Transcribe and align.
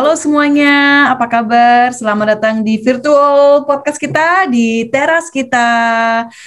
Halo 0.00 0.16
semuanya, 0.16 1.12
apa 1.12 1.28
kabar? 1.28 1.92
Selamat 1.92 2.32
datang 2.32 2.64
di 2.64 2.80
virtual 2.80 3.68
podcast 3.68 4.00
kita 4.00 4.48
di 4.48 4.88
teras 4.88 5.28
kita 5.28 5.68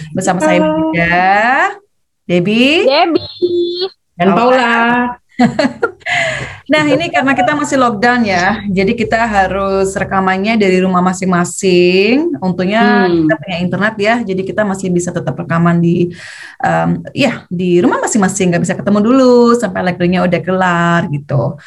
bersama 0.09 0.41
saya 0.41 0.57
juga 0.57 1.21
Debbie, 2.25 2.81
Debbie, 2.81 3.93
dan 4.17 4.33
Paula. 4.33 4.73
nah 6.73 6.81
ini 6.81 7.13
karena 7.13 7.37
kita 7.37 7.53
masih 7.53 7.77
lockdown 7.77 8.25
ya, 8.25 8.65
jadi 8.73 8.89
kita 8.97 9.21
harus 9.21 9.93
rekamannya 9.93 10.57
dari 10.57 10.81
rumah 10.81 11.05
masing-masing. 11.05 12.33
Untungnya 12.41 13.05
hmm. 13.05 13.29
kita 13.29 13.35
punya 13.37 13.57
internet 13.61 13.95
ya, 14.01 14.15
jadi 14.25 14.41
kita 14.49 14.65
masih 14.65 14.89
bisa 14.89 15.13
tetap 15.13 15.37
rekaman 15.37 15.77
di, 15.77 16.09
um, 16.57 17.05
ya 17.13 17.45
di 17.53 17.77
rumah 17.85 18.01
masing-masing. 18.01 18.49
Gak 18.49 18.65
bisa 18.65 18.73
ketemu 18.73 19.13
dulu 19.13 19.53
sampai 19.53 19.93
lekturnya 19.93 20.25
udah 20.25 20.41
kelar 20.41 21.05
gitu. 21.13 21.61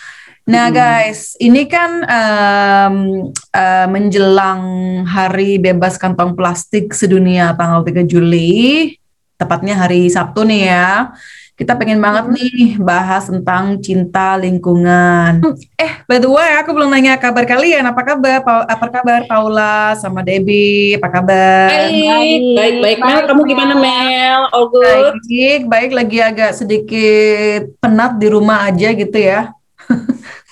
Nah 0.46 0.70
guys, 0.70 1.34
ini 1.42 1.66
kan 1.66 2.06
um, 2.06 2.96
uh, 3.34 3.87
menjelang 3.91 4.62
Hari 5.02 5.59
Bebas 5.59 5.98
Kantong 5.98 6.38
Plastik 6.38 6.95
Sedunia 6.95 7.50
tanggal 7.59 7.82
3 7.82 8.06
Juli, 8.06 8.95
tepatnya 9.34 9.74
hari 9.74 10.06
Sabtu 10.06 10.46
nih 10.46 10.70
ya. 10.70 11.10
Kita 11.59 11.74
pengen 11.74 11.98
banget 11.98 12.30
nih 12.30 12.78
bahas 12.78 13.27
tentang 13.27 13.82
cinta 13.82 14.38
lingkungan. 14.38 15.42
Eh, 15.82 15.92
by 16.06 16.23
the 16.23 16.30
way, 16.30 16.62
aku 16.62 16.70
belum 16.70 16.95
nanya 16.95 17.18
kabar 17.18 17.42
kalian. 17.42 17.82
Apa 17.82 18.06
kabar? 18.06 18.38
Pa 18.46 18.70
apa 18.70 18.87
kabar 18.87 19.26
Paula 19.26 19.98
sama 19.98 20.23
Debbie? 20.23 20.95
Apa 20.95 21.10
kabar? 21.10 21.74
Baik, 21.74 22.42
baik, 22.54 22.74
baik. 22.87 22.98
Mel, 23.02 23.20
kamu 23.26 23.42
gimana 23.51 23.74
Mel? 23.74 24.46
All 24.54 24.70
good? 24.70 25.18
Baik, 25.26 25.62
baik. 25.66 25.90
Lagi 25.90 26.18
agak 26.23 26.54
sedikit 26.54 27.74
penat 27.82 28.15
di 28.15 28.30
rumah 28.30 28.70
aja 28.70 28.95
gitu 28.95 29.18
ya. 29.18 29.51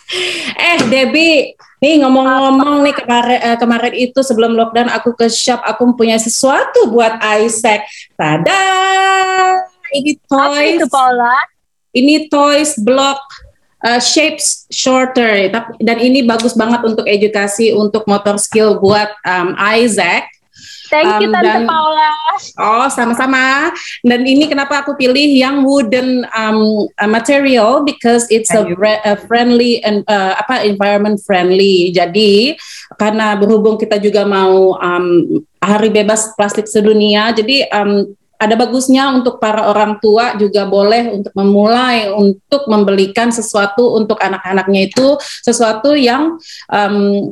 eh 0.54 0.78
Debbie, 0.90 1.56
nih 1.80 2.00
ngomong-ngomong 2.04 2.84
nih 2.84 2.94
kemarin 2.96 3.40
uh, 3.40 3.56
kemarin 3.56 3.94
itu 3.96 4.20
sebelum 4.20 4.56
lockdown 4.56 4.92
aku 4.92 5.16
ke 5.16 5.28
shop 5.28 5.60
aku 5.64 5.94
punya 5.96 6.20
sesuatu 6.20 6.90
buat 6.90 7.20
Isaac. 7.44 7.84
Tada! 8.16 8.62
Ini 9.94 10.18
toys. 10.26 10.82
itu 10.82 10.86
Paula? 10.90 11.36
Ini 11.94 12.26
toys 12.26 12.74
block 12.82 13.22
uh, 13.86 14.00
shapes 14.02 14.66
shorter 14.72 15.52
dan 15.78 15.96
ini 16.02 16.26
bagus 16.26 16.58
banget 16.58 16.82
untuk 16.82 17.06
edukasi 17.06 17.70
untuk 17.70 18.02
motor 18.10 18.40
skill 18.40 18.82
buat 18.82 19.14
um, 19.22 19.54
Isaac 19.78 20.33
Thank 20.94 21.26
you 21.26 21.28
um, 21.30 21.34
Tante 21.34 21.50
dan, 21.50 21.66
Paula. 21.66 22.12
Oh, 22.62 22.86
sama-sama. 22.86 23.74
Dan 24.06 24.22
ini 24.22 24.46
kenapa 24.46 24.86
aku 24.86 24.94
pilih 24.94 25.26
yang 25.34 25.66
wooden 25.66 26.22
um, 26.30 26.86
uh, 26.94 27.10
material 27.10 27.82
because 27.82 28.30
it's 28.30 28.54
a, 28.54 28.62
a 29.02 29.18
friendly 29.26 29.82
and 29.82 30.06
uh, 30.06 30.38
apa 30.38 30.62
environment 30.62 31.18
friendly. 31.26 31.90
Jadi 31.90 32.54
karena 32.94 33.34
berhubung 33.34 33.74
kita 33.74 33.98
juga 33.98 34.22
mau 34.22 34.78
um, 34.78 35.42
hari 35.58 35.90
bebas 35.90 36.30
plastik 36.38 36.70
sedunia, 36.70 37.34
jadi 37.34 37.66
um, 37.74 38.14
ada 38.38 38.54
bagusnya 38.58 39.08
untuk 39.14 39.40
para 39.40 39.66
orang 39.72 39.96
tua 40.02 40.36
juga 40.36 40.68
boleh 40.68 41.22
untuk 41.22 41.32
memulai 41.32 42.12
untuk 42.12 42.66
membelikan 42.68 43.32
sesuatu 43.32 43.96
untuk 43.96 44.20
anak-anaknya 44.20 44.90
itu 44.90 45.16
sesuatu 45.40 45.96
yang 45.96 46.36
um, 46.68 47.30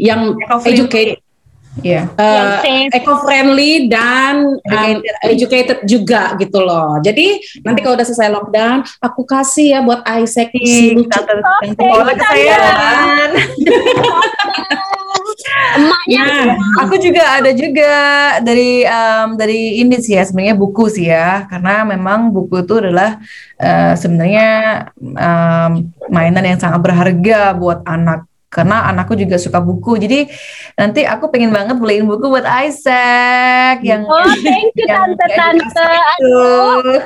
yang 0.00 0.34
educate 0.64 1.20
Yeah. 1.80 2.12
Uh, 2.20 2.60
eco-friendly 2.92 3.88
dan 3.88 4.56
um, 4.56 4.96
educated 5.24 5.84
juga 5.88 6.36
gitu 6.36 6.60
loh. 6.60 7.00
Jadi 7.00 7.40
nanti 7.64 7.80
kalau 7.80 7.96
udah 7.96 8.06
selesai 8.06 8.28
lockdown, 8.28 8.84
aku 9.00 9.22
kasih 9.24 9.76
ya 9.76 9.80
buat 9.80 10.04
Isaac 10.04 10.52
si 10.52 10.94
lucu. 10.96 11.20
Yang 11.64 12.16
kesayangan. 12.20 13.30
Emaknya. 15.70 16.24
Nah, 16.26 16.56
aku 16.84 16.94
juga 17.00 17.22
ada 17.40 17.50
juga 17.54 17.92
dari 18.42 18.84
um, 18.84 19.38
dari 19.38 19.80
ini 19.80 19.96
sih 19.98 20.18
ya 20.18 20.26
sebenarnya 20.26 20.56
buku 20.58 20.84
sih 20.90 21.08
ya 21.08 21.46
karena 21.48 21.86
memang 21.86 22.34
buku 22.34 22.62
itu 22.66 22.74
adalah 22.82 23.18
uh, 23.58 23.94
sebenarnya 23.96 24.48
um, 25.00 25.72
mainan 26.10 26.44
yang 26.44 26.60
sangat 26.60 26.80
berharga 26.82 27.54
buat 27.56 27.82
anak 27.86 28.29
karena 28.50 28.90
anakku 28.90 29.14
juga 29.14 29.38
suka 29.38 29.62
buku. 29.62 29.94
Jadi 30.02 30.26
nanti 30.74 31.06
aku 31.06 31.30
pengen 31.30 31.54
banget 31.54 31.78
beliin 31.78 32.10
buku 32.10 32.26
buat 32.26 32.42
Isaac 32.42 33.78
yang 33.86 34.02
Oh, 34.10 34.26
thank 34.42 34.74
you 34.74 34.90
tante-tante. 34.98 35.90
Aduh. 36.18 36.98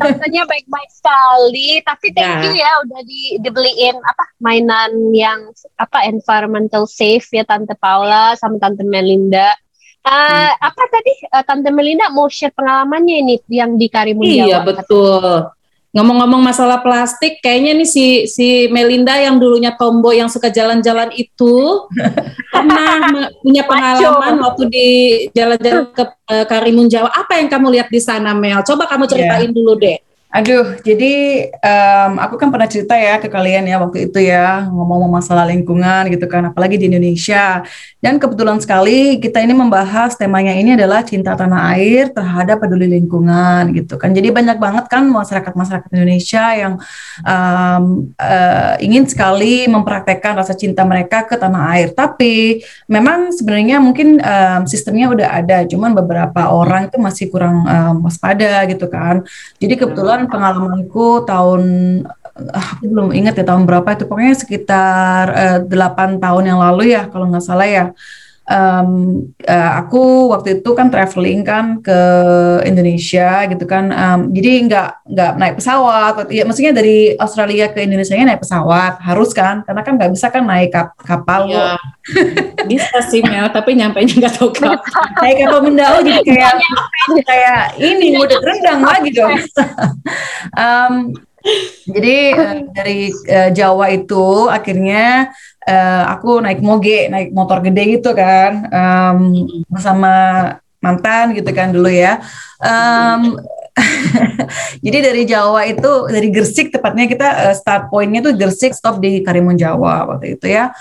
Tantenya 0.00 0.48
baik-baik 0.48 0.90
sekali, 0.90 1.84
tapi 1.84 2.16
thank 2.16 2.32
yeah. 2.32 2.44
you 2.48 2.52
ya 2.56 2.70
udah 2.88 3.00
di, 3.04 3.22
dibeliin 3.44 4.00
apa 4.00 4.24
mainan 4.40 5.12
yang 5.12 5.52
apa 5.76 6.08
environmental 6.08 6.88
safe 6.88 7.28
ya 7.28 7.44
tante 7.44 7.76
Paula 7.76 8.32
sama 8.40 8.56
tante 8.56 8.80
Melinda. 8.80 9.52
Uh, 10.00 10.16
hmm. 10.16 10.64
apa 10.64 10.82
tadi 10.88 11.12
uh, 11.28 11.44
tante 11.44 11.68
Melinda 11.68 12.08
mau 12.08 12.24
share 12.32 12.56
pengalamannya 12.56 13.20
ini 13.20 13.36
yang 13.52 13.76
di 13.76 13.92
Karimun 13.92 14.24
Jawa? 14.24 14.48
Iya, 14.48 14.58
betul. 14.64 15.52
Ngomong-ngomong 15.90 16.38
masalah 16.38 16.78
plastik, 16.86 17.42
kayaknya 17.42 17.82
nih 17.82 17.88
si 17.88 18.06
si 18.30 18.70
Melinda 18.70 19.18
yang 19.18 19.42
dulunya 19.42 19.74
tomboy 19.74 20.22
yang 20.22 20.30
suka 20.30 20.46
jalan-jalan 20.46 21.10
itu 21.18 21.54
pernah 22.54 23.10
punya 23.42 23.66
pengalaman 23.66 24.38
waktu 24.38 24.62
di 24.70 24.88
jalan-jalan 25.34 25.90
ke 25.90 26.04
uh, 26.06 26.46
Karimun 26.46 26.86
Jawa. 26.86 27.10
Apa 27.10 27.42
yang 27.42 27.50
kamu 27.50 27.74
lihat 27.74 27.88
di 27.90 27.98
sana, 27.98 28.30
Mel? 28.38 28.62
Coba 28.62 28.86
kamu 28.86 29.10
ceritain 29.10 29.50
yeah. 29.50 29.56
dulu 29.56 29.74
deh. 29.74 29.98
Aduh, 30.30 30.78
jadi 30.86 31.42
um, 31.58 32.22
aku 32.22 32.38
kan 32.38 32.54
pernah 32.54 32.70
cerita 32.70 32.94
ya 32.94 33.18
ke 33.18 33.26
kalian 33.26 33.66
ya 33.66 33.82
waktu 33.82 34.06
itu 34.06 34.22
ya 34.22 34.62
ngomong 34.70 35.10
masalah 35.10 35.42
lingkungan 35.42 36.06
gitu 36.06 36.30
kan, 36.30 36.54
apalagi 36.54 36.78
di 36.78 36.86
Indonesia. 36.86 37.66
Dan 37.98 38.22
kebetulan 38.22 38.62
sekali 38.62 39.18
kita 39.18 39.42
ini 39.42 39.50
membahas 39.50 40.14
temanya 40.14 40.54
ini 40.54 40.78
adalah 40.78 41.02
cinta 41.02 41.34
tanah 41.34 41.74
air 41.74 42.14
terhadap 42.14 42.62
peduli 42.62 42.86
lingkungan 42.86 43.74
gitu 43.74 43.98
kan. 43.98 44.14
Jadi 44.14 44.30
banyak 44.30 44.62
banget 44.62 44.86
kan 44.86 45.02
masyarakat-masyarakat 45.10 45.90
Indonesia 45.98 46.44
yang 46.54 46.78
um, 47.26 48.14
uh, 48.14 48.78
ingin 48.78 49.10
sekali 49.10 49.66
mempraktekkan 49.66 50.38
rasa 50.38 50.54
cinta 50.54 50.86
mereka 50.86 51.26
ke 51.26 51.34
tanah 51.34 51.74
air. 51.74 51.90
Tapi 51.90 52.62
memang 52.86 53.34
sebenarnya 53.34 53.82
mungkin 53.82 54.22
um, 54.22 54.62
sistemnya 54.70 55.10
udah 55.10 55.28
ada, 55.42 55.66
cuman 55.66 55.90
beberapa 55.90 56.54
orang 56.54 56.86
itu 56.86 57.02
masih 57.02 57.26
kurang 57.34 57.66
um, 57.66 58.06
waspada 58.06 58.62
gitu 58.70 58.86
kan. 58.86 59.26
Jadi 59.58 59.74
kebetulan 59.74 60.19
kebetulan 60.20 60.28
pengalamanku 60.28 61.24
tahun 61.24 61.62
ah, 62.52 62.68
aku 62.76 62.84
belum 62.92 63.08
ingat 63.16 63.40
ya 63.40 63.44
tahun 63.48 63.64
berapa 63.64 63.88
itu. 63.96 64.04
Pokoknya 64.04 64.34
sekitar 64.36 65.24
eh, 65.32 65.58
delapan 65.64 66.16
uh, 66.16 66.20
tahun 66.20 66.44
yang 66.52 66.60
lalu 66.60 66.92
ya 66.92 67.08
kalau 67.08 67.32
nggak 67.32 67.44
salah 67.44 67.68
ya 67.68 67.84
um, 68.50 68.90
uh, 69.46 69.72
aku 69.78 70.34
waktu 70.34 70.60
itu 70.60 70.70
kan 70.74 70.90
traveling 70.90 71.46
kan 71.46 71.78
ke 71.80 72.00
Indonesia 72.66 73.46
gitu 73.46 73.64
kan. 73.64 73.94
Um, 73.94 74.20
jadi 74.34 74.66
nggak 74.66 74.88
nggak 75.06 75.32
naik 75.38 75.54
pesawat. 75.62 76.28
Ya 76.34 76.42
maksudnya 76.42 76.74
dari 76.74 77.14
Australia 77.16 77.70
ke 77.70 77.86
Indonesia 77.86 78.18
naik 78.18 78.42
pesawat 78.42 78.98
harus 79.00 79.30
kan. 79.30 79.62
Karena 79.62 79.82
kan 79.86 79.94
nggak 79.96 80.10
bisa 80.12 80.26
kan 80.28 80.44
naik 80.44 80.74
kap 80.74 80.98
kapal. 80.98 81.46
Ya. 81.46 81.78
bisa 82.66 82.98
sih 83.06 83.22
Mel 83.22 83.48
tapi 83.54 83.78
nyampe 83.78 84.02
nggak 84.02 84.34
tahu 84.34 84.50
kapan. 84.50 84.82
Naik 85.22 85.36
kapal 85.46 85.60
mendau 85.62 85.96
jadi 86.02 86.20
kayak 86.26 86.54
kayak 87.22 87.62
ini 87.78 88.18
udah 88.18 88.38
rendang 88.42 88.80
lagi 88.82 89.10
dong. 89.14 89.38
Um, 90.50 91.14
jadi 91.88 92.36
uh, 92.36 92.56
dari 92.76 93.08
uh, 93.12 93.50
Jawa 93.52 93.86
itu 93.96 94.48
akhirnya 94.48 95.32
uh, 95.66 96.04
aku 96.14 96.40
naik 96.40 96.60
moge, 96.64 97.10
naik 97.10 97.34
motor 97.34 97.60
gede 97.60 98.00
gitu 98.00 98.14
kan, 98.16 98.70
um, 98.70 99.18
bersama 99.68 100.12
mantan 100.80 101.36
gitu 101.36 101.50
kan 101.52 101.72
dulu 101.74 101.92
ya. 101.92 102.20
Um, 102.60 103.36
jadi 104.84 104.98
dari 105.12 105.22
Jawa 105.24 105.64
itu 105.68 106.08
dari 106.10 106.28
Gersik 106.32 106.72
tepatnya 106.74 107.06
kita 107.08 107.28
uh, 107.48 107.54
start 107.56 107.88
pointnya 107.88 108.20
tuh 108.20 108.34
Gersik 108.36 108.72
stop 108.76 109.00
di 109.00 109.20
Karimun 109.24 109.56
Jawa 109.56 110.08
waktu 110.10 110.36
itu 110.36 110.50
ya 110.50 110.74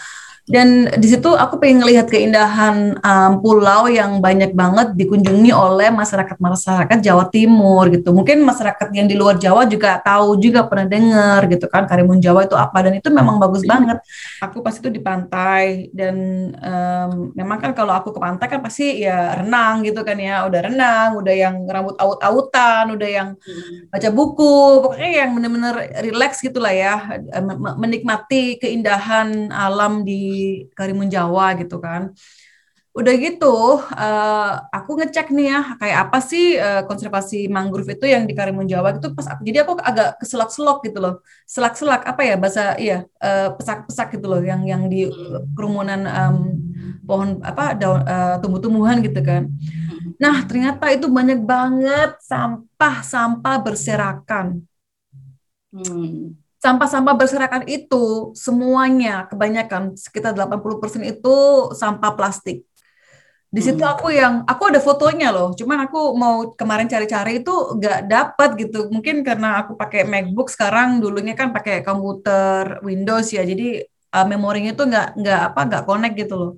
dan 0.50 0.90
di 0.98 1.06
situ 1.06 1.30
aku 1.30 1.62
pengen 1.62 1.86
ngelihat 1.86 2.10
keindahan 2.10 2.98
um, 3.06 3.32
pulau 3.38 3.86
yang 3.86 4.18
banyak 4.18 4.58
banget 4.58 4.98
dikunjungi 4.98 5.54
oleh 5.54 5.94
masyarakat-masyarakat 5.94 6.98
Jawa 7.06 7.30
Timur 7.30 7.86
gitu. 7.94 8.10
Mungkin 8.10 8.42
masyarakat 8.42 8.90
yang 8.98 9.06
di 9.06 9.14
luar 9.14 9.38
Jawa 9.38 9.70
juga 9.70 10.02
tahu 10.02 10.42
juga 10.42 10.66
pernah 10.66 10.90
dengar 10.90 11.46
gitu 11.54 11.70
kan 11.70 11.86
Karimun 11.86 12.18
Jawa 12.18 12.50
itu 12.50 12.58
apa 12.58 12.82
dan 12.82 12.98
itu 12.98 13.14
memang 13.14 13.38
bagus 13.38 13.62
banget. 13.62 14.02
Aku 14.42 14.66
pas 14.66 14.74
itu 14.74 14.90
di 14.90 14.98
pantai 14.98 15.94
dan 15.94 16.18
um, 16.58 17.30
memang 17.38 17.62
kan 17.62 17.72
kalau 17.78 17.94
aku 17.94 18.10
ke 18.10 18.18
pantai 18.18 18.50
kan 18.50 18.66
pasti 18.66 19.06
ya 19.06 19.38
renang 19.38 19.86
gitu 19.86 20.02
kan 20.02 20.18
ya, 20.18 20.50
udah 20.50 20.62
renang, 20.66 21.10
udah 21.22 21.34
yang 21.36 21.56
rambut 21.70 21.94
aut-autan, 22.02 22.98
udah 22.98 23.10
yang 23.10 23.30
hmm. 23.38 23.94
baca 23.94 24.10
buku, 24.10 24.82
pokoknya 24.82 25.10
yang 25.14 25.30
bener-bener 25.38 25.76
relax 26.02 26.42
gitulah 26.42 26.74
ya, 26.74 27.22
menikmati 27.78 28.58
keindahan 28.58 29.54
alam 29.54 30.02
di 30.02 30.39
Karimun 30.78 31.10
Jawa 31.16 31.46
gitu 31.62 31.78
kan. 31.86 32.02
udah 33.00 33.14
gitu 33.22 33.80
uh, 33.80 34.52
aku 34.74 34.92
ngecek 35.00 35.30
nih 35.32 35.46
ya 35.54 35.60
kayak 35.78 35.98
apa 36.10 36.20
sih 36.20 36.58
uh, 36.58 36.82
konservasi 36.90 37.46
mangrove 37.46 37.96
itu 37.96 38.06
yang 38.10 38.26
di 38.26 38.34
Karimun 38.34 38.66
Jawa 38.66 38.98
itu 38.98 39.14
pas 39.14 39.30
aku 39.30 39.46
jadi 39.46 39.62
aku 39.64 39.78
agak 39.78 40.18
keselak-selok 40.20 40.78
gitu 40.90 41.00
loh. 41.00 41.14
Selak-selak 41.46 42.02
apa 42.12 42.22
ya 42.26 42.36
bahasa 42.42 42.76
iya 42.82 43.06
uh, 43.22 43.54
pesak-pesak 43.56 44.18
gitu 44.18 44.26
loh 44.28 44.42
yang 44.42 44.66
yang 44.66 44.90
di 44.90 45.06
kerumunan 45.54 46.02
um, 46.10 46.38
pohon 47.08 47.30
apa 47.46 47.78
daun 47.78 48.02
uh, 48.04 48.36
tumbuh-tumbuhan 48.42 49.06
gitu 49.06 49.22
kan. 49.22 49.54
Nah 50.18 50.44
ternyata 50.50 50.90
itu 50.90 51.08
banyak 51.08 51.40
banget 51.46 52.18
sampah-sampah 52.26 53.56
berserakan. 53.64 54.66
Hmm 55.70 56.49
sampah-sampah 56.60 57.16
berserakan 57.16 57.64
itu 57.72 58.36
semuanya 58.36 59.26
kebanyakan 59.32 59.96
sekitar 59.96 60.36
80% 60.36 61.08
itu 61.08 61.36
sampah 61.72 62.12
plastik. 62.20 62.68
Di 63.50 63.66
situ 63.66 63.82
hmm. 63.82 63.94
aku 63.98 64.14
yang 64.14 64.46
aku 64.46 64.70
ada 64.70 64.78
fotonya 64.78 65.34
loh, 65.34 65.58
cuman 65.58 65.90
aku 65.90 66.14
mau 66.14 66.54
kemarin 66.54 66.86
cari-cari 66.86 67.42
itu 67.42 67.50
nggak 67.50 68.06
dapat 68.06 68.50
gitu. 68.62 68.94
Mungkin 68.94 69.26
karena 69.26 69.66
aku 69.66 69.74
pakai 69.74 70.06
MacBook 70.06 70.54
sekarang, 70.54 71.02
dulunya 71.02 71.34
kan 71.34 71.50
pakai 71.50 71.82
komputer 71.82 72.78
Windows 72.86 73.34
ya, 73.34 73.42
jadi 73.42 73.90
uh, 74.14 74.28
memorinya 74.30 74.78
itu 74.78 74.86
nggak 74.86 75.08
nggak 75.18 75.42
apa 75.50 75.60
nggak 75.66 75.84
connect 75.90 76.16
gitu 76.22 76.36
loh. 76.38 76.52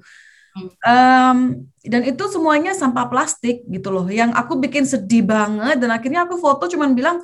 Um, 0.84 1.64
dan 1.80 2.02
itu 2.04 2.24
semuanya 2.28 2.76
sampah 2.76 3.08
plastik 3.08 3.64
gitu 3.72 3.88
loh, 3.88 4.04
yang 4.12 4.36
aku 4.36 4.60
bikin 4.60 4.84
sedih 4.84 5.24
banget. 5.24 5.80
Dan 5.80 5.96
akhirnya 5.96 6.28
aku 6.28 6.36
foto 6.44 6.68
cuman 6.68 6.92
bilang 6.92 7.24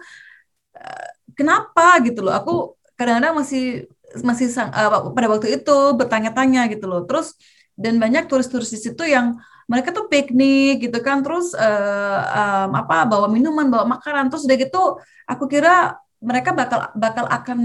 uh, 0.80 1.07
kenapa 1.38 2.01
gitu 2.01 2.25
loh. 2.25 2.34
Aku 2.34 2.54
kadang-kadang 2.98 3.38
masih 3.38 3.86
masih 4.25 4.50
uh, 4.57 5.13
pada 5.13 5.28
waktu 5.30 5.62
itu 5.62 5.78
bertanya-tanya 5.94 6.68
gitu 6.74 6.89
loh. 6.89 7.06
Terus 7.06 7.38
dan 7.78 8.01
banyak 8.01 8.25
turis-turis 8.25 8.74
di 8.74 8.80
situ 8.81 9.06
yang 9.06 9.38
mereka 9.69 9.92
tuh 9.94 10.07
piknik 10.07 10.89
gitu 10.89 10.98
kan 11.04 11.22
terus 11.22 11.51
uh, 11.54 12.19
um, 12.24 12.72
apa 12.74 13.04
bawa 13.06 13.28
minuman 13.28 13.68
bawa 13.68 13.86
makanan 13.86 14.31
terus 14.31 14.48
udah 14.48 14.57
gitu 14.57 14.84
aku 15.28 15.45
kira 15.45 16.00
mereka 16.18 16.50
bakal 16.50 16.89
bakal 16.98 17.30
akan 17.30 17.60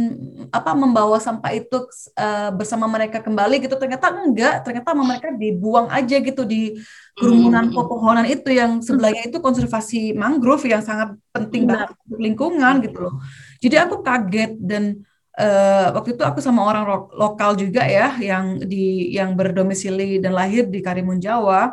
apa 0.52 0.76
membawa 0.76 1.16
sampah 1.16 1.56
itu 1.56 1.88
uh, 2.20 2.52
bersama 2.52 2.84
mereka 2.84 3.24
kembali 3.24 3.64
gitu 3.64 3.80
ternyata 3.80 4.12
enggak 4.12 4.60
ternyata 4.60 4.92
mereka 4.92 5.32
dibuang 5.32 5.88
aja 5.88 6.20
gitu 6.20 6.44
di 6.44 6.76
kerumunan 7.16 7.72
hmm. 7.72 7.76
pepohonan 7.80 8.28
itu 8.28 8.52
yang 8.52 8.84
sebelahnya 8.84 9.32
itu 9.32 9.40
konservasi 9.40 10.12
mangrove 10.12 10.68
yang 10.68 10.84
sangat 10.84 11.16
penting 11.32 11.64
banget 11.64 11.96
untuk 11.96 12.20
lingkungan 12.20 12.74
gitu 12.84 13.08
loh 13.08 13.14
jadi 13.62 13.86
aku 13.86 14.02
kaget 14.02 14.58
dan 14.58 15.06
uh, 15.38 15.94
waktu 15.94 16.18
itu 16.18 16.22
aku 16.26 16.42
sama 16.42 16.66
orang 16.66 16.84
lo 16.84 16.98
lokal 17.14 17.54
juga 17.54 17.86
ya 17.86 18.18
yang 18.18 18.58
di 18.58 19.14
yang 19.14 19.38
berdomisili 19.38 20.18
dan 20.18 20.34
lahir 20.34 20.66
di 20.66 20.82
Karimun 20.82 21.22
Jawa. 21.22 21.72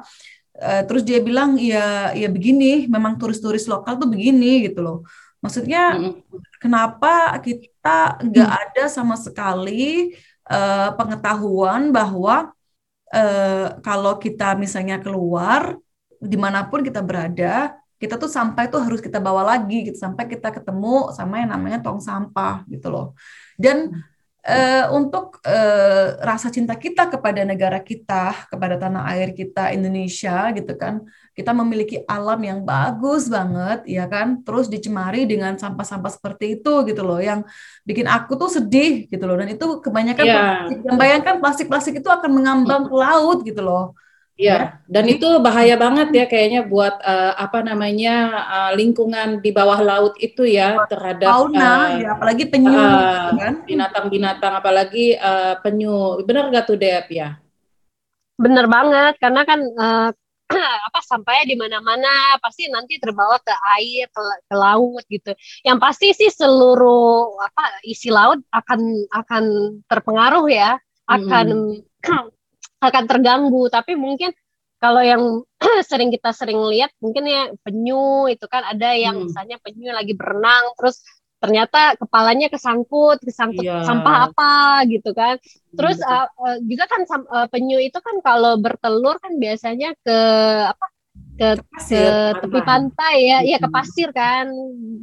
Uh, 0.60 0.84
terus 0.86 1.08
dia 1.08 1.24
bilang 1.24 1.58
ya 1.58 2.14
ya 2.14 2.30
begini, 2.30 2.86
memang 2.86 3.18
turis-turis 3.18 3.66
lokal 3.66 3.98
tuh 3.98 4.06
begini 4.06 4.70
gitu 4.70 4.86
loh. 4.86 4.98
Maksudnya 5.40 5.98
mm 5.98 6.04
-hmm. 6.04 6.40
kenapa 6.62 7.34
kita 7.40 8.20
nggak 8.22 8.52
ada 8.70 8.84
sama 8.92 9.16
sekali 9.16 10.14
uh, 10.52 10.92
pengetahuan 11.00 11.96
bahwa 11.96 12.52
uh, 13.16 13.68
kalau 13.80 14.20
kita 14.20 14.54
misalnya 14.60 15.00
keluar 15.00 15.80
di 16.20 16.36
mana 16.36 16.68
pun 16.68 16.84
kita 16.84 17.00
berada 17.00 17.80
kita 18.00 18.16
tuh 18.16 18.32
sampah 18.32 18.64
itu 18.64 18.78
harus 18.80 19.04
kita 19.04 19.20
bawa 19.20 19.44
lagi 19.44 19.92
gitu 19.92 20.00
sampai 20.00 20.24
kita 20.32 20.56
ketemu 20.56 21.12
sama 21.12 21.44
yang 21.44 21.52
namanya 21.52 21.84
tong 21.84 22.00
sampah 22.00 22.64
gitu 22.72 22.88
loh. 22.88 23.12
Dan 23.60 23.92
uh, 24.48 24.86
untuk 24.96 25.44
uh, 25.44 26.16
rasa 26.24 26.48
cinta 26.48 26.80
kita 26.80 27.12
kepada 27.12 27.44
negara 27.44 27.84
kita 27.84 28.48
kepada 28.48 28.80
tanah 28.80 29.04
air 29.12 29.36
kita 29.36 29.76
Indonesia 29.76 30.48
gitu 30.56 30.80
kan 30.80 31.04
kita 31.36 31.52
memiliki 31.52 32.04
alam 32.08 32.40
yang 32.40 32.60
bagus 32.64 33.28
banget 33.28 33.84
ya 33.84 34.08
kan? 34.08 34.48
Terus 34.48 34.72
dicemari 34.72 35.28
dengan 35.28 35.60
sampah-sampah 35.60 36.12
seperti 36.12 36.60
itu 36.60 36.88
gitu 36.88 37.04
loh 37.04 37.20
yang 37.20 37.44
bikin 37.84 38.08
aku 38.08 38.40
tuh 38.40 38.48
sedih 38.48 39.12
gitu 39.12 39.28
loh. 39.28 39.36
Dan 39.36 39.52
itu 39.52 39.84
kebanyakan 39.84 40.24
yeah. 40.24 40.40
plastik, 40.40 40.80
bayangkan 40.96 41.36
plastik-plastik 41.44 41.96
itu 42.00 42.08
akan 42.08 42.32
mengambang 42.32 42.88
ke 42.88 42.96
laut 42.96 43.44
gitu 43.44 43.60
loh 43.60 43.92
Iya, 44.40 44.56
ya. 44.56 44.60
dan 44.88 45.06
itu 45.12 45.28
bahaya 45.44 45.76
banget 45.76 46.16
ya 46.16 46.24
kayaknya 46.24 46.64
buat 46.64 46.96
uh, 47.04 47.36
apa 47.36 47.60
namanya 47.60 48.16
uh, 48.48 48.72
lingkungan 48.72 49.44
di 49.44 49.52
bawah 49.52 49.84
laut 49.84 50.16
itu 50.16 50.48
ya 50.48 50.80
terhadap 50.88 51.28
fauna, 51.28 51.68
uh, 51.68 51.84
ya 52.00 52.08
apalagi 52.16 52.48
penyu, 52.48 52.72
uh, 52.72 53.36
kan? 53.36 53.68
binatang-binatang, 53.68 54.54
apalagi 54.56 55.20
uh, 55.20 55.60
penyu. 55.60 56.24
Benar 56.24 56.56
gak 56.56 56.72
tuh 56.72 56.80
Dep 56.80 57.12
ya? 57.12 57.36
Bener 58.40 58.72
banget, 58.72 59.20
karena 59.20 59.44
kan 59.44 59.60
uh, 59.60 60.10
apa 60.88 61.00
sampainya 61.04 61.44
di 61.44 61.56
mana-mana 61.60 62.40
pasti 62.40 62.72
nanti 62.72 62.96
terbawa 62.96 63.44
ke 63.44 63.52
air, 63.76 64.08
ke, 64.08 64.24
ke 64.48 64.56
laut 64.56 65.04
gitu. 65.12 65.36
Yang 65.68 65.78
pasti 65.84 66.08
sih 66.16 66.32
seluruh 66.32 67.44
apa 67.44 67.84
isi 67.84 68.08
laut 68.08 68.40
akan 68.56 69.04
akan 69.12 69.44
terpengaruh 69.84 70.48
ya, 70.48 70.80
akan 71.12 71.76
hmm. 72.08 72.32
akan 72.80 73.04
terganggu 73.06 73.68
tapi 73.68 73.96
mungkin 73.96 74.32
kalau 74.80 75.04
yang 75.04 75.44
sering 75.90 76.10
kita 76.10 76.32
sering 76.32 76.60
lihat 76.72 76.92
mungkin 77.04 77.28
ya 77.28 77.52
penyu 77.64 78.32
itu 78.32 78.48
kan 78.48 78.64
ada 78.64 78.96
yang 78.96 79.20
hmm. 79.20 79.26
misalnya 79.30 79.58
penyu 79.60 79.92
lagi 79.92 80.16
berenang 80.16 80.72
terus 80.80 81.04
ternyata 81.40 81.96
kepalanya 81.96 82.52
kesangkut 82.52 83.24
kesangkut 83.24 83.64
yeah. 83.64 83.84
sampah 83.88 84.28
apa 84.28 84.84
gitu 84.92 85.16
kan 85.16 85.40
terus 85.72 85.96
uh, 86.04 86.28
uh, 86.28 86.60
juga 86.68 86.84
kan 86.92 87.08
uh, 87.08 87.48
penyu 87.48 87.80
itu 87.80 87.96
kan 88.04 88.20
kalau 88.20 88.60
bertelur 88.60 89.16
kan 89.24 89.40
biasanya 89.40 89.96
ke 90.04 90.20
apa 90.68 90.86
ke, 91.40 91.56
ke 91.88 92.04
tepi 92.36 92.60
pantai 92.68 93.16
ya, 93.32 93.40
iya 93.40 93.58
ke 93.64 93.72
pasir 93.72 94.12
kan. 94.12 94.52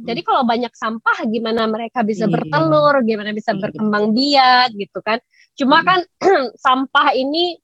Jadi 0.05 0.21
kalau 0.21 0.45
banyak 0.45 0.69
sampah 0.69 1.25
gimana 1.25 1.65
mereka 1.65 2.05
bisa 2.05 2.29
iya. 2.29 2.33
bertelur, 2.37 3.01
gimana 3.01 3.33
bisa 3.33 3.57
berkembang 3.57 4.13
biak 4.13 4.69
gitu 4.77 5.01
kan. 5.01 5.17
Cuma 5.57 5.81
kan 5.81 6.05
sampah 6.65 7.17
ini 7.17 7.57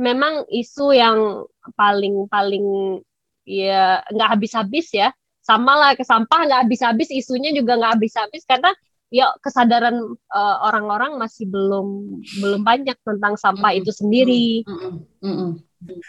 memang 0.00 0.46
isu 0.50 0.94
yang 0.94 1.18
paling 1.78 2.26
paling 2.28 2.98
ya 3.44 4.00
nggak 4.08 4.30
habis-habis 4.38 4.88
ya 4.92 5.12
sama 5.44 5.76
lah 5.76 5.90
ke 5.92 6.02
sampah 6.02 6.48
nggak 6.48 6.60
habis-habis 6.64 7.12
isunya 7.12 7.52
juga 7.52 7.76
nggak 7.76 8.00
habis-habis 8.00 8.42
karena 8.48 8.72
ya 9.12 9.30
kesadaran 9.38 10.16
uh, 10.32 10.56
orang-orang 10.66 11.20
masih 11.20 11.46
belum 11.46 12.18
belum 12.42 12.66
banyak 12.66 12.96
tentang 13.04 13.38
sampah 13.38 13.70
mm 13.70 13.76
-hmm. 13.78 13.86
itu 13.86 13.90
sendiri. 13.94 14.46
Mm 14.66 14.74
-hmm. 14.74 14.92
Mm 15.22 15.34
-hmm. 15.36 15.50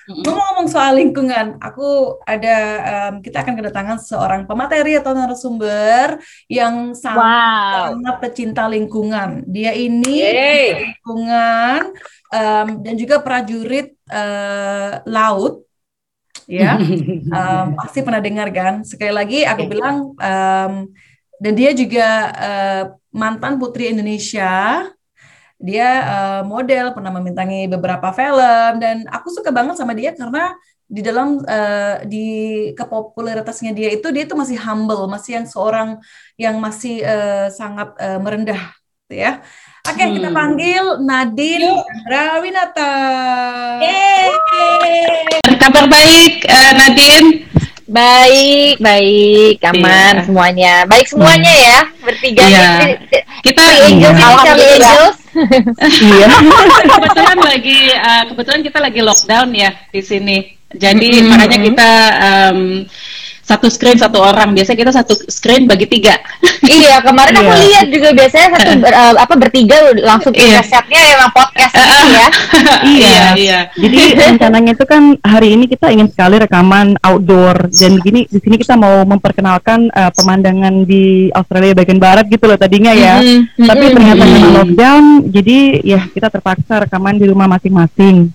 Ngomong-ngomong 0.07 0.67
soal 0.71 0.95
lingkungan, 0.95 1.59
aku 1.59 2.19
ada 2.23 2.57
um, 2.85 3.13
kita 3.19 3.43
akan 3.43 3.55
kedatangan 3.59 3.97
seorang 3.99 4.41
pemateri 4.47 4.95
atau 4.95 5.11
narasumber 5.11 6.21
yang 6.47 6.95
sangat, 6.95 7.19
wow. 7.19 7.83
sangat 7.91 8.15
pecinta 8.23 8.63
lingkungan. 8.71 9.43
Dia 9.49 9.75
ini 9.75 10.23
Yay. 10.23 10.67
lingkungan 10.79 11.91
um, 12.31 12.67
dan 12.79 12.93
juga 12.95 13.19
prajurit 13.19 13.93
uh, 14.09 15.03
laut 15.05 15.65
ya 16.45 16.77
um, 17.37 17.67
pasti 17.73 18.05
pernah 18.05 18.21
dengar 18.21 18.53
kan 18.53 18.85
sekali 18.85 19.13
lagi 19.13 19.39
aku 19.43 19.65
bilang 19.65 20.13
um, 20.13 20.73
dan 21.41 21.53
dia 21.57 21.73
juga 21.75 22.07
uh, 22.31 22.83
mantan 23.11 23.57
putri 23.57 23.91
Indonesia 23.91 24.85
dia 25.55 25.89
uh, 26.03 26.41
model 26.43 26.91
pernah 26.91 27.11
memintangi 27.15 27.71
beberapa 27.71 28.11
film 28.11 28.71
dan 28.83 29.07
aku 29.07 29.31
suka 29.31 29.49
banget 29.55 29.79
sama 29.79 29.95
dia 29.95 30.11
karena 30.11 30.51
di 30.85 31.01
dalam 31.01 31.41
uh, 31.41 32.05
di 32.05 32.27
kepopularitasnya 32.77 33.73
dia 33.73 33.89
itu 33.89 34.05
dia 34.13 34.29
itu 34.29 34.37
masih 34.37 34.59
humble 34.61 35.09
masih 35.09 35.41
yang 35.41 35.47
seorang 35.49 35.89
yang 36.37 36.55
masih 36.61 37.01
uh, 37.01 37.47
sangat 37.49 37.95
uh, 37.97 38.19
merendah 38.21 38.61
ya 39.09 39.41
Oke, 39.85 40.01
okay, 40.01 40.05
hmm. 40.09 40.15
kita 40.17 40.29
panggil 40.33 40.85
Nadine 40.97 41.69
Rawinata. 42.09 42.93
Kabar 45.61 45.85
baik, 45.85 46.41
uh, 46.49 46.71
Nadine? 46.73 47.54
Baik, 47.85 48.81
baik, 48.81 49.61
aman 49.61 50.13
yeah. 50.17 50.25
semuanya. 50.25 50.73
Baik 50.89 51.05
semuanya 51.05 51.53
hmm. 51.53 51.65
ya, 51.69 51.79
bertiga. 52.01 52.45
Yeah. 52.49 52.97
Kita 53.45 53.61
Angels, 53.61 54.17
Angels. 54.17 55.17
Iya. 55.85 56.31
kebetulan 56.87 57.39
lagi, 57.43 57.79
uh, 57.91 58.23
kebetulan 58.31 58.61
kita 58.63 58.79
lagi 58.79 58.99
lockdown 59.03 59.49
ya 59.53 59.69
di 59.91 60.01
sini. 60.01 60.37
Jadi 60.73 61.21
hmm. 61.21 61.27
makanya 61.29 61.59
kita 61.61 61.91
um, 62.17 62.59
satu 63.45 63.69
screen 63.69 63.95
satu 63.95 64.17
orang. 64.17 64.51
Biasanya 64.51 64.77
kita 64.81 64.91
satu 64.91 65.13
screen 65.29 65.69
bagi 65.69 65.85
tiga. 65.85 66.17
iya, 66.65 66.97
kemarin 66.99 67.37
aku 67.37 67.45
Iya. 67.47 67.61
lihat 67.63 67.85
juga 67.87 68.09
biasanya 68.11 68.47
satu 68.51 68.71
ber- 68.81 68.97
eh, 69.01 69.13
apa 69.15 69.33
bertiga 69.35 69.77
langsung 69.95 70.33
Iya. 70.33 70.41
punya 70.41 70.63
setnya 70.65 71.01
emang 71.13 71.31
podcast 71.31 71.73
gitu 71.77 72.05
ya. 72.09 72.27
Iya. 72.83 73.21
iya. 73.37 73.59
Jadi 73.71 73.99
rencananya 74.15 74.71
itu 74.73 74.85
kan 74.85 75.03
hari 75.21 75.53
ini 75.53 75.65
kita 75.65 75.87
ingin 75.87 76.09
sekali 76.09 76.35
rekaman 76.37 76.97
outdoor 76.99 77.69
dan 77.69 78.01
begini 78.01 78.25
di 78.25 78.39
sini 78.41 78.55
kita 78.57 78.73
mau 78.73 79.05
memperkenalkan 79.05 79.87
uh, 79.89 80.09
pemandangan 80.11 80.81
di 80.83 81.29
Australia 81.29 81.73
bagian 81.75 82.01
barat 82.01 82.25
gitu 82.25 82.45
loh 82.45 82.57
tadinya 82.57 82.91
ya. 82.91 83.21
Mhm, 83.21 83.61
Tapi 83.61 83.83
mhm. 83.83 83.93
ternyata 83.93 84.17
Mhm. 84.17 84.31
karena 84.31 84.49
lockdown, 84.55 85.03
jadi 85.29 85.57
ya 85.85 85.99
kita 86.07 86.27
terpaksa 86.29 86.73
rekaman 86.81 87.15
di 87.15 87.25
rumah 87.25 87.45
masing-masing. 87.47 88.33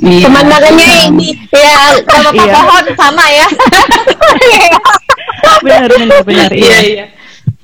Iya. 0.00 0.24
Pemandangannya 0.24 0.88
ini 1.08 1.28
ya 1.50 1.98
sama 2.06 2.30
Iya. 2.30 2.52
Pohon 2.54 2.84
sama 2.94 3.24
ya. 3.26 3.46
benar, 5.64 5.88
benar, 5.90 6.20
benar. 6.24 6.50
Iya, 6.52 6.64
Iya. 6.64 6.80
iya. 6.82 7.06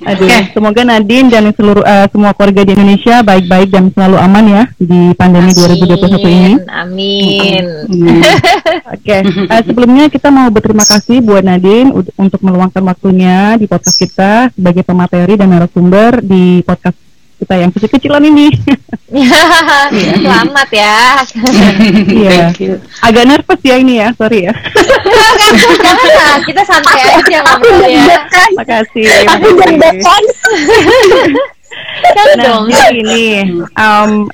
Aduh, 0.01 0.25
Oke. 0.25 0.57
semoga 0.57 0.81
Nadine 0.81 1.29
dan 1.29 1.53
seluruh 1.53 1.85
uh, 1.85 2.09
semua 2.09 2.33
keluarga 2.33 2.65
di 2.65 2.73
Indonesia 2.73 3.21
baik-baik 3.21 3.69
dan 3.69 3.93
selalu 3.93 4.17
aman 4.17 4.45
ya 4.49 4.65
di 4.81 5.13
pandemi 5.13 5.53
2021 5.53 6.25
ini. 6.25 6.53
Amin. 6.73 7.65
Hmm. 7.85 8.21
Oke, 8.97 9.17
eh, 9.29 9.63
sebelumnya 9.69 10.09
kita 10.09 10.33
mau 10.33 10.49
berterima 10.49 10.89
kasih 10.89 11.21
buat 11.21 11.45
Nadine 11.45 11.93
untuk 11.93 12.41
meluangkan 12.41 12.81
waktunya 12.81 13.61
di 13.61 13.69
podcast 13.69 14.01
kita 14.01 14.33
sebagai 14.57 14.89
pemateri 14.89 15.37
dan 15.37 15.53
narasumber 15.53 16.25
di 16.25 16.65
podcast 16.65 16.97
kita 17.41 17.55
yang 17.57 17.71
kecil-kecilan 17.73 18.23
ini. 18.23 18.47
Selamat 20.23 20.69
ya. 20.71 21.25
Iya, 22.07 22.53
Thank 22.53 22.61
you. 22.63 22.75
agak 23.01 23.25
nervous 23.27 23.61
ya 23.65 23.77
ini 23.81 23.99
ya, 23.99 24.13
sorry 24.15 24.47
ya. 24.47 24.53
Jangan 24.55 25.97
lah, 26.15 26.37
kita 26.45 26.63
santai 26.63 27.01
aja 27.19 27.39
ngobrol 27.43 27.81
ya. 27.89 28.05
Makasih. 28.55 29.05
Aku 29.27 29.47
makasih. 29.51 29.57
deg-degan. 29.57 30.25
Kan 32.01 32.27
Nah, 32.35 32.45
dong. 32.45 32.65
jadi 32.67 32.99
ini 32.99 33.25
um, 33.73 34.27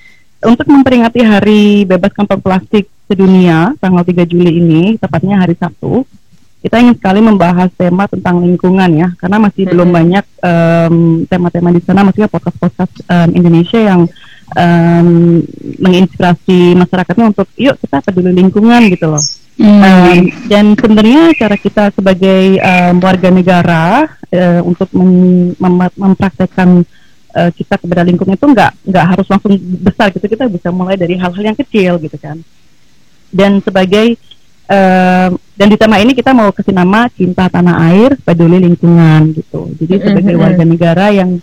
untuk 0.43 0.67
memperingati 0.67 1.21
Hari 1.21 1.85
Bebas 1.85 2.13
Kantong 2.13 2.41
Plastik 2.41 2.89
Sedunia 3.07 3.71
tanggal 3.79 4.03
3 4.03 4.25
Juli 4.25 4.57
ini, 4.57 4.83
tepatnya 4.99 5.39
hari 5.39 5.55
Sabtu, 5.55 6.03
kita 6.67 6.83
ingin 6.83 6.99
sekali 6.99 7.23
membahas 7.23 7.71
tema 7.79 8.11
tentang 8.11 8.43
lingkungan 8.43 8.91
ya, 8.91 9.09
karena 9.23 9.39
masih 9.39 9.63
Hmm. 9.65 9.73
belum 9.73 9.89
banyak 9.95 10.25
em, 10.43 10.95
tema-tema 11.31 11.71
di 11.71 11.79
sana, 11.87 12.03
maksudnya 12.03 12.27
podcast-podcast 12.27 13.07
em, 13.07 13.31
Indonesia 13.39 13.79
yang 13.79 14.11
em, 14.59 15.09
menginspirasi 15.79 16.75
masyarakatnya 16.75 17.31
untuk 17.31 17.47
yuk 17.55 17.79
kita 17.79 18.03
peduli 18.03 18.35
lingkungan 18.35 18.83
gitu 18.91 19.15
loh. 19.15 19.23
Hmm. 19.57 19.81
Um, 19.81 20.19
dan 20.53 20.77
sebenarnya 20.77 21.33
cara 21.33 21.57
kita 21.57 21.89
sebagai 21.97 22.61
um, 22.61 23.01
warga 23.01 23.33
negara 23.33 24.05
uh, 24.29 24.61
untuk 24.69 24.93
mem- 24.93 25.57
mem- 25.57 25.97
mempraktekkan 25.97 26.85
uh, 27.33 27.51
kita 27.57 27.81
kepada 27.81 28.05
lingkungan 28.05 28.37
itu 28.37 28.45
nggak 28.53 28.85
nggak 28.85 29.07
harus 29.17 29.25
langsung 29.33 29.57
besar 29.81 30.13
gitu 30.13 30.29
kita 30.29 30.45
bisa 30.53 30.69
mulai 30.69 31.01
dari 31.01 31.17
hal-hal 31.17 31.41
yang 31.41 31.57
kecil 31.57 31.97
gitu 32.05 32.21
kan 32.21 32.37
dan 33.33 33.65
sebagai 33.65 34.21
um, 34.69 35.31
dan 35.57 35.67
di 35.73 35.77
tema 35.81 35.97
ini 35.99 36.13
kita 36.13 36.37
mau 36.37 36.53
kasih 36.53 36.75
nama 36.75 37.09
cinta 37.11 37.49
tanah 37.49 37.77
air 37.91 38.19
peduli 38.21 38.61
lingkungan 38.61 39.33
gitu 39.35 39.73
jadi 39.81 40.11
sebagai 40.11 40.37
warga 40.37 40.65
negara 40.67 41.07
yang 41.11 41.41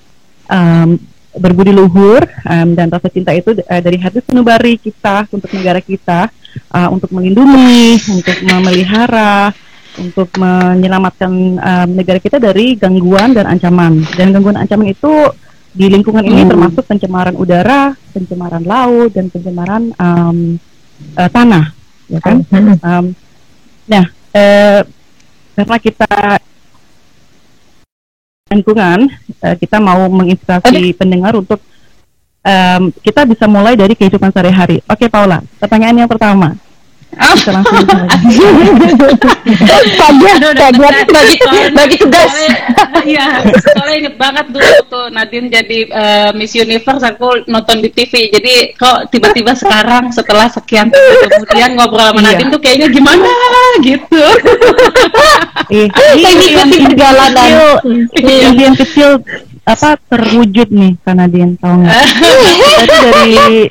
um, 0.48 0.90
berbudi 1.34 1.74
luhur 1.74 2.22
um, 2.46 2.78
dan 2.78 2.94
rasa 2.94 3.10
cinta 3.10 3.34
itu 3.34 3.58
uh, 3.58 3.82
dari 3.82 3.98
hati 3.98 4.22
sanubari 4.22 4.78
kita 4.78 5.26
untuk 5.34 5.50
negara 5.50 5.82
kita 5.82 6.30
uh, 6.74 6.90
untuk 6.94 7.10
melindungi, 7.14 7.98
untuk 8.10 8.38
memelihara, 8.46 9.54
untuk 9.98 10.30
menyelamatkan 10.38 11.32
um, 11.58 11.88
negara 11.94 12.20
kita 12.22 12.38
dari 12.38 12.78
gangguan 12.78 13.34
dan 13.34 13.50
ancaman. 13.50 14.06
Dan 14.14 14.34
gangguan 14.34 14.58
ancaman 14.58 14.94
itu 14.94 15.12
di 15.74 15.90
lingkungan 15.90 16.22
ini 16.22 16.46
Hmm. 16.46 16.52
termasuk 16.54 16.86
pencemaran 16.86 17.34
udara, 17.34 17.98
pencemaran 18.14 18.62
laut, 18.62 19.10
dan 19.14 19.30
pencemaran 19.34 19.90
um, 19.98 20.62
uh, 21.18 21.30
tanah, 21.30 21.74
ya 22.14 22.20
kan? 22.22 22.38
Um, 22.86 23.06
nah, 23.90 24.06
eh, 24.38 24.82
karena 25.58 25.78
kita 25.82 26.38
lingkungan, 28.54 29.10
eh, 29.42 29.56
kita 29.58 29.82
mau 29.82 30.06
menginspirasi 30.14 30.94
pendengar 30.94 31.34
untuk 31.34 31.58
em, 32.46 32.94
kita 33.02 33.26
bisa 33.26 33.50
mulai 33.50 33.74
dari 33.74 33.98
kehidupan 33.98 34.30
sehari-hari. 34.30 34.84
Oke, 34.86 35.10
Paula, 35.10 35.42
pertanyaan 35.58 36.06
yang 36.06 36.12
pertama. 36.12 36.54
Oh. 37.14 37.34
Bisa 37.38 37.50
langsung 37.54 37.86
saja. 37.86 38.02
Bagi 41.14 41.36
bagi 41.74 41.96
tugas. 42.00 42.32
Iya, 43.04 43.44
soalnya 43.76 43.96
inget 44.00 44.16
banget 44.16 44.46
dulu 44.50 44.72
tuh 44.88 45.06
Nadine 45.12 45.48
jadi 45.52 45.78
eh, 45.90 46.30
Miss 46.34 46.56
Universe 46.56 47.04
aku 47.04 47.44
nonton 47.46 47.84
di 47.84 47.90
TV. 47.92 48.32
Jadi 48.32 48.74
kok 48.74 49.12
tiba-tiba 49.12 49.52
sekarang 49.54 50.10
setelah 50.10 50.48
sekian 50.48 50.88
tahun 50.90 51.30
kemudian 51.30 51.72
ngobrol 51.76 52.14
sama 52.14 52.20
Iya. 52.24 52.28
Nadine 52.32 52.50
tuh 52.50 52.62
kayaknya 52.64 52.88
gimana 52.90 53.30
gitu. 53.84 54.24
Ih, 55.74 55.88
ini 55.92 56.24
impian 56.24 56.68
perjalanan. 56.72 57.50
Iya. 58.16 58.38
impian 58.52 58.74
kecil 58.78 59.10
apa 59.64 59.96
terwujud 60.12 60.68
nih 60.76 61.00
karena 61.08 61.24
dia 61.32 61.48
tahu 61.56 61.76
nggak? 61.84 61.96
Berarti 62.84 62.98
dari 63.08 63.62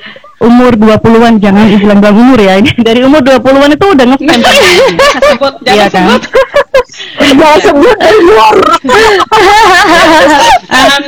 umur 0.42 0.72
20-an 0.74 1.38
jangan 1.38 1.64
bilang 1.72 1.98
bilang 2.02 2.16
umur 2.18 2.38
ya 2.38 2.58
ini 2.58 2.70
dari 2.78 3.00
umur 3.00 3.22
20-an 3.22 3.70
itu 3.70 3.86
udah 3.88 4.06
ngefans 4.10 4.44
sebut 5.22 5.54
jangan 5.62 5.78
Iya 5.78 5.86
kan? 5.86 5.94
sebut. 5.94 6.22
Jangan 7.22 7.58
sebut 7.62 7.96
umur. 7.96 8.56
Um, 10.72 11.02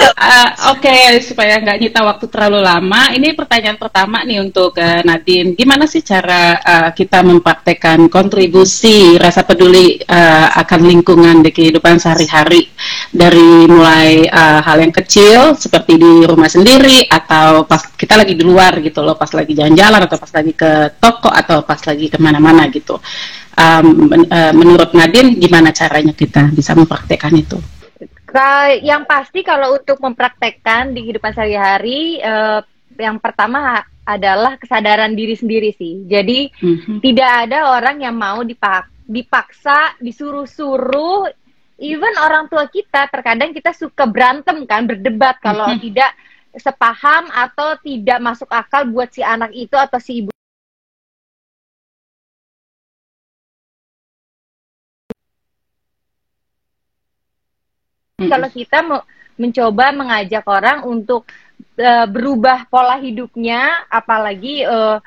uh, 0.00 0.50
Oke, 0.72 1.20
supaya 1.20 1.60
nggak 1.60 1.78
nyita 1.80 2.00
waktu 2.00 2.26
terlalu 2.30 2.60
lama, 2.64 3.12
ini 3.12 3.36
pertanyaan 3.36 3.76
pertama 3.76 4.24
nih 4.24 4.40
untuk 4.40 4.76
uh, 4.78 5.00
Nadine. 5.04 5.52
Gimana 5.52 5.84
sih 5.84 6.00
cara 6.00 6.56
uh, 6.60 6.90
kita 6.94 7.20
mempraktekkan 7.20 8.08
kontribusi 8.08 9.16
rasa 9.20 9.44
peduli 9.44 10.00
uh, 10.04 10.48
akan 10.56 10.80
lingkungan 10.86 11.42
di 11.44 11.50
kehidupan 11.50 11.98
sehari-hari 11.98 12.70
dari 13.10 13.66
mulai 13.68 14.28
uh, 14.28 14.60
hal 14.62 14.80
yang 14.80 14.94
kecil 14.94 15.58
seperti 15.58 15.98
di 15.98 16.24
rumah 16.24 16.48
sendiri 16.48 17.08
atau 17.08 17.64
pas 17.64 17.84
kita 17.94 18.16
lagi 18.20 18.36
di 18.36 18.44
luar 18.44 18.78
gitu 18.80 19.02
loh, 19.02 19.18
pas 19.18 19.30
lagi 19.32 19.52
jalan-jalan 19.52 20.00
atau 20.06 20.16
pas 20.16 20.32
lagi 20.32 20.52
ke 20.54 20.70
toko 21.00 21.28
atau 21.32 21.64
pas 21.64 21.80
lagi 21.82 22.06
ke 22.06 22.18
mana-mana 22.20 22.68
gitu. 22.68 23.00
Um, 23.60 24.08
men- 24.08 24.30
uh, 24.30 24.52
menurut 24.56 24.94
Nadine, 24.96 25.36
gimana 25.36 25.74
caranya 25.74 26.14
kita 26.16 26.48
bisa 26.54 26.72
mempraktekkan 26.72 27.34
itu? 27.34 27.79
Yang 28.80 29.02
pasti 29.10 29.40
kalau 29.42 29.74
untuk 29.78 29.98
mempraktekkan 29.98 30.94
di 30.94 31.06
kehidupan 31.06 31.34
sehari-hari, 31.34 32.22
eh, 32.22 32.60
yang 33.00 33.18
pertama 33.18 33.82
adalah 34.06 34.58
kesadaran 34.58 35.14
diri 35.14 35.34
sendiri 35.38 35.70
sih. 35.74 36.06
Jadi 36.10 36.50
Mhm. 36.60 36.98
tidak 37.00 37.30
ada 37.46 37.74
orang 37.78 38.02
yang 38.02 38.16
mau 38.16 38.42
dipak 38.42 38.90
dipaksa, 39.10 39.98
disuruh-suruh. 39.98 41.26
Even 41.80 42.14
orang 42.20 42.46
tua 42.46 42.68
kita 42.68 43.08
terkadang 43.10 43.50
kita 43.50 43.74
suka 43.74 44.06
berantem 44.06 44.62
kan, 44.68 44.86
berdebat 44.86 45.40
kalau 45.42 45.66
Mhm. 45.74 45.80
tidak 45.80 46.10
sepaham 46.54 47.30
atau 47.30 47.78
tidak 47.82 48.18
masuk 48.18 48.50
akal 48.50 48.86
buat 48.90 49.10
si 49.10 49.22
anak 49.22 49.54
itu 49.54 49.74
atau 49.78 49.98
si 50.02 50.22
ibu. 50.26 50.29
Mhm. 58.20 58.28
Kalau 58.28 58.48
kita 58.52 58.78
mau 58.84 59.00
mencoba 59.40 59.84
mengajak 59.96 60.44
orang 60.44 60.84
untuk 60.84 61.24
eh, 61.80 62.06
berubah 62.06 62.68
pola 62.68 63.00
hidupnya, 63.00 63.88
apalagi 63.88 64.68
eh, 64.68 64.98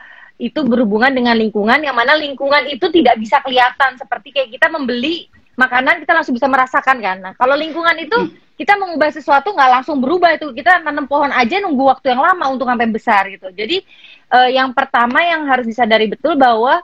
itu 0.41 0.59
berhubungan 0.65 1.13
dengan 1.13 1.37
lingkungan, 1.37 1.77
yang 1.85 1.93
mana 1.93 2.17
lingkungan 2.17 2.65
itu 2.67 2.89
tidak 2.89 3.21
bisa 3.21 3.37
kelihatan 3.45 3.95
seperti 4.01 4.33
kayak 4.33 4.49
kita 4.49 4.67
membeli 4.73 5.29
makanan 5.53 6.01
kita 6.01 6.17
langsung 6.17 6.33
bisa 6.33 6.49
merasakan 6.49 6.97
kan. 6.97 7.17
Nah, 7.21 7.33
kalau 7.37 7.53
lingkungan 7.53 7.93
itu 8.01 8.17
kita 8.57 8.73
mengubah 8.77 9.13
sesuatu 9.13 9.53
nggak 9.53 9.71
langsung 9.81 10.01
berubah 10.01 10.33
itu 10.33 10.49
kita 10.53 10.81
nanam 10.81 11.05
pohon 11.05 11.29
aja 11.29 11.61
nunggu 11.61 11.93
waktu 11.93 12.13
yang 12.13 12.21
lama 12.21 12.45
untuk 12.49 12.65
sampai 12.65 12.89
besar 12.89 13.29
gitu. 13.29 13.53
Jadi 13.53 13.85
eh, 14.33 14.49
yang 14.57 14.73
pertama 14.73 15.21
yang 15.21 15.45
harus 15.45 15.69
disadari 15.69 16.09
betul 16.09 16.33
bahwa 16.33 16.81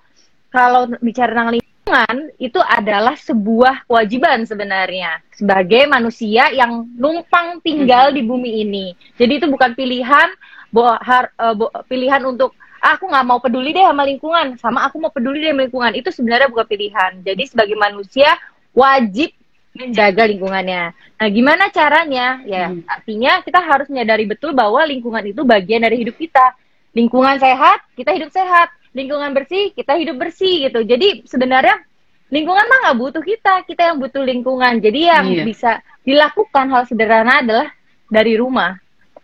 kalau 0.50 0.90
bicara 1.02 1.34
tentang 1.34 1.50
lingkungan 1.58 1.69
itu 2.38 2.60
adalah 2.62 3.16
sebuah 3.18 3.86
kewajiban 3.90 4.46
sebenarnya 4.46 5.20
sebagai 5.34 5.88
manusia 5.90 6.52
yang 6.54 6.86
numpang 6.96 7.60
tinggal 7.66 8.12
di 8.14 8.22
bumi 8.22 8.62
ini. 8.64 8.86
Jadi 9.18 9.42
itu 9.42 9.48
bukan 9.50 9.74
pilihan 9.74 10.30
bo, 10.70 10.86
har, 10.86 11.34
bo- 11.58 11.74
pilihan 11.90 12.22
untuk 12.26 12.54
"Ah, 12.80 12.96
aku 12.96 13.12
nggak 13.12 13.26
mau 13.28 13.40
peduli 13.44 13.76
deh 13.76 13.84
sama 13.84 14.08
lingkungan, 14.08 14.56
sama 14.56 14.88
aku 14.88 15.04
mau 15.04 15.12
peduli 15.12 15.44
deh 15.44 15.52
sama 15.52 15.68
lingkungan. 15.68 15.92
Itu 16.00 16.10
sebenarnya 16.16 16.48
bukan 16.48 16.64
pilihan. 16.64 17.12
Jadi 17.26 17.44
sebagai 17.52 17.76
manusia 17.76 18.40
wajib 18.72 19.36
menjaga 19.76 20.24
lingkungannya. 20.24 20.96
Nah, 21.20 21.28
gimana 21.28 21.68
caranya? 21.70 22.40
Ya, 22.48 22.72
Hmm. 22.72 22.88
artinya 22.88 23.44
kita 23.44 23.60
harus 23.60 23.92
menyadari 23.92 24.24
betul 24.24 24.56
bahwa 24.56 24.80
lingkungan 24.88 25.24
itu 25.28 25.44
bagian 25.44 25.84
dari 25.84 26.00
hidup 26.08 26.16
kita. 26.16 26.56
Lingkungan 26.96 27.38
sehat, 27.38 27.84
kita 28.00 28.16
hidup 28.16 28.32
sehat. 28.32 28.72
Lingkungan 28.94 29.32
bersih, 29.38 29.72
kita 29.74 29.96
hidup 30.02 30.18
bersih 30.18 30.70
gitu. 30.70 30.82
Jadi 30.82 31.24
sebenarnya 31.30 31.78
lingkungan 32.30 32.66
mah 32.66 32.78
nggak 32.90 32.98
butuh 32.98 33.24
kita, 33.26 33.66
kita 33.66 33.94
yang 33.94 33.98
butuh 34.02 34.22
lingkungan. 34.22 34.82
Jadi 34.82 35.00
yang 35.10 35.26
Iya. 35.30 35.44
bisa 35.46 35.72
dilakukan 36.06 36.70
hal 36.74 36.84
sederhana 36.86 37.42
adalah 37.42 37.68
dari 38.10 38.38
rumah. 38.38 38.78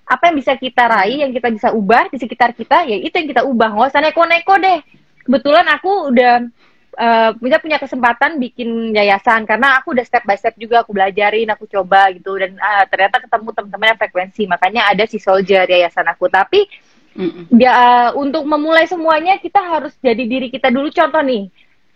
Apa 0.06 0.30
yang 0.30 0.38
bisa 0.38 0.54
kita 0.54 0.86
raih, 0.86 1.26
yang 1.26 1.34
kita 1.34 1.50
bisa 1.50 1.74
ubah 1.74 2.14
di 2.14 2.22
sekitar 2.22 2.54
kita, 2.54 2.86
ya 2.86 2.98
itu 3.02 3.14
yang 3.14 3.30
kita 3.30 3.42
ubah. 3.42 3.74
Nggak 3.74 3.90
usah 3.90 4.02
neko-neko 4.06 4.54
deh. 4.62 4.80
Kebetulan 5.26 5.66
aku 5.66 6.14
udah 6.14 6.34
eh, 6.96 7.30
punya 7.42 7.58
punya 7.60 7.78
kesempatan 7.82 8.38
bikin 8.40 8.94
yayasan 8.96 9.44
karena 9.50 9.82
aku 9.82 9.92
udah 9.98 10.06
step 10.06 10.24
by 10.24 10.38
step 10.38 10.56
juga 10.56 10.86
aku 10.86 10.94
belajarin, 10.94 11.50
aku 11.50 11.66
coba 11.66 12.14
gitu 12.14 12.38
dan 12.38 12.54
ah, 12.62 12.86
ternyata 12.86 13.18
ketemu 13.20 13.50
teman-teman 13.52 13.88
yang 13.92 14.00
frekuensi. 14.00 14.44
Makanya 14.46 14.82
ada 14.94 15.04
si 15.10 15.18
Soldier 15.18 15.66
yayasan 15.66 16.06
aku. 16.06 16.30
Tapi 16.30 16.70
Mm-mm. 17.16 17.48
ya 17.56 17.76
untuk 18.12 18.44
memulai 18.44 18.86
semuanya 18.86 19.40
kita 19.40 19.58
harus 19.58 19.96
jadi 20.00 20.20
diri 20.20 20.52
kita 20.52 20.68
dulu 20.70 20.92
contoh 20.92 21.24
nih 21.24 21.48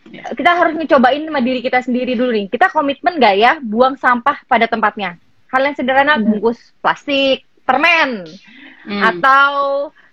Ya. 0.09 0.25
kita 0.33 0.57
harus 0.57 0.73
ngecobain 0.73 1.21
sama 1.21 1.37
diri 1.37 1.61
kita 1.61 1.85
sendiri 1.85 2.17
dulu 2.17 2.33
nih 2.33 2.49
kita 2.49 2.71
komitmen 2.73 3.21
gak 3.21 3.35
ya 3.37 3.51
buang 3.61 3.93
sampah 3.93 4.41
pada 4.49 4.65
tempatnya 4.65 5.21
hal 5.53 5.61
yang 5.61 5.75
sederhana 5.77 6.17
bungkus 6.17 6.57
plastik 6.81 7.45
permen 7.61 8.25
Mm. 8.89 9.05
atau 9.05 9.51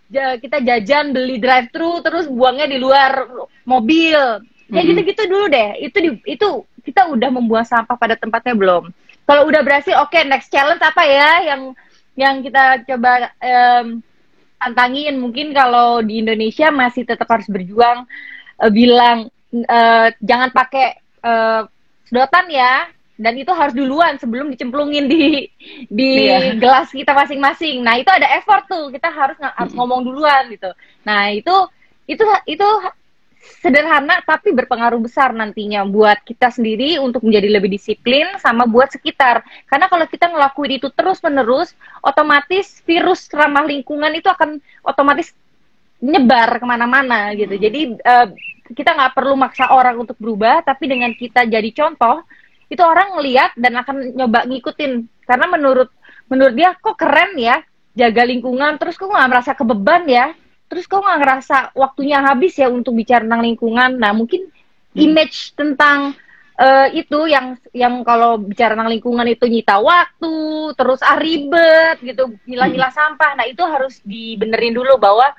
ja- 0.07 0.37
kita 0.37 0.61
jajan 0.61 1.17
beli 1.17 1.41
drive 1.41 1.71
thru 1.73 2.05
terus 2.05 2.29
buangnya 2.29 2.69
di 2.69 2.77
luar 2.77 3.25
mobil 3.65 4.21
ya 4.69 4.83
Mm-mm. 4.83 4.91
gitu-gitu 4.91 5.23
dulu 5.33 5.49
deh 5.49 5.81
itu 5.81 5.97
di- 5.97 6.25
itu 6.29 6.49
kita 6.85 7.09
udah 7.09 7.31
membuang 7.33 7.65
sampah 7.65 7.97
pada 7.97 8.19
tempatnya 8.19 8.53
belum 8.53 8.91
kalau 9.25 9.49
udah 9.49 9.63
berhasil 9.65 9.97
oke 10.03 10.19
next 10.29 10.53
challenge 10.53 10.83
apa 10.83 11.03
ya 11.09 11.31
yang 11.55 11.63
yang 12.19 12.35
kita 12.45 12.85
coba 12.85 13.33
em, 13.39 14.03
tantangin 14.57 15.17
mungkin 15.17 15.53
kalau 15.53 16.01
di 16.01 16.21
Indonesia 16.21 16.69
masih 16.71 17.05
tetap 17.05 17.29
harus 17.29 17.47
berjuang 17.49 18.05
eh, 18.61 18.71
bilang 18.73 19.29
eh, 19.53 20.09
jangan 20.21 20.51
pakai 20.51 20.87
eh, 21.23 21.63
sedotan 22.07 22.47
ya 22.49 22.87
dan 23.17 23.33
itu 23.33 23.49
harus 23.49 23.73
duluan 23.73 24.21
sebelum 24.21 24.53
dicemplungin 24.53 25.09
di 25.09 25.49
di 25.89 26.11
Iya. 26.29 26.53
gelas 26.61 26.93
kita 26.93 27.17
masing-masing. 27.17 27.81
Nah, 27.81 27.97
itu 27.97 28.13
ada 28.13 28.29
effort 28.37 28.69
tuh. 28.69 28.93
Kita 28.93 29.09
harus 29.09 29.41
ng- 29.41 29.57
harus 29.57 29.73
ngomong 29.73 30.05
duluan 30.05 30.53
gitu. 30.53 30.69
Nah, 31.01 31.33
itu 31.33 31.57
itu 32.05 32.21
itu 32.45 32.69
sederhana 33.63 34.23
tapi 34.23 34.55
berpengaruh 34.55 35.01
besar 35.03 35.35
nantinya 35.35 35.83
buat 35.87 36.23
kita 36.23 36.55
sendiri 36.55 36.99
untuk 37.03 37.27
menjadi 37.27 37.49
lebih 37.51 37.71
disiplin 37.73 38.27
sama 38.39 38.67
buat 38.67 38.93
sekitar. 38.93 39.43
Karena 39.67 39.87
kalau 39.91 40.07
kita 40.07 40.31
ngelakuin 40.31 40.79
itu 40.79 40.89
terus-menerus, 40.93 41.75
otomatis 42.05 42.83
virus 42.87 43.27
ramah 43.33 43.67
lingkungan 43.67 44.13
itu 44.15 44.31
akan 44.31 44.63
otomatis 44.87 45.35
nyebar 46.03 46.61
ke 46.61 46.67
mana-mana 46.69 47.33
gitu. 47.35 47.57
Jadi 47.57 47.97
eh, 47.97 48.27
kita 48.73 48.95
nggak 48.95 49.13
perlu 49.15 49.35
maksa 49.39 49.71
orang 49.71 49.99
untuk 50.03 50.19
berubah, 50.19 50.63
tapi 50.67 50.91
dengan 50.91 51.15
kita 51.15 51.47
jadi 51.47 51.71
contoh, 51.71 52.27
itu 52.67 52.83
orang 52.83 53.15
ngeliat 53.15 53.55
dan 53.55 53.79
akan 53.79 53.97
nyoba 54.15 54.47
ngikutin. 54.47 54.93
Karena 55.27 55.47
menurut 55.47 55.91
menurut 56.27 56.55
dia 56.59 56.75
kok 56.75 56.99
keren 56.99 57.39
ya 57.39 57.63
jaga 57.97 58.23
lingkungan, 58.27 58.77
terus 58.77 58.99
kok 58.99 59.09
nggak 59.09 59.31
merasa 59.31 59.53
kebeban 59.55 60.05
ya, 60.05 60.35
terus 60.67 60.85
kok 60.87 61.03
nggak 61.03 61.19
ngerasa 61.23 61.57
waktunya 61.75 62.19
habis 62.23 62.59
ya 62.59 62.69
untuk 62.71 62.93
bicara 62.97 63.23
tentang 63.25 63.43
lingkungan. 63.47 63.97
Nah 63.99 64.13
mungkin 64.13 64.47
image 64.97 65.53
tentang 65.55 66.15
eh, 66.57 66.89
itu 66.97 67.29
yang 67.29 67.55
yang 67.71 68.01
kalau 68.03 68.41
bicara 68.41 68.75
tentang 68.75 68.91
lingkungan 68.91 69.27
itu 69.29 69.45
nyita 69.47 69.77
waktu, 69.79 70.37
terus 70.75 71.01
ah 71.05 71.17
ribet 71.21 72.01
gitu, 72.03 72.35
milah-milah 72.49 72.91
sampah. 72.91 73.37
Nah 73.39 73.47
itu 73.47 73.63
harus 73.63 74.01
dibenerin 74.03 74.75
dulu 74.75 74.97
bahwa 74.97 75.31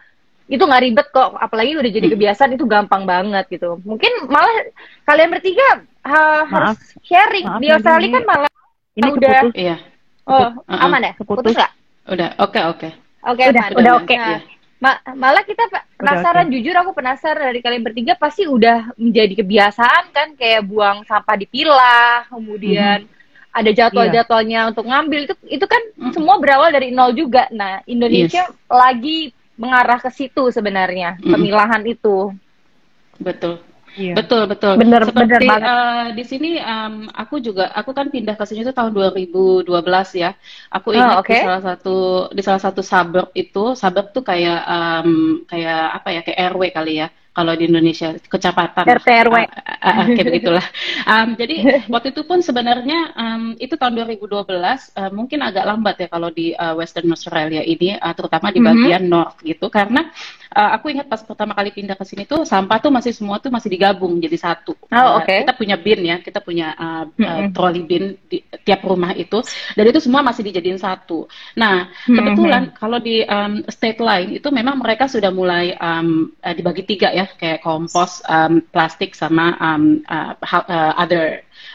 itu 0.48 0.64
nggak 0.64 0.84
ribet 0.88 1.08
kok 1.12 1.36
apalagi 1.36 1.76
udah 1.76 1.92
jadi 1.92 2.08
kebiasaan 2.08 2.56
itu 2.56 2.64
gampang 2.64 3.04
banget 3.04 3.52
gitu 3.52 3.84
mungkin 3.84 4.32
malah 4.32 4.72
kalian 5.04 5.28
bertiga 5.28 5.84
ha- 6.08 6.48
harus 6.48 6.80
sharing 7.04 7.44
maaf, 7.44 7.60
di 7.60 7.68
Australia 7.68 8.10
kan 8.16 8.24
malah 8.24 8.52
Ini 8.96 9.10
udah 9.12 9.40
keputus. 9.44 9.54
Iya, 9.60 9.76
oh 10.26 10.50
aman 10.72 11.02
ya 11.04 11.14
Keputus. 11.20 11.52
putus 11.52 11.54
nggak 11.60 11.72
udah. 12.08 12.30
Oke, 12.40 12.60
oke. 12.64 12.90
oke 13.28 13.42
Udah, 13.44 13.62
aman. 13.68 13.72
udah 13.76 13.92
Nah, 13.94 14.00
oke. 14.02 14.16
Iya. 14.16 14.40
Ma- 14.78 15.02
malah 15.14 15.44
kita 15.44 15.68
pe- 15.68 15.86
penasaran. 15.98 16.48
jujur 16.54 16.76
aku 16.78 16.92
penasaran 16.94 17.50
dari 17.50 17.60
kalian 17.62 17.84
bertiga 17.84 18.14
pasti 18.16 18.46
udah 18.46 18.94
menjadi 18.98 19.34
kebiasaan 19.44 20.04
kan? 20.14 20.28
Kayak 20.38 20.66
buang 20.66 21.04
sampah 21.04 21.36
dipilah 21.36 22.30
kemudian 22.30 23.10
ada 23.52 23.70
jadwal-jadwalnya 23.74 24.70
untuk 24.70 24.86
ngambil. 24.86 25.20
Itu 25.26 25.36
itu 25.50 25.66
kan 25.66 25.82
Mhm. 25.98 26.14
semua 26.14 26.38
berawal 26.38 26.70
dari 26.70 26.94
nol 26.94 27.14
juga. 27.14 27.50
Nah 27.50 27.82
Indonesia 27.90 28.46
lagi 28.70 29.34
mengarah 29.58 29.98
ke 29.98 30.14
situ 30.14 30.54
sebenarnya 30.54 31.18
Mhm. 31.18 31.34
pemilahan 31.34 31.84
itu. 31.84 32.32
Betul. 33.18 33.67
Iya. 33.98 34.14
Betul 34.14 34.42
betul. 34.46 34.74
Bener, 34.78 35.02
Seperti 35.02 35.26
bener 35.26 35.42
banget. 35.50 35.70
eh, 35.74 36.06
di 36.14 36.24
sini 36.24 36.50
em, 36.62 36.94
aku 37.10 37.36
juga 37.42 37.74
aku 37.74 37.92
kan 37.98 38.08
pindah 38.14 38.38
ke 38.38 38.46
sini 38.46 38.62
itu 38.62 38.70
tahun 38.70 38.94
2012 38.94 40.14
ya. 40.14 40.38
Aku 40.70 40.94
Oh, 40.94 40.98
ingat 41.02 41.18
oke. 41.26 41.34
di 41.34 41.36
salah 41.42 41.62
satu 41.66 41.98
di 42.30 42.42
salah 42.46 42.62
satu 42.62 42.82
suburb 42.86 43.34
itu 43.34 43.74
suburb 43.74 44.14
tuh 44.14 44.22
kayak 44.22 44.60
em, 44.70 45.10
kayak 45.50 45.82
apa 45.98 46.10
ya 46.14 46.22
kayak 46.22 46.40
RW 46.54 46.62
kali 46.70 46.94
ya 47.02 47.08
kalau 47.34 47.54
di 47.54 47.70
Indonesia 47.70 48.14
kecamatan. 48.18 48.86
RT 48.86 49.08
RW. 49.26 49.36
Ah, 49.38 49.46
ah, 49.82 49.94
ah, 50.02 50.06
kayak 50.14 50.26
begitulah. 50.30 50.66
Em, 51.14 51.30
jadi 51.34 51.56
waktu 51.94 52.08
itu 52.14 52.22
pun 52.22 52.40
sebenarnya 52.42 53.00
em, 53.14 53.42
itu 53.58 53.74
tahun 53.78 53.94
2012 53.98 54.94
eh, 54.94 55.10
mungkin 55.10 55.42
agak 55.42 55.66
lambat 55.66 55.96
ya 56.02 56.08
kalau 56.10 56.30
di 56.30 56.54
eh, 56.54 56.74
Western 56.74 57.10
Australia 57.10 57.62
ini 57.62 57.98
eh, 57.98 58.14
terutama 58.14 58.50
di 58.50 58.62
Mhm. 58.62 58.68
bagian 58.70 59.04
North 59.06 59.38
gitu 59.42 59.70
karena 59.70 60.10
eh, 60.58 60.70
aku 60.76 60.86
ingat 60.90 61.06
pas 61.06 61.22
pertama 61.22 61.54
kali 61.54 61.70
pindah 61.70 61.94
ke 61.94 62.06
sini 62.10 62.24
tuh 62.26 62.42
sampah 62.44 62.78
tuh 62.82 62.90
masih 62.90 63.14
semua 63.14 63.38
tuh 63.38 63.54
masih 63.54 63.70
digabung 63.70 64.18
jadi 64.18 64.38
satu. 64.42 64.74
Oh, 64.90 64.98
Eh, 64.98 65.10
oke. 65.22 65.36
Kita 65.46 65.54
punya 65.54 65.76
bin 65.78 66.02
ya, 66.02 66.18
kita 66.26 66.40
punya 66.42 66.74
eh, 66.74 67.04
eh, 67.22 67.42
Mhm. 67.46 67.54
trolley 67.54 67.84
bin 67.86 68.04
di 68.26 68.42
tiap 68.66 68.82
rumah 68.82 69.14
itu 69.14 69.40
dan 69.78 69.86
itu 69.86 70.00
semua 70.02 70.26
masih 70.26 70.42
dijadiin 70.48 70.82
satu. 70.82 71.30
Nah, 71.56 71.94
kebetulan 72.04 72.64
kalau 72.74 72.98
di 72.98 73.22
em, 73.22 73.62
state 73.70 74.02
lain 74.02 74.38
itu 74.42 74.48
memang 74.50 74.82
mereka 74.82 75.06
sudah 75.06 75.30
mulai 75.30 75.78
em, 75.78 76.34
eh, 76.42 76.54
dibagi 76.58 76.84
tiga 76.84 77.14
ya, 77.14 77.30
kayak 77.30 77.62
kompos, 77.62 78.26
em, 78.26 78.66
plastik 78.74 79.14
sama 79.14 79.54
hal- 80.42 80.68
eh, 80.68 80.94
other 80.98 81.26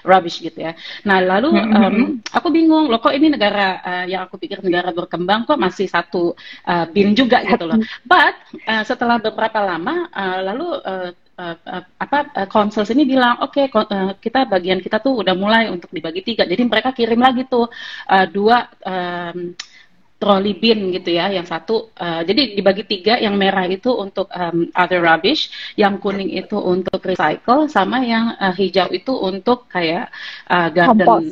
rubbish 0.03 0.43
gitu 0.43 0.59
ya. 0.59 0.75
Nah, 1.07 1.19
lalu 1.23 1.55
em, 1.57 1.97
aku 2.29 2.49
bingung 2.51 2.91
loh 2.91 2.99
kok 2.99 3.15
ini 3.15 3.31
negara 3.31 3.81
eh, 3.83 4.05
yang 4.15 4.27
aku 4.27 4.37
pikir 4.39 4.61
negara 4.61 4.91
berkembang 4.91 5.47
kok 5.47 5.59
masih 5.59 5.87
satu 5.87 6.35
eh, 6.67 6.87
bin 6.91 7.15
juga 7.15 7.43
gitu 7.47 7.65
loh. 7.67 7.79
But 8.05 8.35
eh, 8.67 8.83
setelah 8.83 9.23
beberapa 9.23 9.63
lama 9.63 10.11
eh, 10.11 10.39
lalu 10.43 10.69
eh, 10.83 11.11
eh, 11.39 11.57
eh, 11.57 11.83
apa 12.03 12.19
eh, 12.37 12.49
konsul 12.51 12.85
sini 12.85 13.07
bilang 13.07 13.41
oke 13.41 13.63
ko- 13.73 13.89
eh, 13.89 14.13
kita 14.19 14.45
bagian 14.47 14.83
kita 14.83 14.99
tuh 15.01 15.23
udah 15.23 15.35
mulai 15.39 15.71
untuk 15.71 15.89
dibagi 15.91 16.21
tiga. 16.23 16.45
Jadi 16.45 16.63
mereka 16.67 16.91
kirim 16.93 17.19
lagi 17.23 17.47
tuh 17.49 17.71
eh, 18.11 18.27
dua 18.29 18.69
em, 18.85 19.55
trolley 20.23 20.55
bin 20.63 20.79
gitu 20.97 21.11
ya, 21.19 21.27
yang 21.37 21.47
satu 21.53 21.75
eh, 21.99 22.23
jadi 22.29 22.43
dibagi 22.59 22.85
tiga, 22.87 23.15
yang 23.19 23.35
merah 23.43 23.67
itu 23.67 23.91
untuk 24.05 24.27
em, 24.31 24.71
other 24.83 25.03
rubbish, 25.03 25.43
yang 25.75 25.95
kuning 26.03 26.31
itu 26.41 26.57
untuk 26.75 26.99
recycle, 27.03 27.67
sama 27.77 27.97
yang 28.07 28.25
eh, 28.39 28.55
hijau 28.61 28.89
itu 28.95 29.13
untuk 29.31 29.59
kayak 29.75 30.05
eh, 30.55 30.69
garden 30.77 31.11
Kompos. 31.13 31.27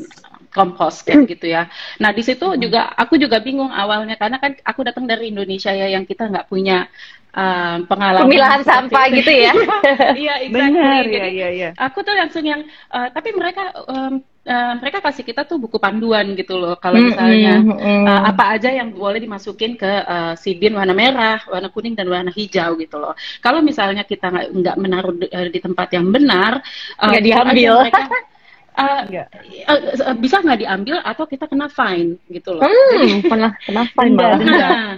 kompos 0.51 0.95
kayak 1.07 1.23
gitu 1.31 1.47
ya. 1.55 1.63
Nah 2.03 2.11
di 2.11 2.23
situ 2.27 2.47
juga 2.59 2.91
aku 3.03 3.15
juga 3.23 3.39
bingung 3.39 3.71
awalnya 3.71 4.19
karena 4.19 4.37
kan 4.43 4.53
aku 4.67 4.81
datang 4.89 5.07
dari 5.07 5.31
Indonesia 5.31 5.71
ya 5.71 5.87
yang 5.95 6.03
kita 6.11 6.27
nggak 6.27 6.51
punya 6.51 6.91
em, 7.31 7.87
pengalaman 7.87 8.27
pemilahan 8.27 8.63
sampah 8.67 9.05
itu. 9.07 9.23
gitu 9.23 9.33
ya 9.47 9.53
Iya, 10.21 10.33
exactly. 10.43 10.51
Benar, 10.75 11.03
Jadi, 11.07 11.15
ya, 11.15 11.27
ya, 11.31 11.49
ya. 11.55 11.71
aku 11.79 11.99
tuh 12.03 12.15
langsung 12.19 12.43
yang 12.43 12.61
eh, 12.67 13.09
tapi 13.15 13.31
mereka 13.39 13.63
em, 13.87 14.15
eh, 14.41 14.73
mereka 14.81 14.99
kasih 15.05 15.25
kita 15.25 15.45
tuh 15.45 15.61
buku 15.61 15.77
panduan 15.77 16.33
gitu 16.33 16.57
loh 16.57 16.75
kalau 16.81 16.97
misalnya 17.13 17.61
eh, 18.09 18.21
apa 18.31 18.45
aja 18.57 18.73
yang 18.73 18.89
boleh 18.97 19.21
dimasukin 19.21 19.77
ke 19.77 19.87
eh, 19.87 20.33
si 20.41 20.57
bin 20.57 20.73
warna 20.77 20.97
merah, 20.97 21.39
warna 21.45 21.69
kuning 21.69 21.93
dan 21.93 22.09
warna 22.09 22.33
hijau 22.33 22.77
gitu 22.81 22.97
loh. 22.97 23.13
Kalau 23.45 23.61
misalnya 23.61 24.03
kita 24.09 24.33
nggak 24.51 24.77
menaruh 24.81 25.15
di, 25.17 25.27
eh, 25.29 25.49
di 25.53 25.61
tempat 25.61 25.89
yang 25.93 26.09
benar, 26.09 26.61
eh, 26.97 27.05
Nggak 27.05 27.21
aja 27.21 27.27
diambil. 27.27 27.75
mereka, 27.85 28.05
eh, 28.77 29.01
Enggak. 29.09 29.27
eh, 29.67 29.79
eh, 29.97 30.17
bisa 30.19 30.37
nggak 30.41 30.61
diambil 30.61 30.97
atau 31.03 31.25
kita 31.25 31.45
kena 31.47 31.67
fine 31.69 32.19
gitu 32.29 32.55
loh. 32.55 32.63
hmm, 32.63 33.25
pernah 33.31 33.51
malah 33.67 33.87
denda. 33.97 34.29
Nah, 34.41 34.91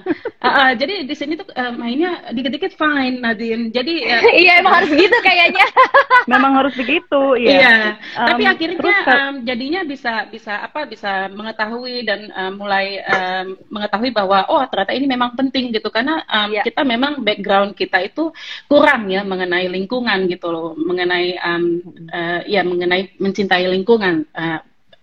ah, 0.43 0.49
ah, 0.49 0.71
jadi 0.75 1.05
di 1.05 1.15
sini 1.15 1.37
tuh 1.37 1.47
eh, 1.49 1.73
mainnya 1.73 2.33
dikit-dikit 2.33 2.75
fine 2.75 3.21
Nadine. 3.21 3.71
Jadi 3.71 3.95
ya, 4.03 4.19
iya 4.43 4.53
emang 4.59 4.83
harus 4.83 4.91
gitu 4.93 5.17
kayaknya 5.23 5.67
Memang 6.33 6.53
harus 6.55 6.75
begitu, 6.75 7.35
Iya, 7.35 7.59
ya. 7.59 7.77
tapi 8.15 8.43
Um, 8.47 8.51
akhirnya 8.55 8.79
terus, 8.79 8.99
em, 9.07 9.35
jadinya 9.43 9.81
bisa 9.83 10.13
bisa 10.31 10.53
apa 10.63 10.87
bisa 10.87 11.27
mengetahui 11.31 12.07
dan 12.07 12.31
em, 12.31 12.53
mulai 12.55 13.03
em, 13.03 13.47
mengetahui 13.69 14.11
bahwa 14.15 14.47
oh 14.47 14.63
ternyata 14.71 14.93
ini 14.95 15.07
memang 15.07 15.35
penting 15.35 15.75
gitu 15.75 15.91
karena 15.91 16.23
em, 16.27 16.55
Iya. 16.55 16.63
kita 16.63 16.83
memang 16.87 17.23
background 17.23 17.75
kita 17.75 17.99
itu 18.03 18.31
kurang 18.67 19.11
ya 19.11 19.27
mengenai 19.27 19.67
lingkungan 19.67 20.31
gitu 20.31 20.49
loh, 20.51 20.79
mengenai 20.79 21.35
em, 21.35 21.63
eh, 22.09 22.41
ya 22.47 22.63
mengenai 22.63 23.19
mencintai 23.19 23.62
lingkungan. 23.71 24.27
Eh, 24.35 24.61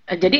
Eh, 0.10 0.17
Jadi 0.17 0.39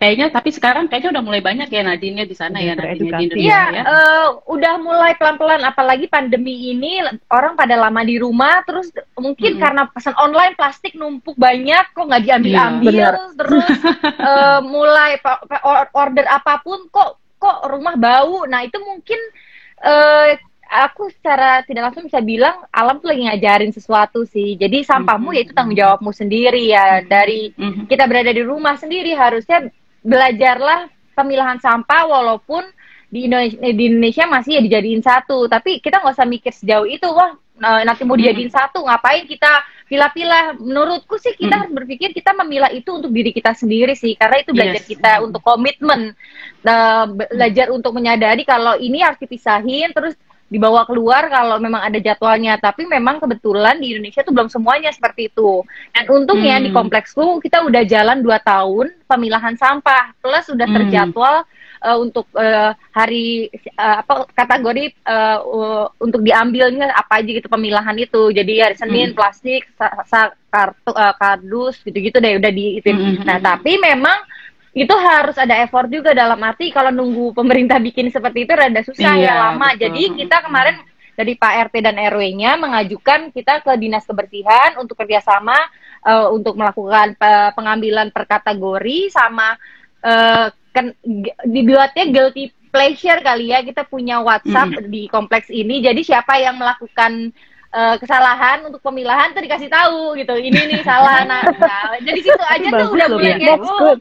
kayaknya 0.00 0.32
tapi 0.32 0.48
sekarang 0.48 0.88
kayaknya 0.88 1.20
udah 1.20 1.24
mulai 1.24 1.44
banyak 1.44 1.68
ya 1.68 1.84
Nadine 1.84 2.24
di 2.24 2.32
sana 2.32 2.56
ya 2.56 2.72
Nadine 2.72 3.12
di. 3.12 3.24
Indonesia 3.28 3.36
Iya, 3.36 3.62
ya. 3.68 3.82
eh, 3.84 4.26
udah 4.48 4.74
mulai 4.80 5.12
pelan-pelan. 5.20 5.60
Apalagi 5.60 6.08
pandemi 6.08 6.72
ini 6.72 7.04
orang 7.28 7.52
pada 7.52 7.76
lama 7.76 8.00
di 8.00 8.16
rumah, 8.16 8.64
terus 8.64 8.88
mungkin 9.20 9.60
Mm-mm. 9.60 9.62
karena 9.62 9.82
pesan 9.92 10.16
online 10.16 10.56
plastik 10.56 10.96
numpuk 10.96 11.36
banyak, 11.36 11.84
kok 11.92 12.08
nggak 12.08 12.24
diambil-ambil, 12.24 12.96
Iya, 12.96 13.10
terus 13.36 13.68
eh, 14.32 14.60
mulai 14.64 15.20
order 15.92 16.24
apa 16.24 16.64
pun 16.64 16.88
kok 16.88 17.20
kok 17.36 17.68
rumah 17.68 18.00
bau. 18.00 18.48
Nah 18.48 18.64
itu 18.64 18.80
mungkin 18.80 19.20
eh, 19.84 20.40
aku 20.70 21.10
secara 21.10 21.66
tidak 21.66 21.90
langsung 21.90 22.06
bisa 22.06 22.22
bilang 22.22 22.62
alam 22.70 23.02
tuh 23.02 23.10
lagi 23.10 23.26
ngajarin 23.26 23.74
sesuatu 23.74 24.22
sih. 24.22 24.54
Jadi 24.54 24.86
sampahmu 24.86 25.30
Mhm. 25.30 25.36
ya 25.36 25.40
itu 25.42 25.52
tanggung 25.52 25.74
jawabmu 25.76 26.10
sendiri 26.14 26.62
ya 26.70 27.02
dari 27.02 27.50
Mhm. 27.52 27.90
kita 27.90 28.06
berada 28.06 28.30
di 28.30 28.42
rumah 28.46 28.78
sendiri 28.78 29.10
harusnya 29.12 29.66
belajarlah 30.00 30.86
pemilahan 31.12 31.58
sampah 31.58 32.06
walaupun 32.06 32.62
di 33.10 33.26
Indonesia, 33.26 33.58
di 33.58 33.84
Indonesia 33.90 34.24
masih 34.24 34.52
ya 34.56 34.62
dijadiin 34.62 35.02
satu 35.02 35.50
tapi 35.50 35.82
kita 35.82 35.98
nggak 35.98 36.14
usah 36.14 36.28
mikir 36.30 36.54
sejauh 36.54 36.86
itu 36.86 37.10
wah 37.10 37.34
eh, 37.60 37.82
nanti 37.84 38.06
mau 38.06 38.14
dijadiin 38.14 38.48
satu 38.48 38.86
ngapain 38.86 39.26
kita 39.26 39.50
pilah-pilah 39.84 40.54
menurutku 40.56 41.18
sih 41.18 41.34
kita 41.34 41.50
Mm. 41.50 41.60
harus 41.60 41.72
berpikir 41.74 42.14
kita 42.14 42.30
memilah 42.32 42.70
itu 42.70 42.86
untuk 42.94 43.10
diri 43.10 43.34
kita 43.34 43.52
sendiri 43.52 43.98
sih 43.98 44.14
karena 44.14 44.40
itu 44.40 44.54
belajar 44.54 44.80
Yes. 44.80 44.88
kita 44.88 45.12
untuk 45.20 45.42
komitmen 45.42 46.14
Eh, 46.60 47.06
belajar 47.08 47.72
untuk 47.72 47.96
menyadari 47.96 48.44
kalau 48.44 48.76
ini 48.76 49.00
harus 49.00 49.16
dipisahin 49.16 49.96
terus 49.96 50.12
dibawa 50.50 50.82
keluar 50.82 51.30
kalau 51.30 51.62
memang 51.62 51.78
ada 51.78 51.94
jadwalnya 51.96 52.58
tapi 52.58 52.82
memang 52.82 53.22
kebetulan 53.22 53.78
di 53.78 53.94
Indonesia 53.94 54.26
tuh 54.26 54.34
belum 54.34 54.50
semuanya 54.50 54.90
seperti 54.90 55.30
itu 55.30 55.62
dan 55.94 56.10
untungnya 56.10 56.58
Hmm. 56.58 56.66
di 56.66 56.70
kompleksku 56.74 57.38
kita 57.38 57.62
udah 57.62 57.86
jalan 57.86 58.18
dua 58.18 58.42
tahun 58.42 58.90
pemilahan 59.06 59.54
sampah 59.54 60.10
plus 60.18 60.50
sudah 60.50 60.66
Hmm. 60.66 60.76
terjadwal 60.82 61.46
eh, 61.80 61.96
untuk 61.96 62.26
eh, 62.34 62.74
hari 62.90 63.46
eh, 63.54 63.96
apa 64.02 64.26
kategori 64.34 64.90
eh, 64.90 65.38
uh, 65.38 65.86
untuk 65.96 66.20
diambilnya 66.20 66.90
apa 66.92 67.22
aja 67.22 67.30
gitu 67.30 67.46
pemilahan 67.46 67.94
itu 67.94 68.34
jadi 68.34 68.68
hari 68.68 68.76
Senin 68.76 69.14
Hmm. 69.14 69.16
plastik 69.16 69.64
sa- 69.78 70.02
sa- 70.04 70.34
kartu 70.50 70.90
eh, 70.90 71.14
kardus 71.14 71.78
gitu-gitu 71.86 72.18
deh 72.18 72.42
udah 72.42 72.50
di 72.50 72.82
itu 72.82 72.90
Hmm, 72.90 73.22
hmm, 73.22 73.22
nah 73.22 73.38
hmm. 73.38 73.46
tapi 73.54 73.78
memang 73.78 74.18
itu 74.70 74.94
harus 74.94 75.34
ada 75.34 75.58
effort 75.60 75.90
juga 75.90 76.14
dalam 76.14 76.38
arti 76.40 76.70
kalau 76.70 76.94
nunggu 76.94 77.34
pemerintah 77.34 77.82
bikin 77.82 78.06
seperti 78.06 78.46
itu 78.46 78.52
rada 78.54 78.80
susah 78.80 79.18
Iya, 79.18 79.26
ya 79.26 79.34
lama. 79.34 79.74
betul. 79.74 79.80
Jadi 79.82 80.02
kita 80.22 80.36
kemarin 80.46 80.76
dari 81.10 81.34
Pak 81.34 81.52
RT 81.68 81.74
dan 81.82 81.96
RW-nya 81.98 82.54
mengajukan 82.56 83.34
kita 83.34 83.60
ke 83.60 83.72
dinas 83.76 84.06
kebersihan 84.06 84.78
untuk 84.78 84.94
kerjasama 84.94 85.58
eh, 86.02 86.26
untuk 86.30 86.54
melakukan 86.54 87.18
pe- 87.18 87.52
pengambilan 87.52 88.08
per 88.08 88.24
kategori 88.24 89.10
sama 89.10 89.58
eh, 90.00 90.48
ken- 90.70 90.96
dibuatnya 91.44 92.06
guilty 92.08 92.48
pleasure 92.70 93.18
kali 93.20 93.50
ya 93.50 93.60
kita 93.60 93.82
punya 93.82 94.22
WhatsApp 94.22 94.86
di 94.86 95.10
kompleks 95.10 95.50
ini. 95.50 95.82
Jadi 95.82 96.06
siapa 96.06 96.38
yang 96.38 96.54
melakukan 96.56 97.34
eh, 97.68 97.96
kesalahan 97.98 98.62
untuk 98.64 98.78
pemilahan 98.80 99.34
tuh 99.34 99.42
dikasih 99.42 99.66
tahu 99.66 100.14
gitu. 100.14 100.38
Ini 100.38 100.60
nih 100.70 100.80
salah. 100.86 101.26
Nah, 101.26 101.42
nah, 101.58 101.98
jadi 101.98 102.20
situ 102.22 102.38
aja 102.38 102.68
tuh 102.70 102.94
udah 102.94 103.08
mulai 103.10 103.32
ya. 103.34 103.36
kayak 103.36 103.58
oh, 103.60 103.98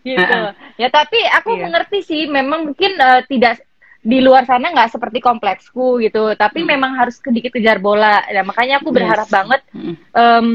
Ya. 0.00 0.16
gitu 0.16 0.38
ya 0.78 0.88
tapi 0.88 1.20
aku 1.28 1.50
Iya. 1.54 1.62
mengerti 1.68 1.98
sih 2.00 2.22
memang 2.24 2.72
mungkin 2.72 2.96
eh, 2.96 3.20
tidak 3.28 3.60
di 4.00 4.18
luar 4.18 4.48
sana 4.48 4.72
nggak 4.72 4.96
seperti 4.96 5.20
kompleksku 5.20 6.00
gitu 6.00 6.32
tapi 6.34 6.64
Hmm. 6.64 6.72
memang 6.72 6.96
harus 6.96 7.20
sedikit 7.20 7.52
kejar 7.52 7.76
bola 7.76 8.24
ya 8.26 8.40
makanya 8.40 8.80
aku 8.80 8.88
berharap 8.90 9.28
Yes. 9.28 9.34
banget 9.34 9.60
Mm. 9.70 9.94
em, 10.14 10.46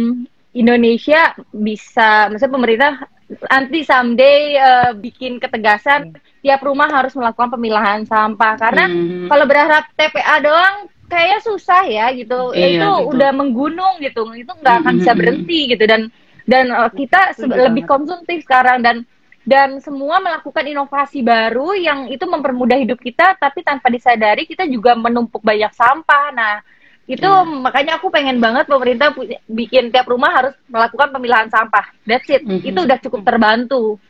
Indonesia 0.51 1.21
bisa 1.51 2.25
maksudnya 2.25 2.53
pemerintah 2.53 2.91
nanti 3.45 3.81
someday 3.81 4.55
eh, 4.55 4.91
bikin 4.95 5.37
ketegasan 5.37 6.13
tiap 6.39 6.61
rumah 6.61 6.87
harus 6.87 7.13
melakukan 7.13 7.53
pemilahan 7.53 8.01
sampah 8.01 8.53
karena 8.55 8.85
Mhm. 8.85 9.27
kalau 9.27 9.45
berharap 9.45 9.83
TPA 9.93 10.35
doang 10.39 10.75
kayaknya 11.05 11.39
susah 11.39 11.85
ya 11.85 12.09
gitu 12.11 12.49
Iya, 12.49 12.65
itu 12.71 12.89
betul. 12.89 13.09
udah 13.13 13.29
menggunung 13.31 13.93
gitu 13.99 14.25
itu 14.33 14.49
nggak 14.51 14.75
akan 14.79 14.93
Mm, 14.93 14.99
bisa 14.99 15.05
mm, 15.05 15.13
mm. 15.13 15.21
berhenti 15.21 15.59
gitu 15.69 15.83
dan 15.85 16.01
dan 16.45 16.65
uh, 16.69 16.89
kita 16.89 17.33
lebih 17.37 17.85
konsumtif 17.85 18.41
sekarang 18.41 18.81
dan 18.81 19.05
dan 19.45 19.77
semua 19.77 20.17
melakukan 20.17 20.65
inovasi 20.65 21.21
baru 21.21 21.77
yang 21.77 22.09
itu 22.09 22.25
mempermudah 22.25 22.75
hidup 22.75 22.97
kita 22.97 23.37
tapi 23.37 23.61
tanpa 23.61 23.87
disadari 23.87 24.43
kita 24.43 24.65
juga 24.65 24.97
menumpuk 24.97 25.39
banyak 25.39 25.69
sampah 25.71 26.33
nah 26.33 26.55
itu 27.05 27.21
Iya. 27.21 27.45
makanya 27.45 28.01
aku 28.01 28.09
pengen 28.09 28.41
banget 28.41 28.65
pemerintah 28.65 29.13
bikin 29.45 29.93
tiap 29.93 30.09
rumah 30.09 30.33
harus 30.33 30.57
melakukan 30.65 31.13
pemilahan 31.13 31.47
sampah 31.47 31.93
that's 32.01 32.25
it 32.27 32.41
Mhm. 32.41 32.65
itu 32.65 32.79
udah 32.81 32.97
cukup 32.99 33.21
terbantu 33.21 34.01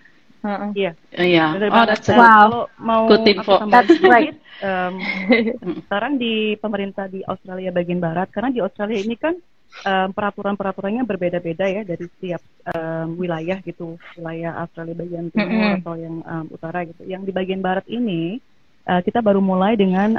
Heeh. 0.45 0.69
Iya. 0.77 0.91
Iya. 1.17 1.45
benar 1.57 1.69
Oh, 1.73 1.85
that's 1.89 2.05
Wow. 2.05 2.21
Kalau 2.21 2.63
mau 2.77 3.01
Good 3.09 3.25
aku 3.25 3.31
info. 3.33 3.53
tambahin 3.57 3.73
That's 3.73 3.97
right. 4.05 4.35
em, 4.61 4.93
sekarang 5.89 6.21
di 6.21 6.53
pemerintah 6.61 7.09
di 7.09 7.25
Australia 7.25 7.73
bagian 7.73 7.97
barat, 7.97 8.29
karena 8.29 8.53
di 8.53 8.61
Australia 8.61 9.01
ini 9.01 9.17
kan 9.17 9.33
em, 9.83 10.09
peraturan-peraturannya 10.13 11.03
berbeda-beda 11.03 11.65
ya 11.67 11.81
dari 11.83 12.05
setiap 12.07 12.41
em, 12.71 13.07
wilayah 13.19 13.57
gitu, 13.65 13.99
wilayah 14.15 14.63
Australia 14.63 14.95
bagian 14.95 15.27
timur 15.33 15.75
Mm-mm. 15.75 15.81
atau 15.81 15.93
yang 15.99 16.15
em, 16.23 16.45
utara 16.53 16.79
gitu. 16.87 17.01
Yang 17.03 17.21
di 17.27 17.31
bagian 17.35 17.61
barat 17.65 17.85
ini 17.89 18.37
eh, 18.85 19.01
kita 19.01 19.19
baru 19.19 19.41
mulai 19.41 19.73
dengan 19.73 20.13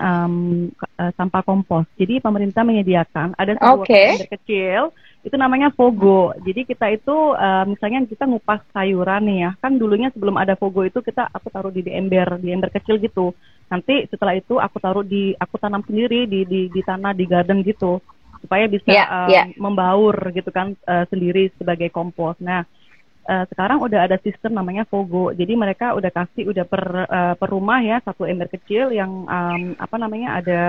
k- 0.75 0.91
eh, 0.99 1.13
sampah 1.15 1.43
kompos. 1.47 1.87
Jadi 1.97 2.19
pemerintah 2.19 2.67
menyediakan 2.67 3.39
ada 3.39 3.55
sebuah 3.55 3.87
ember 3.87 4.29
kecil 4.35 4.83
itu 5.27 5.35
namanya 5.35 5.75
Fogo. 5.75 6.31
Jadi 6.39 6.63
kita 6.63 6.87
itu 6.95 7.17
eh, 7.35 7.65
misalnya 7.67 8.07
kita 8.07 8.27
ngupas 8.27 8.63
sayuran 8.71 9.23
nih 9.27 9.39
ya, 9.47 9.51
kan 9.59 9.75
dulunya 9.75 10.11
sebelum 10.15 10.39
ada 10.39 10.55
Fogo 10.55 10.87
itu 10.87 11.03
kita 11.03 11.27
aku 11.31 11.51
taruh 11.51 11.71
di, 11.75 11.83
di 11.83 11.91
ember, 11.95 12.39
di 12.39 12.55
ember 12.55 12.71
kecil 12.71 12.99
gitu. 13.03 13.35
Nanti 13.67 14.07
setelah 14.07 14.39
itu 14.39 14.63
aku 14.63 14.79
taruh 14.79 15.03
di 15.03 15.35
aku 15.35 15.59
tanam 15.59 15.83
sendiri 15.83 16.31
di 16.31 16.47
di, 16.47 16.61
di 16.71 16.81
tanah 16.87 17.11
di 17.11 17.27
garden 17.27 17.67
gitu 17.67 17.99
supaya 18.39 18.65
bisa 18.67 18.89
Iya, 18.89 19.05
em, 19.05 19.29
iya. 19.31 19.45
membaur 19.57 20.15
gitu 20.31 20.49
kan 20.51 20.73
eh, 20.75 21.05
sendiri 21.09 21.51
sebagai 21.57 21.89
kompos. 21.89 22.37
Nah, 22.39 22.63
eh, 23.25 23.45
sekarang 23.51 23.81
udah 23.81 24.07
ada 24.07 24.17
sistem 24.21 24.55
namanya 24.55 24.85
Fogo. 24.85 25.33
Jadi 25.33 25.53
mereka 25.55 25.93
udah 25.93 26.11
kasih 26.11 26.51
udah 26.51 26.65
per 26.65 26.85
eh, 27.05 27.35
per 27.35 27.49
rumah 27.49 27.81
ya 27.81 27.99
satu 28.03 28.25
ember 28.25 28.47
kecil 28.49 28.91
yang 28.91 29.25
em, 29.27 29.75
apa 29.77 29.97
namanya 29.97 30.39
ada 30.39 30.61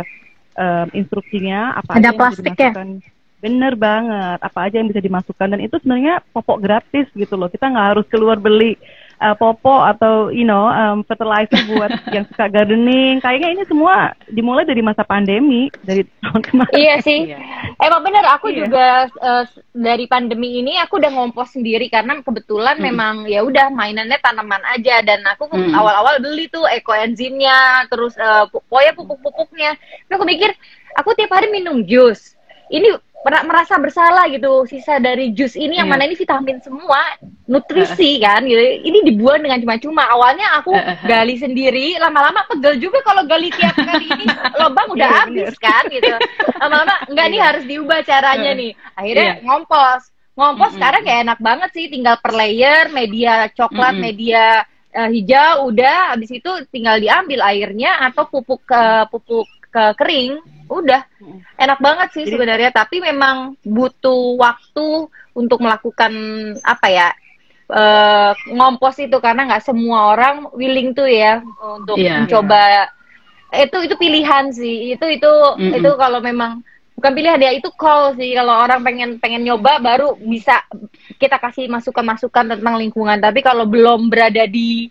em, 0.56 0.88
instruksinya 0.94 1.76
apa 1.76 1.98
Ada 1.98 2.00
aja 2.00 2.04
yang 2.04 2.14
bisa 2.14 2.20
plastiknya. 2.22 2.70
dimasukkan. 2.74 2.90
Bener 3.38 3.78
banget, 3.78 4.40
apa 4.42 4.60
aja 4.66 4.76
yang 4.82 4.90
bisa 4.90 4.98
dimasukkan 4.98 5.48
dan 5.54 5.62
itu 5.62 5.78
sebenarnya 5.78 6.26
popok 6.34 6.58
gratis 6.58 7.06
gitu 7.14 7.38
loh. 7.38 7.46
Kita 7.46 7.70
nggak 7.70 7.88
harus 7.94 8.06
keluar 8.10 8.42
beli 8.42 8.74
uh, 9.18 9.34
popok 9.34 9.98
atau 9.98 10.30
you 10.30 10.44
know 10.44 10.68
um, 10.68 11.02
fertilizer 11.04 11.58
buat 11.68 11.92
yang 12.16 12.26
suka 12.30 12.48
gardening. 12.48 13.18
Kayaknya 13.20 13.50
ini 13.58 13.64
semua 13.66 14.14
dimulai 14.28 14.64
dari 14.64 14.82
masa 14.82 15.02
pandemi 15.02 15.70
dari 15.82 16.06
tahun 16.22 16.42
kemarin. 16.44 16.74
Iya 16.74 16.96
sih. 17.02 17.20
Iya. 17.30 17.38
Emang 17.82 18.02
bener 18.02 18.26
aku 18.28 18.48
Iya. 18.50 18.58
juga 18.64 18.86
eh, 19.10 19.44
dari 19.72 20.06
pandemi 20.06 20.60
ini 20.60 20.78
aku 20.78 20.98
udah 20.98 21.12
ngompos 21.12 21.54
sendiri 21.54 21.88
karena 21.88 22.20
kebetulan 22.22 22.78
Mm. 22.78 22.84
memang 22.84 23.16
ya 23.26 23.42
udah 23.42 23.70
mainannya 23.70 24.18
tanaman 24.20 24.62
aja 24.72 25.02
dan 25.02 25.22
aku 25.26 25.50
ke- 25.50 25.58
Mm. 25.58 25.74
awal-awal 25.74 26.18
beli 26.20 26.48
tuh 26.48 26.66
ekoenzimnya 26.68 27.86
terus 27.88 28.14
eh, 28.16 28.46
pu- 28.50 28.62
pokoknya 28.66 28.94
pupuk-pupuknya. 28.94 29.72
Tapi 30.06 30.14
aku 30.14 30.26
mikir 30.26 30.50
aku 30.96 31.14
tiap 31.14 31.32
hari 31.32 31.50
minum 31.50 31.82
jus. 31.84 32.34
Ini 32.68 33.00
merasa 33.26 33.76
bersalah 33.76 34.30
gitu 34.30 34.64
sisa 34.70 35.02
dari 35.02 35.34
jus 35.34 35.58
ini 35.58 35.76
yang 35.76 35.90
Iya. 35.90 35.94
mana 35.98 36.08
ini 36.08 36.16
vitamin 36.16 36.58
semua 36.64 37.02
nutrisi 37.44 38.22
kan 38.22 38.46
gitu. 38.46 38.60
Ini 38.60 39.04
dibuang 39.04 39.44
dengan 39.44 39.60
cuma-cuma. 39.60 40.08
Awalnya 40.08 40.62
aku 40.62 40.72
gali 41.04 41.36
sendiri 41.36 41.98
lama-lama 41.98 42.46
pegel 42.48 42.80
juga 42.80 43.04
kalau 43.04 43.28
gali 43.28 43.52
tiap 43.52 43.76
kali 43.76 44.06
ini. 44.08 44.26
Lubang 44.60 44.88
udah 44.96 45.10
Iya, 45.10 45.20
habis 45.28 45.56
kan 45.60 45.84
gitu. 45.92 46.14
Lama-lama 46.62 46.96
enggak 47.10 47.28
nih 47.28 47.42
harus 47.42 47.64
diubah 47.68 48.00
caranya 48.06 48.52
nih. 48.54 48.72
Akhirnya 48.96 49.28
Iya. 49.28 49.44
ngompos. 49.44 50.02
Ngompos 50.38 50.70
Mm-mm. 50.70 50.78
sekarang 50.78 51.02
kayak 51.02 51.22
enak 51.26 51.40
banget 51.42 51.70
sih 51.74 51.86
tinggal 51.90 52.16
per 52.22 52.32
layer 52.32 52.94
media 52.94 53.50
coklat 53.52 53.98
Mm-mm. 53.98 54.06
media 54.08 54.44
eh, 54.94 55.10
hijau 55.10 55.68
udah. 55.68 56.16
Habis 56.16 56.32
itu 56.32 56.52
tinggal 56.70 57.02
diambil 57.02 57.42
airnya 57.44 58.08
atau 58.08 58.30
pupuk 58.30 58.62
ke 58.64 58.84
pupuk 59.12 59.50
ke 59.68 59.84
kering 60.00 60.40
udah 60.68 61.02
Mm. 61.18 61.40
enak 61.58 61.80
banget 61.80 62.08
sih 62.14 62.26
sebenarnya 62.28 62.70
tapi 62.70 63.00
memang 63.00 63.56
butuh 63.64 64.36
waktu 64.36 65.08
untuk 65.34 65.60
melakukan 65.60 66.12
apa 66.62 66.88
ya 66.88 67.08
eh, 67.68 68.32
ngompos 68.52 69.00
itu 69.00 69.18
karena 69.18 69.48
nggak 69.48 69.66
semua 69.66 70.14
orang 70.14 70.48
willing 70.54 70.92
tuh 70.92 71.08
ya 71.08 71.40
untuk 71.76 71.98
Iya. 71.98 72.24
mencoba 72.24 72.92
itu 73.50 73.78
itu 73.84 73.96
pilihan 73.96 74.52
sih 74.52 74.94
itu 74.94 75.06
itu 75.08 75.32
Mm-mm. 75.56 75.80
itu 75.80 75.90
kalau 75.96 76.20
memang 76.20 76.60
bukan 76.94 77.12
pilihan 77.14 77.38
ya 77.38 77.52
itu 77.54 77.70
call 77.74 78.16
sih 78.16 78.34
kalau 78.34 78.58
orang 78.58 78.82
pengen 78.82 79.10
pengen 79.18 79.46
nyoba 79.46 79.78
baru 79.78 80.18
bisa 80.18 80.66
kita 81.16 81.38
kasih 81.38 81.70
masukan-masukan 81.70 82.58
tentang 82.58 82.76
lingkungan 82.76 83.18
tapi 83.18 83.40
kalau 83.40 83.64
belum 83.64 84.10
berada 84.10 84.44
di 84.46 84.90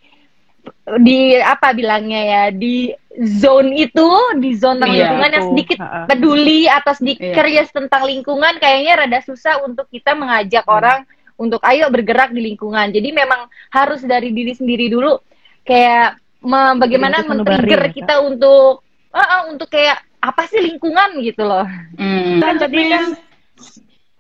di 0.99 1.35
apa 1.37 1.73
bilangnya 1.73 2.23
ya 2.23 2.43
di 2.49 2.91
zone 3.19 3.73
itu 3.79 4.09
di 4.37 4.53
zone 4.53 4.77
tentang 4.77 4.93
Iya, 4.93 4.99
lingkungan 5.03 5.31
yang 5.31 5.45
sedikit 5.49 5.79
peduli 6.05 6.61
atau 6.67 6.93
sedikit 6.93 7.25
Iya. 7.25 7.35
curious 7.35 7.69
tentang 7.71 8.03
lingkungan 8.05 8.55
kayaknya 8.57 8.93
rada 8.97 9.21
susah 9.21 9.65
untuk 9.65 9.89
kita 9.89 10.13
mengajak 10.13 10.65
Hmm. 10.65 10.77
orang 10.77 10.99
untuk 11.37 11.61
ayo 11.65 11.89
bergerak 11.89 12.33
di 12.33 12.41
lingkungan. 12.43 12.89
Jadi 12.91 13.13
memang 13.13 13.45
harus 13.69 14.01
dari 14.01 14.33
diri 14.33 14.53
sendiri 14.53 14.89
dulu 14.89 15.21
kayak 15.63 16.17
me- 16.41 16.77
bagaimana 16.77 17.21
men-trigger 17.23 17.83
ya, 17.83 17.93
kita 17.93 18.15
untuk 18.21 18.81
ah, 19.11 19.21
ah, 19.21 19.43
untuk 19.49 19.69
kayak 19.69 19.97
apa 20.17 20.45
sih 20.47 20.61
lingkungan 20.61 21.21
gitu 21.21 21.45
loh. 21.45 21.65
Hmm. 21.97 22.41
kan 22.41 22.57
tadi 22.57 22.81
kan 22.89 23.05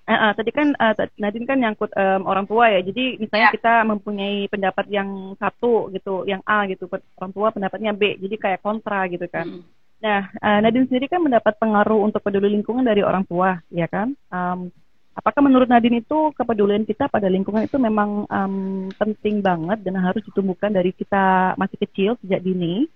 Eh, 0.06 0.14
eh, 0.14 0.32
tadi 0.38 0.50
kan 0.54 0.70
t- 0.70 1.18
Nadine 1.18 1.50
kan 1.50 1.58
nyangkut 1.58 1.90
em, 1.98 2.22
orang 2.22 2.46
tua 2.46 2.70
ya. 2.70 2.78
Jadi 2.78 3.18
misalnya 3.18 3.50
Ya. 3.50 3.54
kita 3.58 3.74
mempunyai 3.82 4.46
pendapat 4.46 4.86
yang 4.86 5.34
satu 5.34 5.90
gitu, 5.90 6.22
yang 6.30 6.38
A 6.46 6.62
gitu, 6.70 6.86
orang 7.18 7.32
tua 7.34 7.50
pendapatnya 7.50 7.90
B. 7.90 8.14
Jadi 8.22 8.38
kayak 8.38 8.62
kontra 8.62 9.02
gitu 9.10 9.26
kan. 9.26 9.50
Hmm. 9.50 9.66
Nah, 9.98 10.30
eh, 10.30 10.58
Nadine 10.62 10.86
sendiri 10.86 11.10
kan 11.10 11.18
mendapat 11.26 11.58
pengaruh 11.58 12.06
untuk 12.06 12.22
peduli 12.22 12.54
lingkungan 12.54 12.86
dari 12.86 13.02
orang 13.02 13.26
tua, 13.26 13.58
ya 13.66 13.90
kan? 13.90 14.14
Em, 14.30 14.70
apakah 15.18 15.42
menurut 15.42 15.66
Nadine 15.66 15.98
itu 15.98 16.30
kepedulian 16.38 16.86
kita 16.86 17.10
pada 17.10 17.26
lingkungan 17.26 17.66
itu 17.66 17.74
memang 17.74 18.30
em, 18.30 18.54
penting 18.94 19.42
banget 19.42 19.82
dan 19.82 19.98
harus 19.98 20.22
ditumbuhkan 20.22 20.70
dari 20.70 20.94
kita 20.94 21.58
masih 21.58 21.82
kecil 21.82 22.10
sejak 22.22 22.46
dini? 22.46 22.86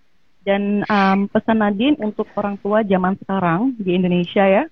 Dan 0.46 0.86
em, 0.86 1.18
pesan 1.26 1.58
Nadine 1.58 1.98
untuk 1.98 2.30
orang 2.38 2.54
tua 2.62 2.86
zaman 2.86 3.18
sekarang 3.18 3.74
di 3.82 3.98
Indonesia 3.98 4.46
ya, 4.46 4.64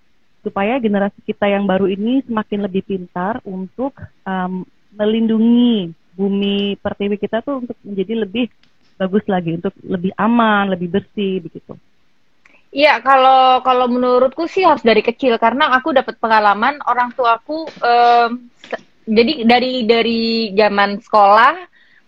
supaya 0.42 0.78
generasi 0.78 1.18
kita 1.26 1.50
yang 1.50 1.66
baru 1.66 1.90
ini 1.90 2.22
semakin 2.24 2.64
lebih 2.66 2.82
pintar 2.86 3.42
untuk 3.42 3.94
em, 4.22 4.62
melindungi 4.94 5.92
bumi 6.14 6.78
pertiwi 6.82 7.16
kita 7.18 7.42
tuh 7.42 7.62
untuk 7.62 7.78
menjadi 7.86 8.26
lebih 8.26 8.46
bagus 8.98 9.22
lagi, 9.30 9.54
untuk 9.54 9.74
lebih 9.86 10.10
aman, 10.18 10.74
lebih 10.74 10.90
bersih 10.90 11.38
begitu. 11.38 11.78
Iya, 12.68 13.00
kalau 13.00 13.64
kalau 13.64 13.86
menurutku 13.88 14.44
sih 14.44 14.60
harus 14.60 14.84
dari 14.84 15.00
kecil 15.00 15.40
karena 15.40 15.72
aku 15.72 15.94
dapat 15.96 16.20
pengalaman 16.20 16.76
orang 16.84 17.16
tuaku 17.16 17.64
se- 18.60 18.84
jadi 19.08 19.48
dari 19.48 19.88
dari 19.88 20.22
zaman 20.52 21.00
sekolah 21.00 21.54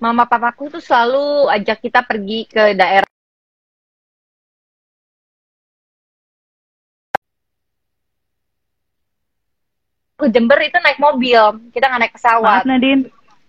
mama 0.05 0.29
papaku 0.29 0.77
tuh 0.77 0.83
selalu 0.85 1.49
ajak 1.49 1.81
kita 1.81 2.05
pergi 2.05 2.45
ke 2.45 2.77
daerah 2.77 3.10
ke 10.21 10.29
Jember 10.29 10.61
itu 10.61 10.77
naik 10.77 11.01
mobil, 11.01 11.41
kita 11.73 11.89
nggak 11.89 12.01
naik 12.05 12.15
Maaf 12.15 12.21
pesawat. 12.21 12.63
Nadine, 12.69 13.03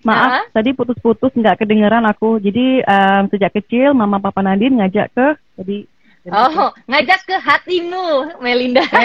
maaf 0.08 0.48
tadi 0.56 0.72
putus-putus 0.72 1.36
nggak 1.36 1.60
kedengeran 1.60 2.08
aku. 2.08 2.40
Jadi 2.40 2.80
em, 2.82 3.24
sejak 3.28 3.52
kecil 3.60 3.92
mama 3.92 4.24
papa 4.24 4.40
Nadine 4.40 4.80
ngajak 4.80 5.12
ke 5.12 5.28
tadi. 5.60 5.84
Oh, 6.30 6.70
ngajak 6.86 7.20
ke 7.26 7.36
hatimu, 7.36 8.40
Melinda. 8.40 8.86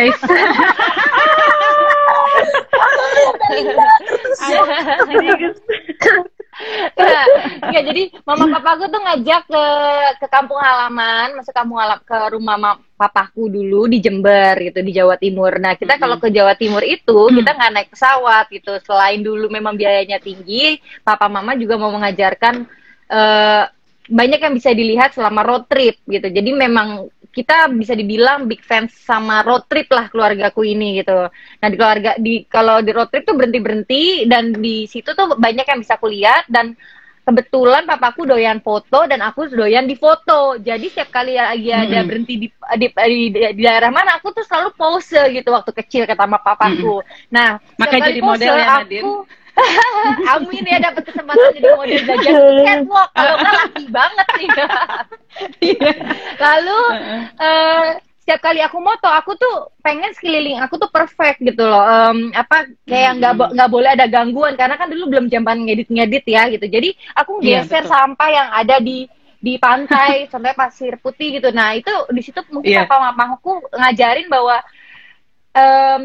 Nah, 4.37 5.37
ya 7.75 7.81
jadi 7.85 8.09
mama 8.25 8.49
papaku 8.49 8.89
tuh 8.89 9.01
ngajak 9.05 9.43
ke 9.45 9.65
ke 10.25 10.27
kampung 10.33 10.57
halaman, 10.57 11.37
masuk 11.37 11.53
kampung 11.53 11.77
halaman 11.77 12.03
ke 12.05 12.19
rumah 12.33 12.57
ma- 12.57 12.81
papaku 12.97 13.53
dulu 13.53 13.93
di 13.93 14.01
Jember 14.01 14.57
gitu 14.61 14.81
di 14.81 14.93
Jawa 14.97 15.21
Timur. 15.21 15.53
Nah 15.61 15.77
kita 15.77 16.01
kalau 16.01 16.17
ke 16.17 16.33
Jawa 16.33 16.57
Timur 16.57 16.81
itu 16.81 17.29
kita 17.37 17.53
nggak 17.53 17.73
naik 17.77 17.89
pesawat 17.93 18.49
gitu. 18.49 18.73
Selain 18.83 19.21
dulu 19.21 19.53
memang 19.53 19.77
biayanya 19.77 20.17
tinggi, 20.17 20.81
papa 21.05 21.29
mama 21.29 21.53
juga 21.61 21.77
mau 21.77 21.93
mengajarkan 21.93 22.65
eh, 23.13 23.65
banyak 24.07 24.39
yang 24.39 24.55
bisa 24.55 24.71
dilihat 24.71 25.13
selama 25.13 25.43
road 25.43 25.65
trip 25.69 25.99
gitu. 26.07 26.29
Jadi 26.31 26.51
memang 26.55 27.11
kita 27.37 27.69
bisa 27.77 27.93
dibilang 27.93 28.49
big 28.49 28.65
fans 28.65 28.97
sama 28.97 29.45
road 29.45 29.69
trip 29.69 29.93
lah 29.93 30.09
keluargaku 30.09 30.65
ini 30.65 31.05
gitu. 31.05 31.29
Nah 31.61 31.69
di 31.69 31.77
keluarga 31.77 32.17
di 32.17 32.49
kalau 32.49 32.81
di 32.81 32.91
road 32.97 33.13
trip 33.13 33.29
tuh 33.29 33.37
berhenti 33.37 33.61
berhenti 33.61 34.05
dan 34.25 34.57
di 34.57 34.89
situ 34.89 35.13
tuh 35.13 35.37
banyak 35.37 35.69
yang 35.69 35.81
bisa 35.85 36.01
kulihat 36.01 36.49
dan 36.49 36.73
kebetulan 37.27 37.85
papaku 37.85 38.23
doyan 38.25 38.63
foto 38.65 39.05
dan 39.05 39.21
aku 39.21 39.53
doyan 39.53 39.85
di 39.85 40.01
foto. 40.01 40.57
Jadi 40.57 40.89
setiap 40.89 41.13
kali 41.13 41.37
lagi 41.37 41.69
ada 41.77 42.01
Mm-mm. 42.01 42.09
berhenti 42.09 42.35
di, 42.41 42.49
di, 42.49 42.87
di, 42.89 43.21
di 43.53 43.63
daerah 43.67 43.93
mana 43.93 44.17
aku 44.17 44.33
tuh 44.33 44.47
selalu 44.47 44.73
pose 44.73 45.21
gitu 45.37 45.53
waktu 45.53 45.77
kecil 45.77 46.03
kata 46.09 46.25
sama 46.25 46.41
papaku. 46.41 47.05
Nah 47.29 47.61
setiap 47.77 48.01
Makanya 48.01 48.09
jadi 48.09 48.21
model 48.25 48.55
ya, 48.57 48.67
Nadine. 48.81 49.05
aku 49.05 49.13
Amin 50.37 50.65
ya 50.65 50.79
dapat 50.79 51.03
kesempatan 51.05 51.49
jadi 51.55 51.69
model 51.73 52.01
belajar 52.05 52.33
catwalk. 52.63 53.09
Kalau 53.11 53.35
nggak 53.37 53.55
laki 53.57 53.85
banget 53.89 54.29
nih. 54.37 54.49
Lalu 56.37 56.81
eh 57.39 57.87
setiap 58.21 58.43
kali 58.43 58.59
aku 58.59 58.83
moto 58.83 59.07
aku 59.07 59.39
tuh 59.39 59.71
pengen 59.81 60.11
sekeliling 60.11 60.59
aku 60.59 60.77
tuh 60.77 60.91
perfect 60.91 61.39
gitu 61.41 61.63
loh. 61.63 61.87
Em, 61.87 62.35
apa 62.35 62.67
kayak 62.83 63.23
nggak 63.23 63.33
bo- 63.39 63.53
nggak 63.55 63.71
boleh 63.71 63.91
ada 63.95 64.07
gangguan 64.11 64.59
karena 64.59 64.75
kan 64.75 64.91
dulu 64.91 65.07
belum 65.09 65.27
zaman 65.31 65.63
ngedit 65.63 65.89
ngedit 65.89 66.25
ya 66.27 66.51
gitu. 66.51 66.67
Jadi 66.67 66.91
aku 67.15 67.39
Iya, 67.39 67.63
geser 67.63 67.87
betul. 67.87 67.93
sampah 67.95 68.31
yang 68.31 68.49
ada 68.51 68.77
di 68.83 69.07
di 69.39 69.55
pantai 69.63 70.13
contohnya 70.31 70.59
pasir 70.59 70.99
putih 70.99 71.39
gitu. 71.39 71.55
Nah 71.55 71.79
itu 71.79 71.93
di 72.11 72.19
situ 72.21 72.43
mungkin 72.51 72.67
Iya. 72.67 72.85
papa 72.85 73.15
mamaku 73.15 73.63
ngajarin 73.73 74.27
bahwa 74.27 74.59
em, 75.55 76.03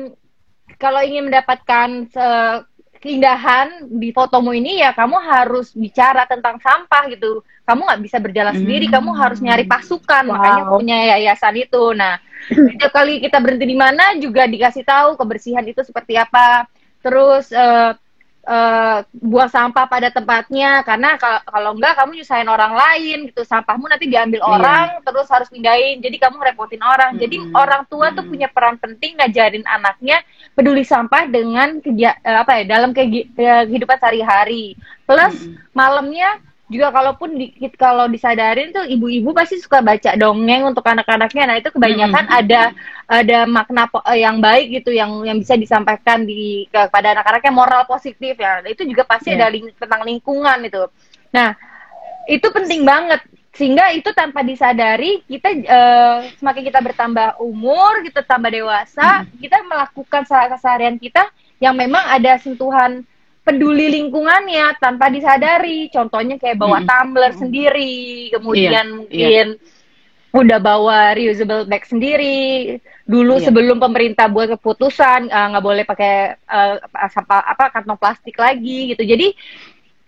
kalau 0.77 1.01
ingin 1.01 1.29
mendapatkan 1.29 1.89
se- 2.09 2.61
keindahan 3.01 3.89
di 3.89 4.13
fotomu 4.13 4.53
ini 4.53 4.77
ya 4.79 4.93
kamu 4.93 5.17
harus 5.17 5.73
bicara 5.73 6.29
tentang 6.29 6.61
sampah 6.61 7.09
gitu 7.09 7.41
kamu 7.65 7.81
nggak 7.89 8.01
bisa 8.05 8.17
berjalan 8.21 8.53
sendiri 8.53 8.85
Hmm. 8.85 8.95
kamu 9.01 9.09
harus 9.17 9.39
nyari 9.41 9.65
pasukan 9.65 10.23
Wow. 10.23 10.33
makanya 10.37 10.63
punya 10.69 10.97
yayasan 11.17 11.55
itu 11.57 11.83
nah 11.97 12.21
setiap 12.69 12.91
kali 12.93 13.21
kita 13.21 13.37
berhenti 13.41 13.65
di 13.65 13.77
mana 13.77 14.13
juga 14.17 14.45
dikasih 14.45 14.85
tahu 14.85 15.17
kebersihan 15.17 15.65
itu 15.65 15.81
seperti 15.81 16.13
apa 16.13 16.69
terus 17.01 17.49
eh, 17.49 17.91
eh, 18.41 18.97
buang 19.13 19.45
sampah 19.47 19.85
pada 19.85 20.09
tempatnya 20.09 20.81
karena 20.81 21.13
ka- 21.13 21.45
kalau 21.45 21.73
enggak 21.73 21.93
kamu 21.93 22.17
nyusahin 22.17 22.45
orang 22.45 22.73
lain 22.73 23.29
gitu 23.29 23.41
sampahmu 23.41 23.85
nanti 23.85 24.05
diambil 24.05 24.41
Iya. 24.41 24.49
orang 24.49 24.85
terus 25.01 25.27
harus 25.27 25.45
pindahin 25.47 25.99
jadi 25.99 26.17
kamu 26.19 26.41
repotin 26.41 26.81
orang 26.81 27.15
jadi 27.15 27.37
Mm-mm. 27.37 27.53
orang 27.53 27.85
tua 27.85 28.09
tuh 28.09 28.21
Mm-mm. 28.21 28.31
punya 28.31 28.47
peran 28.47 28.75
penting 28.75 29.13
ngajarin 29.15 29.61
anaknya 29.63 30.25
peduli 30.51 30.81
sampah 30.81 31.25
dengan 31.25 31.77
kegia- 31.79 32.17
eh, 32.19 32.37
apa 32.37 32.51
ya 32.57 32.63
dalam 32.67 32.91
kegi- 32.91 33.29
eh, 33.31 33.63
kehidupan 33.65 33.97
sehari-hari 33.97 34.73
plus 35.05 35.37
Mm-mm. 35.37 35.61
malamnya 35.71 36.29
juga 36.71 36.87
kalaupun 36.95 37.35
dikit 37.35 37.75
kalau 37.75 38.07
disadarin 38.07 38.71
tuh 38.71 38.87
ibu-ibu 38.87 39.35
pasti 39.35 39.59
suka 39.59 39.83
baca 39.83 40.15
dongeng 40.15 40.63
untuk 40.71 40.87
anak-anaknya. 40.87 41.43
Nah 41.51 41.55
itu 41.59 41.69
kebanyakan 41.75 42.25
Mm-mm. 42.25 42.39
ada 42.39 42.61
ada 43.11 43.39
makna 43.43 43.91
eh, 44.07 44.23
yang 44.23 44.39
baik 44.39 44.79
gitu 44.79 44.95
yang 44.95 45.11
yang 45.27 45.37
bisa 45.43 45.59
disampaikan 45.59 46.23
di 46.23 46.65
kepada 46.71 47.11
anak-anaknya 47.19 47.51
moral 47.51 47.83
positif 47.83 48.39
ya. 48.39 48.63
Itu 48.63 48.87
juga 48.87 49.03
pasti 49.03 49.35
Iya. 49.35 49.37
ada 49.43 49.47
ling- 49.51 49.75
tentang 49.75 50.01
lingkungan 50.07 50.63
itu. 50.63 50.87
Nah 51.35 51.53
itu 52.25 52.47
penting 52.49 52.87
banget. 52.87 53.19
Sehingga 53.51 53.91
itu 53.91 54.07
tanpa 54.15 54.47
disadari 54.47 55.27
kita 55.27 55.49
eh, 55.51 56.17
semakin 56.39 56.63
kita 56.71 56.79
bertambah 56.79 57.27
umur 57.43 57.99
kita 58.07 58.23
tambah 58.23 58.47
dewasa 58.47 59.27
kita 59.43 59.59
melakukan 59.67 60.23
se- 60.23 60.49
keseharian 60.55 60.95
kita 60.95 61.27
yang 61.59 61.75
memang 61.75 61.99
ada 62.07 62.39
sentuhan 62.39 63.03
peduli 63.51 63.91
lingkungannya 63.91 64.79
tanpa 64.79 65.11
disadari 65.11 65.91
contohnya 65.91 66.39
kayak 66.39 66.55
bawa 66.55 66.79
Mm-mm. 66.79 66.87
tumbler 66.87 67.31
sendiri 67.35 68.31
kemudian 68.31 69.03
Iya, 69.11 69.27
mungkin 69.27 69.47
udah 70.31 70.59
bawa 70.63 71.11
reusable 71.11 71.67
bag 71.67 71.83
sendiri 71.83 72.79
dulu 73.03 73.35
Iya. 73.35 73.51
sebelum 73.51 73.83
pemerintah 73.83 74.31
buat 74.31 74.55
keputusan 74.55 75.27
eh, 75.27 75.47
nggak 75.51 75.65
boleh 75.65 75.83
pakai 75.83 76.13
eh, 76.39 76.75
sampah 77.11 77.43
apa 77.43 77.67
kantong 77.75 77.99
plastik 77.99 78.39
lagi 78.39 78.95
gitu 78.95 79.03
jadi 79.03 79.35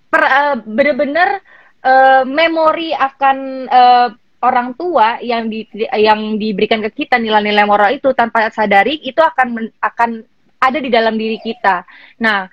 per, 0.07 0.23
eh, 0.23 0.55
bener-bener 0.63 1.43
eh, 1.83 2.23
memori 2.23 2.95
akan 2.95 3.37
eh, 3.67 4.09
orang 4.43 4.75
tua 4.75 5.19
yang 5.23 5.47
di 5.47 5.67
yang 5.99 6.35
diberikan 6.39 6.83
ke 6.83 7.03
kita 7.03 7.19
nilai-nilai 7.19 7.63
moral 7.63 7.91
itu 7.91 8.11
tanpa 8.15 8.47
sadari 8.51 8.99
itu 9.03 9.19
akan 9.19 9.47
men- 9.51 9.75
akan 9.79 10.23
ada 10.59 10.79
di 10.79 10.87
dalam 10.87 11.19
diri 11.19 11.39
kita. 11.43 11.83
Nah, 12.23 12.47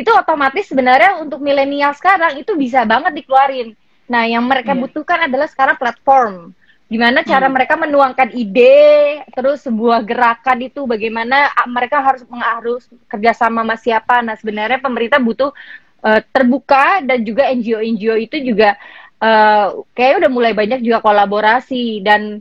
itu 0.00 0.10
otomatis 0.16 0.64
sebenarnya 0.66 1.20
untuk 1.20 1.44
milenial 1.44 1.92
sekarang 1.92 2.40
itu 2.40 2.56
bisa 2.56 2.88
banget 2.88 3.12
dikeluarin. 3.20 3.76
Nah, 4.10 4.24
yang 4.26 4.42
mereka 4.48 4.72
Iya. 4.74 4.80
butuhkan 4.80 5.28
adalah 5.28 5.46
sekarang 5.46 5.76
platform. 5.78 6.56
Gimana 6.90 7.22
cara 7.22 7.46
Hmm. 7.46 7.54
mereka 7.54 7.78
menuangkan 7.78 8.34
ide, 8.34 9.22
terus 9.30 9.62
sebuah 9.62 10.02
gerakan 10.02 10.58
itu 10.66 10.82
bagaimana 10.88 11.52
ah, 11.54 11.68
mereka 11.70 12.02
harus 12.02 12.26
harus 12.26 12.82
kerjasama 13.06 13.62
sama 13.62 13.76
siapa. 13.78 14.18
Nah, 14.26 14.34
sebenarnya 14.34 14.82
pemerintah 14.82 15.22
butuh 15.22 15.54
eh, 16.02 16.20
terbuka 16.34 17.04
dan 17.04 17.22
juga 17.22 17.46
NGO-NGO 17.46 18.16
itu 18.18 18.36
juga 18.42 18.74
eh 19.20 19.66
kayaknya 19.92 20.26
udah 20.26 20.32
mulai 20.32 20.52
banyak 20.56 20.80
juga 20.80 21.04
kolaborasi 21.04 22.00
dan 22.00 22.40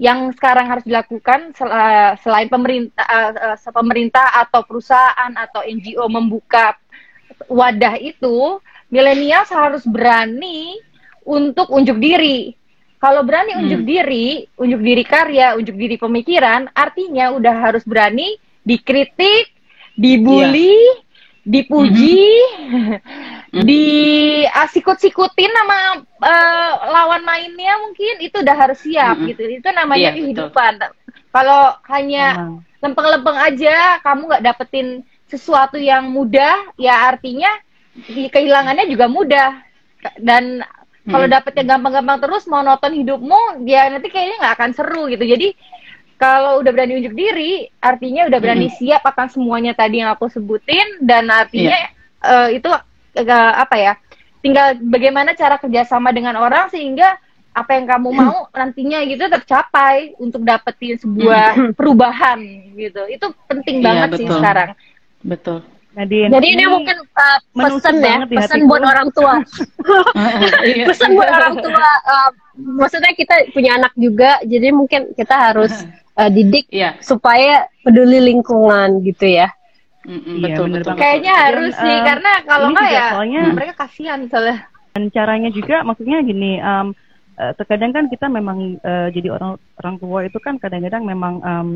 yang 0.00 0.32
sekarang 0.36 0.68
harus 0.68 0.84
dilakukan 0.84 1.52
sel- 1.56 1.72
eh, 1.72 2.12
selain 2.20 2.48
pemerintah 2.48 3.06
pemerintah 3.72 4.26
atau 4.38 4.64
perusahaan 4.64 5.32
atau 5.34 5.60
NGO 5.64 6.06
membuka 6.08 6.76
wadah 7.48 7.96
itu 7.98 8.58
milenial 8.88 9.44
harus 9.46 9.84
berani 9.86 10.78
untuk 11.22 11.70
unjuk 11.70 11.98
diri 11.98 12.54
kalau 13.00 13.24
berani 13.24 13.56
Hmm. 13.56 13.62
unjuk 13.66 13.82
diri 13.84 14.46
unjuk 14.56 14.80
diri 14.80 15.04
karya 15.04 15.54
unjuk 15.56 15.76
diri 15.76 15.96
pemikiran 15.96 16.68
artinya 16.74 17.32
udah 17.34 17.54
harus 17.70 17.82
berani 17.86 18.36
dikritik 18.64 19.50
dibully 19.96 20.76
dipuji, 21.40 22.36
di 23.64 23.84
sikut-sikutin 24.44 25.50
sama 25.50 25.78
eh, 26.20 26.72
lawan 26.92 27.24
mainnya 27.24 27.80
mungkin 27.80 28.20
itu 28.20 28.44
udah 28.44 28.56
harus 28.56 28.78
siap 28.84 29.16
Mm-mm. 29.18 29.32
gitu. 29.32 29.42
Itu 29.48 29.68
namanya 29.72 30.12
Iya, 30.12 30.20
kehidupan. 30.20 30.72
Kalau 31.32 31.74
hanya 31.88 32.24
lempeng-lempeng 32.78 33.38
aja, 33.40 33.98
kamu 34.04 34.20
nggak 34.30 34.44
dapetin 34.44 34.86
sesuatu 35.30 35.78
yang 35.78 36.10
mudah, 36.10 36.74
ya 36.74 37.06
artinya 37.06 37.48
kehilangannya 38.10 38.90
juga 38.90 39.06
mudah. 39.06 39.62
Dan 40.18 40.66
kalau 41.06 41.26
Mm. 41.26 41.32
dapetnya 41.32 41.64
gampang-gampang 41.64 42.18
terus, 42.20 42.44
monoton 42.44 42.92
hidupmu, 42.92 43.64
ya 43.64 43.88
nanti 43.88 44.12
kayaknya 44.12 44.36
nggak 44.42 44.54
akan 44.58 44.70
seru 44.76 45.08
gitu. 45.08 45.24
Jadi 45.24 45.48
kalau 46.20 46.60
udah 46.60 46.70
berani 46.76 47.00
unjuk 47.00 47.16
diri, 47.16 47.64
artinya 47.80 48.28
udah 48.28 48.38
berani 48.42 48.68
siap 48.68 49.00
akan 49.08 49.32
semuanya 49.32 49.72
tadi 49.72 50.04
yang 50.04 50.12
aku 50.12 50.28
sebutin, 50.28 51.00
dan 51.00 51.32
artinya 51.32 51.78
eh, 52.20 52.60
itu 52.60 52.70
eh, 53.16 53.52
apa 53.56 53.76
ya? 53.80 53.92
Tinggal 54.44 54.80
bagaimana 54.80 55.32
cara 55.36 55.56
kerjasama 55.56 56.12
dengan 56.12 56.36
orang 56.36 56.68
sehingga 56.68 57.16
apa 57.50 57.76
yang 57.76 57.88
kamu 57.90 58.08
mau 58.14 58.46
nantinya 58.54 59.02
gitu 59.04 59.26
tercapai 59.26 60.14
untuk 60.22 60.46
dapetin 60.46 60.96
sebuah 60.96 61.74
perubahan 61.76 62.38
gitu. 62.78 63.04
Itu 63.10 63.32
penting 63.48 63.80
Iya, 63.80 63.86
banget 63.88 64.08
sih 64.16 64.28
betul. 64.28 64.38
sekarang. 64.38 64.70
Betul. 65.20 65.60
Nadine, 65.90 66.30
Jadi 66.30 66.54
ini 66.54 66.64
mungkin 66.70 67.02
uh, 67.02 67.38
pesan 67.50 67.98
ya, 67.98 68.22
pesan 68.22 68.70
buat 68.70 68.78
orang 68.78 69.10
tua. 69.10 69.42
Iya. 70.62 70.86
pesan 70.94 71.18
buat 71.18 71.26
orang 71.26 71.54
tua. 71.58 71.88
uh, 72.06 72.30
maksudnya 72.54 73.10
kita 73.12 73.50
punya 73.50 73.74
anak 73.74 73.90
juga, 73.98 74.38
jadi 74.46 74.70
mungkin 74.70 75.10
kita 75.18 75.34
harus 75.34 75.74
uh, 76.20 76.30
didik 76.30 76.70
Iya. 76.70 76.94
supaya 77.02 77.66
peduli 77.82 78.22
lingkungan 78.22 79.02
gitu 79.02 79.34
ya. 79.34 79.50
Mm-mm, 80.06 80.40
Iya, 80.40 80.56
betul, 80.56 80.64
bener 80.70 80.80
betul. 80.80 80.88
banget. 80.94 81.02
Kayaknya 81.02 81.34
Dan, 81.34 81.42
harus 81.44 81.72
sih 81.76 81.92
eh, 81.92 82.00
karena 82.06 82.32
kalau 82.46 82.66
ini 82.66 82.74
nggak 82.78 82.90
ya 82.90 83.06
soalnya- 83.10 83.52
mereka 83.52 83.74
kasihan 83.76 84.20
soalnya. 84.30 84.56
Dan 84.90 85.02
caranya 85.10 85.50
juga 85.50 85.76
maksudnya 85.82 86.18
gini, 86.22 86.52
um, 86.56 86.86
eh, 87.34 87.52
terkadang 87.52 87.90
kan 87.90 88.04
kita 88.06 88.26
memang 88.30 88.78
eh, 88.78 89.08
jadi 89.10 89.28
orang 89.34 89.58
orang 89.76 89.94
tua 89.98 90.18
itu 90.22 90.38
kan 90.38 90.54
kadang-kadang 90.56 91.02
memang 91.02 91.34
um, 91.42 91.68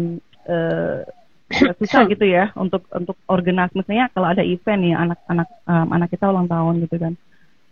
eh, 0.47 1.03
susah 1.81 2.09
gitu 2.09 2.25
ya 2.25 2.51
untuk 2.57 2.89
untuk 2.89 3.17
organize 3.29 3.73
misalnya 3.77 4.09
kalau 4.17 4.33
ada 4.33 4.41
event 4.41 4.81
nih 4.81 4.95
anak-anak 4.97 5.49
um, 5.69 5.87
anak 5.93 6.09
kita 6.11 6.25
ulang 6.29 6.49
tahun 6.49 6.85
gitu 6.89 6.97
kan. 6.99 7.15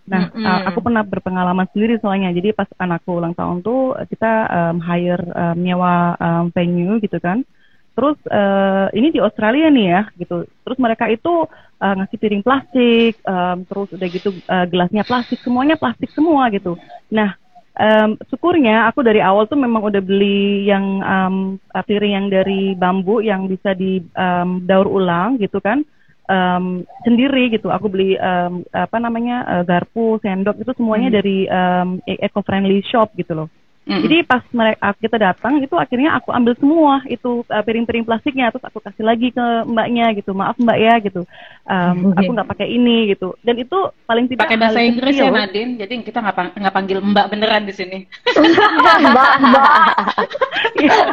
Nah, 0.03 0.35
Mm-mm. 0.35 0.43
uh, 0.43 0.61
aku 0.67 0.83
pernah 0.83 1.07
berpengalaman 1.07 1.71
sendiri 1.71 1.95
soalnya. 2.03 2.35
Jadi 2.35 2.51
pas 2.51 2.67
anakku 2.75 3.23
ulang 3.23 3.39
tahun 3.39 3.63
tuh 3.63 3.95
kita 4.11 4.33
um, 4.51 4.77
hire 4.83 5.23
um, 5.31 5.57
nyewa 5.57 6.19
um, 6.19 6.45
venue 6.51 6.99
gitu 6.99 7.23
kan. 7.23 7.47
Terus 7.93 8.17
eh, 8.25 8.87
ini 8.97 9.13
di 9.13 9.21
Australia 9.21 9.69
nih 9.69 9.87
ya 9.93 10.03
gitu. 10.17 10.49
Terus 10.49 10.79
mereka 10.81 11.13
itu 11.13 11.45
eh, 11.77 11.95
ngasih 12.01 12.19
piring 12.19 12.43
plastik, 12.45 13.21
em, 13.21 13.59
terus 13.69 13.89
udah 13.93 14.09
gitu 14.09 14.31
eh, 14.33 14.67
gelasnya 14.73 15.05
plastik, 15.05 15.39
semuanya 15.45 15.77
plastik 15.77 16.09
semua 16.17 16.49
gitu. 16.49 16.81
Nah, 17.13 17.37
em, 17.79 18.17
syukurnya 18.29 18.91
aku 18.93 19.01
dari 19.01 19.21
awal 19.25 19.49
tuh 19.49 19.57
memang 19.57 19.85
udah 19.85 20.03
beli 20.03 20.69
yang 20.69 21.01
eh, 21.01 21.85
piring 21.85 22.15
yang 22.17 22.27
dari 22.29 22.77
bambu 22.77 23.25
yang 23.25 23.49
bisa 23.49 23.73
di 23.73 24.03
em, 24.03 24.65
daur 24.65 24.89
ulang 24.89 25.41
gitu 25.41 25.61
kan. 25.63 25.85
Em, 26.31 26.87
sendiri 27.05 27.51
gitu. 27.53 27.69
Aku 27.73 27.89
beli 27.93 28.17
em, 28.17 28.67
apa 28.73 28.97
namanya 29.01 29.45
eh, 29.59 29.63
garpu, 29.65 30.21
sendok 30.21 30.61
itu 30.61 30.73
semuanya 30.77 31.23
dari 31.23 31.49
em, 31.49 32.03
eco 32.05 32.41
friendly 32.45 32.85
shop 32.85 33.13
gitu 33.17 33.35
loh. 33.35 33.49
Mm-mm. 33.83 33.99
Jadi 34.07 34.23
pas 34.23 34.47
mereka 34.55 34.95
kita 34.95 35.17
datang 35.19 35.59
itu 35.59 35.75
akhirnya 35.75 36.15
aku 36.15 36.31
ambil 36.31 36.55
semua 36.55 37.03
itu 37.11 37.43
uh, 37.43 37.63
piring-piring 37.67 38.07
plastiknya 38.07 38.55
terus 38.55 38.63
aku 38.63 38.79
kasih 38.79 39.03
lagi 39.03 39.35
ke 39.35 39.43
mbaknya 39.67 40.15
gitu 40.15 40.31
maaf 40.33 40.55
mbak 40.55 40.79
ya 40.79 40.95
gitu 41.03 41.27
Um, 41.63 42.11
aku 42.19 42.31
nggak 42.31 42.51
pakai 42.51 42.75
ini 42.75 43.15
gitu 43.15 43.39
dan 43.43 43.55
itu 43.55 43.75
paling 44.03 44.27
tidak 44.27 44.47
pakai 44.47 44.59
bahasa 44.59 44.83
Inggris 44.83 45.15
ya. 45.15 45.31
Nadine, 45.31 45.79
jadi 45.79 45.95
kita 45.99 46.19
nggak 46.19 46.35
pang- 46.35 46.55
nggak 46.59 46.75
panggil 46.75 46.99
Mbak 46.99 47.27
beneran 47.31 47.63
di 47.67 47.75
sini. 47.75 47.99
mbak, 49.07 49.33
mbak. 49.47 49.75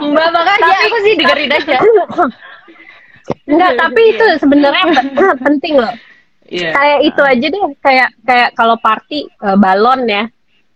Mbak 0.09 0.27
makanya 0.29 0.73
aku 0.83 0.97
sih 1.05 1.13
dengerin 1.17 1.49
aja. 1.53 1.77
Enggak, 3.45 3.71
tapi 3.77 4.01
itu 4.09 4.25
sebenarnya 4.41 4.83
pe- 4.89 5.37
penting 5.37 5.73
loh. 5.77 5.93
Iya. 6.49 6.73
Kayak 6.73 6.99
itu 7.05 7.21
aja 7.21 7.45
deh, 7.45 7.61
kayak 7.77 8.09
kayak 8.25 8.49
kalau 8.57 8.75
party 8.81 9.29
eh, 9.29 9.57
balon 9.57 10.01
ya. 10.05 10.25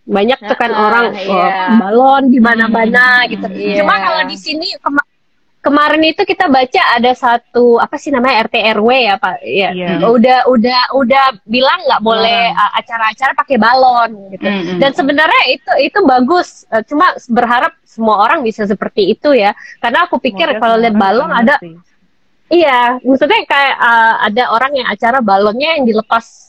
Banyak 0.04 0.40
tuh 0.44 0.58
kan 0.58 0.68
Ah, 0.70 0.80
orang 0.84 1.06
iya. 1.16 1.32
oh, 1.32 1.50
balon 1.80 2.24
di 2.28 2.40
mana-mana 2.40 3.24
gitu. 3.26 3.48
iya. 3.50 3.80
Cuma 3.80 3.96
kalau 3.96 4.28
di 4.28 4.36
sini 4.36 4.68
kema- 4.76 5.08
kemarin 5.60 6.04
itu 6.04 6.22
kita 6.22 6.52
baca 6.52 6.82
ada 6.92 7.16
satu 7.16 7.80
apa 7.80 7.96
sih 7.96 8.12
namanya 8.12 8.44
RT 8.44 8.56
RW 8.76 8.90
ya 9.00 9.16
Pak 9.16 9.36
ya. 9.42 9.70
Iya. 9.72 10.04
Udah 10.04 10.44
udah 10.46 10.82
udah 10.92 11.26
bilang 11.48 11.80
nggak 11.88 12.04
boleh 12.04 12.52
Hmm. 12.52 12.60
uh, 12.60 12.72
acara-acara 12.76 13.32
pakai 13.32 13.56
balon 13.56 14.12
gitu. 14.30 14.44
Mm-mm. 14.44 14.76
Dan 14.76 14.92
sebenarnya 14.92 15.42
itu 15.48 15.72
itu 15.80 16.00
bagus. 16.04 16.68
Eh, 16.68 16.84
Cuma 16.84 17.16
berharap 17.32 17.72
semua 17.88 18.20
orang 18.20 18.44
bisa 18.44 18.68
seperti 18.68 19.16
itu 19.16 19.32
ya. 19.32 19.56
Karena 19.80 20.04
aku 20.04 20.20
pikir 20.20 20.52
Semoga 20.52 20.60
kalau 20.60 20.76
lihat 20.84 20.96
balon 20.96 21.32
ada. 21.32 21.56
Iya, 22.52 23.00
maksudnya 23.02 23.40
kayak 23.48 23.76
uh, 23.80 24.16
ada 24.30 24.44
orang 24.52 24.76
yang 24.76 24.86
acara 24.86 25.24
balonnya 25.24 25.80
yang 25.80 25.88
dilepas 25.88 26.43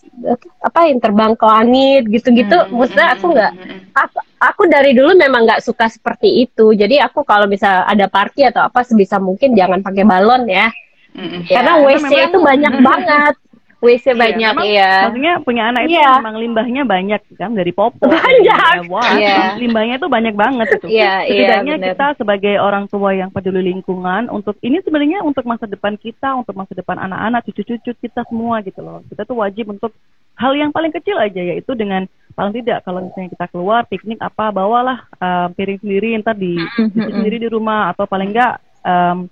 apa 0.62 0.80
yang 0.88 0.98
terbang 1.02 1.32
ke 1.34 1.46
langit 1.46 2.02
gitu-gitu. 2.08 2.54
Mm-mm, 2.54 2.74
Maksudnya 2.74 3.08
aku 3.18 3.26
nggak, 3.34 3.52
mm-mm. 3.54 3.78
aku, 3.92 4.18
aku 4.38 4.62
dari 4.70 4.92
dulu 4.94 5.12
memang 5.18 5.44
nggak 5.44 5.64
suka 5.64 5.90
seperti 5.90 6.46
itu. 6.46 6.72
Jadi 6.72 7.02
aku 7.02 7.26
kalau 7.26 7.50
bisa 7.50 7.84
ada 7.84 8.06
party 8.06 8.46
atau 8.46 8.64
apa 8.66 8.86
sebisa 8.86 9.18
mungkin 9.18 9.52
jangan 9.58 9.82
pakai 9.82 10.04
balon 10.06 10.46
ya. 10.46 10.70
Ya, 11.14 11.62
karena 11.62 11.78
itu 11.78 11.86
WC 11.86 12.10
itu 12.30 12.38
banyak 12.42 12.74
banget. 12.88 13.34
WC 13.84 14.06
Iya, 14.08 14.16
banyak 14.16 14.52
memang 14.56 14.64
iya. 14.64 14.90
Maksudnya 15.04 15.32
punya 15.44 15.62
anak 15.68 15.80
itu 15.84 15.92
Iya. 16.00 16.10
memang 16.24 16.36
limbahnya 16.40 16.82
banyak 16.82 17.20
kan 17.36 17.52
dari 17.52 17.70
popok. 17.70 18.08
Banyak. 18.08 18.88
wah, 18.88 19.12
Iya. 19.20 19.60
limbahnya 19.60 19.94
itu 20.00 20.08
banyak 20.08 20.34
banget 20.34 20.66
itu. 20.80 20.86
Iya, 20.88 21.14
iya, 21.22 21.28
Setidaknya 21.28 21.74
benar. 21.76 21.86
kita 21.92 22.06
sebagai 22.16 22.54
orang 22.56 22.84
tua 22.88 23.12
yang 23.12 23.28
peduli 23.28 23.60
lingkungan 23.60 24.32
untuk 24.32 24.56
ini 24.64 24.80
sebenarnya 24.80 25.20
untuk 25.20 25.44
masa 25.44 25.68
depan 25.68 26.00
kita, 26.00 26.32
untuk 26.32 26.56
masa 26.56 26.72
depan 26.72 26.96
anak-anak, 26.96 27.44
cucu-cucu 27.44 27.92
kita 28.00 28.24
semua 28.24 28.64
gitu 28.64 28.80
loh. 28.80 29.04
Kita 29.04 29.22
tuh 29.22 29.36
wajib 29.36 29.68
untuk 29.68 29.92
hal 30.34 30.50
yang 30.56 30.74
paling 30.74 30.90
kecil 30.90 31.14
aja 31.14 31.38
yaitu 31.38 31.78
dengan 31.78 32.10
paling 32.34 32.50
tidak 32.58 32.82
kalau 32.82 33.06
misalnya 33.06 33.30
kita 33.30 33.46
keluar 33.54 33.86
piknik 33.86 34.18
apa 34.18 34.50
bawalah 34.50 35.06
eh, 35.14 35.46
piring 35.54 35.78
sendiri 35.78 36.18
ntar 36.18 36.34
di 36.34 36.58
cuci 36.58 37.14
sendiri 37.14 37.38
di 37.38 37.46
rumah 37.46 37.94
atau 37.94 38.02
paling 38.02 38.34
enggak 38.34 38.58
em, 38.82 39.30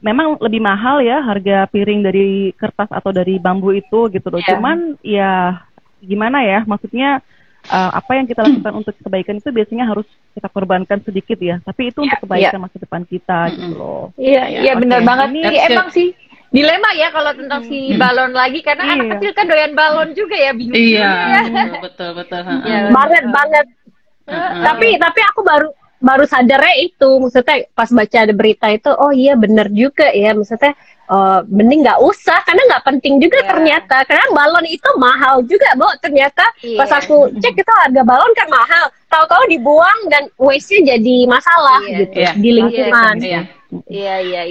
memang 0.00 0.40
lebih 0.40 0.60
mahal 0.60 1.00
ya 1.00 1.20
harga 1.20 1.68
piring 1.68 2.00
dari 2.00 2.28
kertas 2.56 2.88
atau 2.88 3.12
dari 3.12 3.36
bambu 3.36 3.72
itu 3.72 4.08
gitu 4.08 4.28
loh. 4.28 4.40
Iya. 4.40 4.48
Cuman 4.56 4.78
ya 5.04 5.32
gimana 6.00 6.40
ya 6.40 6.64
maksudnya 6.64 7.20
eh, 7.68 7.90
apa 7.92 8.16
yang 8.16 8.24
kita 8.24 8.40
lakukan 8.40 8.72
untuk 8.72 8.94
kebaikan 8.98 9.36
itu 9.36 9.52
biasanya 9.52 9.84
harus 9.84 10.08
kita 10.32 10.48
korbankan 10.48 11.04
sedikit 11.04 11.36
ya. 11.36 11.60
Tapi 11.60 11.92
itu 11.92 12.00
untuk 12.00 12.16
kebaikan 12.24 12.60
masa 12.60 12.76
depan 12.80 13.04
kita 13.04 13.52
gitu 13.52 13.76
loh. 13.76 14.04
Iya, 14.16 14.64
iya 14.64 14.72
oke. 14.74 14.80
benar 14.84 15.00
banget. 15.04 15.28
Ini- 15.36 15.52
Iya, 15.52 15.62
emang 15.72 15.88
sih 15.92 16.08
dilema 16.50 16.90
ya 16.98 17.14
kalau 17.14 17.30
tentang 17.30 17.62
si 17.62 17.94
balon 17.94 18.34
lagi 18.34 18.58
karena 18.58 18.82
anak 18.82 19.06
Iya. 19.06 19.12
kecil 19.22 19.30
kan 19.38 19.46
doyan 19.46 19.72
balon 19.76 20.08
juga 20.18 20.34
ya 20.34 20.50
bingung. 20.50 20.74
Iya, 20.74 21.10
ya. 21.46 21.64
betul 21.78 22.10
betul. 22.18 22.40
Iya. 22.42 22.90
banget 22.90 23.24
banget. 23.30 23.66
Heeh. 24.30 24.62
Tapi 24.62 24.88
tapi 24.98 25.20
aku 25.30 25.40
baru 25.42 25.68
baru 26.00 26.24
sadarnya 26.24 26.74
itu, 26.80 27.08
maksudnya 27.20 27.68
pas 27.76 27.92
baca 27.92 28.18
ada 28.24 28.32
berita 28.32 28.66
itu, 28.72 28.88
oh 28.88 29.12
iya 29.12 29.36
bener 29.36 29.68
juga 29.68 30.08
ya, 30.10 30.32
maksudnya 30.32 30.72
eh, 31.10 31.40
mending 31.50 31.82
nggak 31.82 32.00
usah 32.00 32.38
karena 32.46 32.62
nggak 32.70 32.84
penting 32.86 33.18
juga 33.18 33.42
Iya. 33.42 33.48
ternyata 33.50 33.96
karena 34.06 34.26
balon 34.30 34.62
itu 34.64 34.90
mahal 34.96 35.42
juga, 35.44 35.74
Bo. 35.74 35.90
Ternyata 35.98 36.44
Iya. 36.62 36.78
pas 36.78 36.90
aku 36.94 37.34
cek 37.34 37.54
itu 37.58 37.72
harga 37.82 38.02
balon 38.06 38.32
kan 38.38 38.46
mahal. 38.46 38.88
Tahu-tahu 39.10 39.50
dibuang 39.50 40.06
dan 40.06 40.30
waste-nya 40.38 40.94
jadi 40.94 41.26
masalah 41.26 41.82
Iya. 41.82 41.98
gitu 42.06 42.14
Iya. 42.14 42.32
di 42.38 42.50
lingkungan. 42.54 43.14
Iya. 43.18 43.40
Iya, 43.90 44.14
iya, 44.22 44.42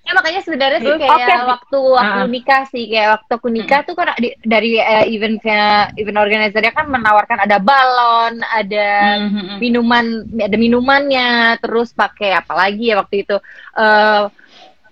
Ya 0.00 0.16
makanya 0.16 0.40
sebenarnya 0.42 0.80
sih 0.80 0.96
kayak 0.96 1.44
waktu 1.44 1.80
aku 1.92 2.18
Ah. 2.18 2.26
nikah 2.26 2.62
sih 2.66 2.88
kayak 2.88 3.20
waktu 3.20 3.32
aku 3.36 3.48
nikah 3.52 3.80
tuh 3.84 3.94
kan 3.94 4.16
di- 4.16 4.34
dari 4.42 4.80
eh, 4.80 5.04
eventnya 5.06 5.92
event 5.94 6.18
organizernya 6.18 6.72
kan 6.72 6.88
menawarkan 6.88 7.38
ada 7.44 7.60
balon, 7.60 8.40
ada 8.42 8.88
Mhm. 9.28 9.60
minuman, 9.60 10.04
ada 10.40 10.56
minumannya, 10.56 11.60
terus 11.60 11.92
pakai 11.92 12.32
apa 12.32 12.52
lagi 12.56 12.90
ya 12.90 12.98
waktu 12.98 13.22
itu 13.22 13.36
eh 13.76 14.24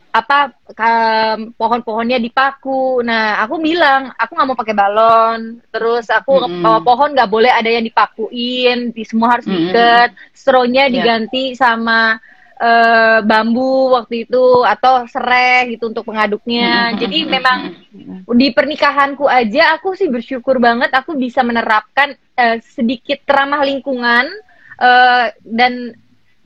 apa 0.08 0.50
pohon-pohonnya 1.54 2.18
dipaku. 2.18 3.00
Nah 3.00 3.40
aku 3.42 3.58
bilang 3.58 4.12
aku 4.12 4.30
nggak 4.36 4.48
mau 4.48 4.58
pakai 4.58 4.76
balon, 4.76 5.40
terus 5.72 6.06
aku 6.08 6.46
Mm-mm. 6.46 6.62
bawa 6.62 6.80
pohon 6.84 7.10
nggak 7.16 7.30
boleh 7.30 7.50
ada 7.50 7.68
yang 7.68 7.84
dipakuin, 7.84 8.92
di 8.92 9.02
semua 9.08 9.36
harus 9.38 9.46
diikat, 9.48 10.12
stronya 10.32 10.86
Iya. 10.86 10.92
diganti 10.94 11.56
sama 11.56 12.20
eh, 12.58 13.18
bambu 13.22 13.94
waktu 13.94 14.26
itu 14.26 14.66
atau 14.66 15.06
serai 15.06 15.72
gitu 15.72 15.88
untuk 15.90 16.04
pengaduknya. 16.06 16.92
Jadi 16.98 17.24
memang 17.24 17.72
di 18.34 18.52
pernikahanku 18.52 19.24
aja 19.24 19.78
aku 19.78 19.94
sih 19.94 20.10
bersyukur 20.10 20.58
banget 20.58 20.90
aku 20.92 21.14
bisa 21.14 21.46
menerapkan 21.46 22.18
eh, 22.34 22.58
sedikit 22.60 23.22
ramah 23.30 23.62
lingkungan 23.62 24.26
eh, 24.78 25.26
dan 25.42 25.94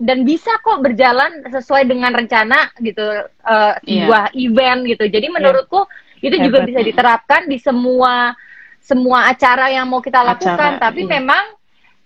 dan 0.03 0.27
bisa 0.27 0.51
kok 0.67 0.83
berjalan 0.83 1.47
sesuai 1.47 1.87
dengan 1.87 2.11
rencana 2.11 2.75
gitu 2.83 3.07
uh, 3.47 3.79
sebuah 3.87 4.35
event 4.35 4.83
gitu. 4.91 5.07
Jadi 5.07 5.31
menurutku 5.31 5.87
itu 6.19 6.35
juga 6.43 6.67
Hebat. 6.67 6.69
bisa 6.75 6.81
diterapkan 6.83 7.47
di 7.47 7.63
semua 7.63 8.35
semua 8.83 9.31
acara 9.31 9.71
yang 9.71 9.87
mau 9.87 10.03
kita 10.03 10.27
lakukan. 10.27 10.59
Acara, 10.59 10.83
Tapi 10.83 11.07
iya. 11.07 11.23
memang 11.23 11.45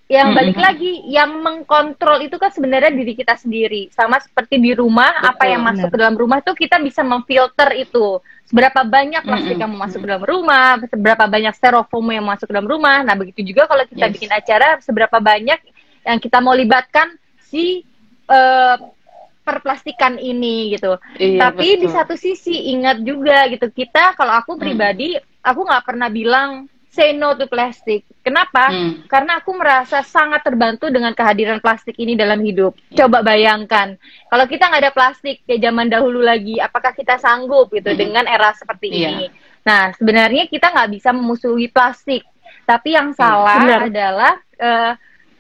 yang 0.07 0.39
balik 0.39 0.55
lagi 0.55 1.03
yang 1.11 1.43
mengkontrol 1.43 2.23
itu 2.23 2.39
kan 2.39 2.55
sebenarnya 2.55 2.95
diri 2.95 3.19
kita 3.19 3.35
sendiri. 3.35 3.91
Sama 3.91 4.23
seperti 4.23 4.63
di 4.63 4.71
rumah, 4.71 5.11
apa 5.19 5.43
Betul, 5.43 5.51
yang 5.51 5.63
masuk 5.67 5.87
benar. 5.91 5.95
ke 5.95 5.99
dalam 5.99 6.17
rumah 6.17 6.39
tuh 6.47 6.55
kita 6.55 6.79
bisa 6.79 7.03
memfilter 7.03 7.75
itu. 7.75 8.23
Seberapa 8.47 8.87
banyak 8.87 9.27
plastik 9.27 9.59
Mm-mm. 9.59 9.63
yang 9.67 9.71
mau 9.75 9.83
masuk 9.83 9.99
ke 9.99 10.07
dalam 10.07 10.23
rumah, 10.23 10.79
seberapa 10.87 11.25
banyak 11.27 11.55
styrofoam 11.59 12.07
yang 12.15 12.23
masuk 12.23 12.47
ke 12.47 12.55
dalam 12.55 12.71
rumah. 12.71 13.03
Nah, 13.03 13.19
begitu 13.19 13.43
juga 13.43 13.67
kalau 13.67 13.83
kita 13.83 14.07
Yes. 14.07 14.15
bikin 14.15 14.31
acara, 14.31 14.69
seberapa 14.79 15.19
banyak 15.19 15.59
yang 16.07 16.19
kita 16.23 16.39
mau 16.39 16.55
libatkan 16.55 17.19
si 17.43 17.83
eh, 18.27 18.77
perplastikan 19.43 20.19
ini 20.19 20.75
gitu. 20.75 20.99
Iya, 21.15 21.51
Tapi 21.51 21.79
di 21.79 21.87
betul. 21.87 21.95
satu 21.95 22.15
sisi 22.19 22.75
ingat 22.75 22.99
juga 23.03 23.47
gitu 23.47 23.71
kita 23.71 24.19
kalau 24.19 24.35
aku 24.35 24.59
Hmm. 24.59 24.63
pribadi 24.63 25.15
aku 25.39 25.63
nggak 25.63 25.85
pernah 25.87 26.11
bilang 26.11 26.67
say 26.97 27.13
no 27.13 27.37
to 27.37 27.45
plastic. 27.45 28.09
Kenapa? 28.25 28.73
Hmm. 28.73 29.05
Karena 29.05 29.37
aku 29.39 29.53
merasa 29.53 30.01
sangat 30.01 30.41
terbantu 30.41 30.89
dengan 30.89 31.13
kehadiran 31.13 31.61
plastik 31.61 31.93
ini 32.01 32.17
dalam 32.17 32.41
hidup. 32.41 32.73
Coba 32.97 33.21
bayangkan 33.21 34.01
kalau 34.27 34.49
kita 34.49 34.73
nggak 34.73 34.83
ada 34.89 34.95
plastik 34.97 35.45
kayak 35.45 35.61
zaman 35.61 35.93
dahulu 35.93 36.25
lagi, 36.25 36.57
apakah 36.57 36.97
kita 36.97 37.21
sanggup 37.21 37.69
gitu 37.69 37.93
Hmm. 37.93 38.01
dengan 38.01 38.25
era 38.25 38.57
seperti 38.57 38.89
Iya. 38.89 38.97
ini? 39.13 39.25
Nah 39.61 39.93
sebenarnya 39.93 40.49
kita 40.49 40.73
nggak 40.73 40.91
bisa 40.97 41.13
memusuhi 41.13 41.69
plastik, 41.69 42.25
tapi 42.65 42.97
yang 42.97 43.13
salah 43.13 43.61
Benar. 43.61 43.81
adalah 43.93 44.33
eh, 44.57 44.93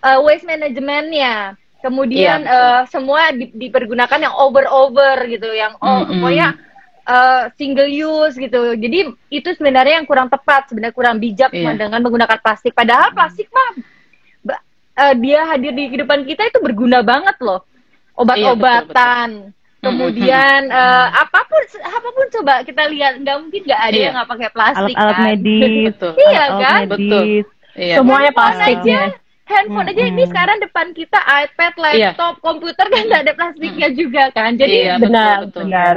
eh, 0.04 0.18
waste 0.20 0.44
manajemennya. 0.44 1.56
Kemudian 1.76 2.42
Iya, 2.42 2.50
betul. 2.50 2.66
eh, 2.68 2.82
semua 2.90 3.22
di- 3.30 3.54
dipergunakan 3.54 4.20
yang 4.20 4.34
over-over 4.36 5.24
gitu, 5.24 5.48
yang 5.54 5.72
oh, 5.78 6.02
Mm-mm. 6.02 6.18
pokoknya 6.18 6.48
eh, 7.06 7.42
single 7.54 7.86
use 7.86 8.34
gitu. 8.34 8.74
Jadi 8.74 8.98
itu 9.30 9.48
sebenarnya 9.52 9.98
yang 9.98 10.06
kurang 10.06 10.26
tepat, 10.26 10.66
sebenarnya 10.68 10.92
kurang 10.92 11.16
bijak 11.16 11.50
Iya. 11.50 11.72
dengan 11.72 12.00
menggunakan 12.00 12.38
plastik. 12.38 12.72
Padahal 12.72 13.10
plastik 13.10 13.46
mah 13.48 13.70
eh, 14.96 15.14
dia 15.16 15.44
hadir 15.46 15.70
di 15.70 15.86
kehidupan 15.86 16.24
kita 16.24 16.46
itu 16.46 16.58
berguna 16.58 17.00
banget 17.00 17.36
loh. 17.38 17.62
Obat-obatan. 18.16 19.52
Kemudian 19.76 20.66
eh, 20.66 21.06
apa 21.14 21.46
pun 21.46 21.62
apa 21.78 22.08
pun 22.10 22.26
coba 22.32 22.54
kita 22.62 22.88
lihat 22.88 23.22
nggak 23.22 23.36
mungkin 23.38 23.60
nggak 23.62 23.82
ada 23.82 23.94
Iya. 23.94 24.02
yang 24.02 24.14
nggak 24.16 24.30
pakai 24.32 24.50
plastik 24.50 24.94
Alat-alat 24.94 25.14
kan. 25.14 25.24
medis, 25.24 25.92
Betul. 25.92 26.12
Iya 26.18 26.26
alat-alat 26.26 26.58
kan? 26.58 26.80
medis. 26.82 27.44
Iya. 27.76 27.94
Semuanya 27.94 28.24
Handphone 28.24 28.56
plastik 28.56 28.76
aja, 28.80 29.00
handphone 29.46 29.86
aja 29.86 30.02
ini 30.02 30.14
Mm-mm. 30.16 30.30
sekarang 30.32 30.58
depan 30.58 30.86
kita 30.90 31.18
iPad, 31.22 31.72
laptop, 31.76 32.34
komputer 32.40 32.86
kan 32.88 33.02
nggak 33.04 33.22
ada 33.22 33.34
plastiknya 33.36 33.88
juga 33.92 34.22
kan. 34.32 34.50
Jadi 34.56 34.74
Iya, 34.80 34.94
betul, 34.96 35.06
Benar, 35.06 35.36
betul. 35.44 35.60
benar. 35.62 35.96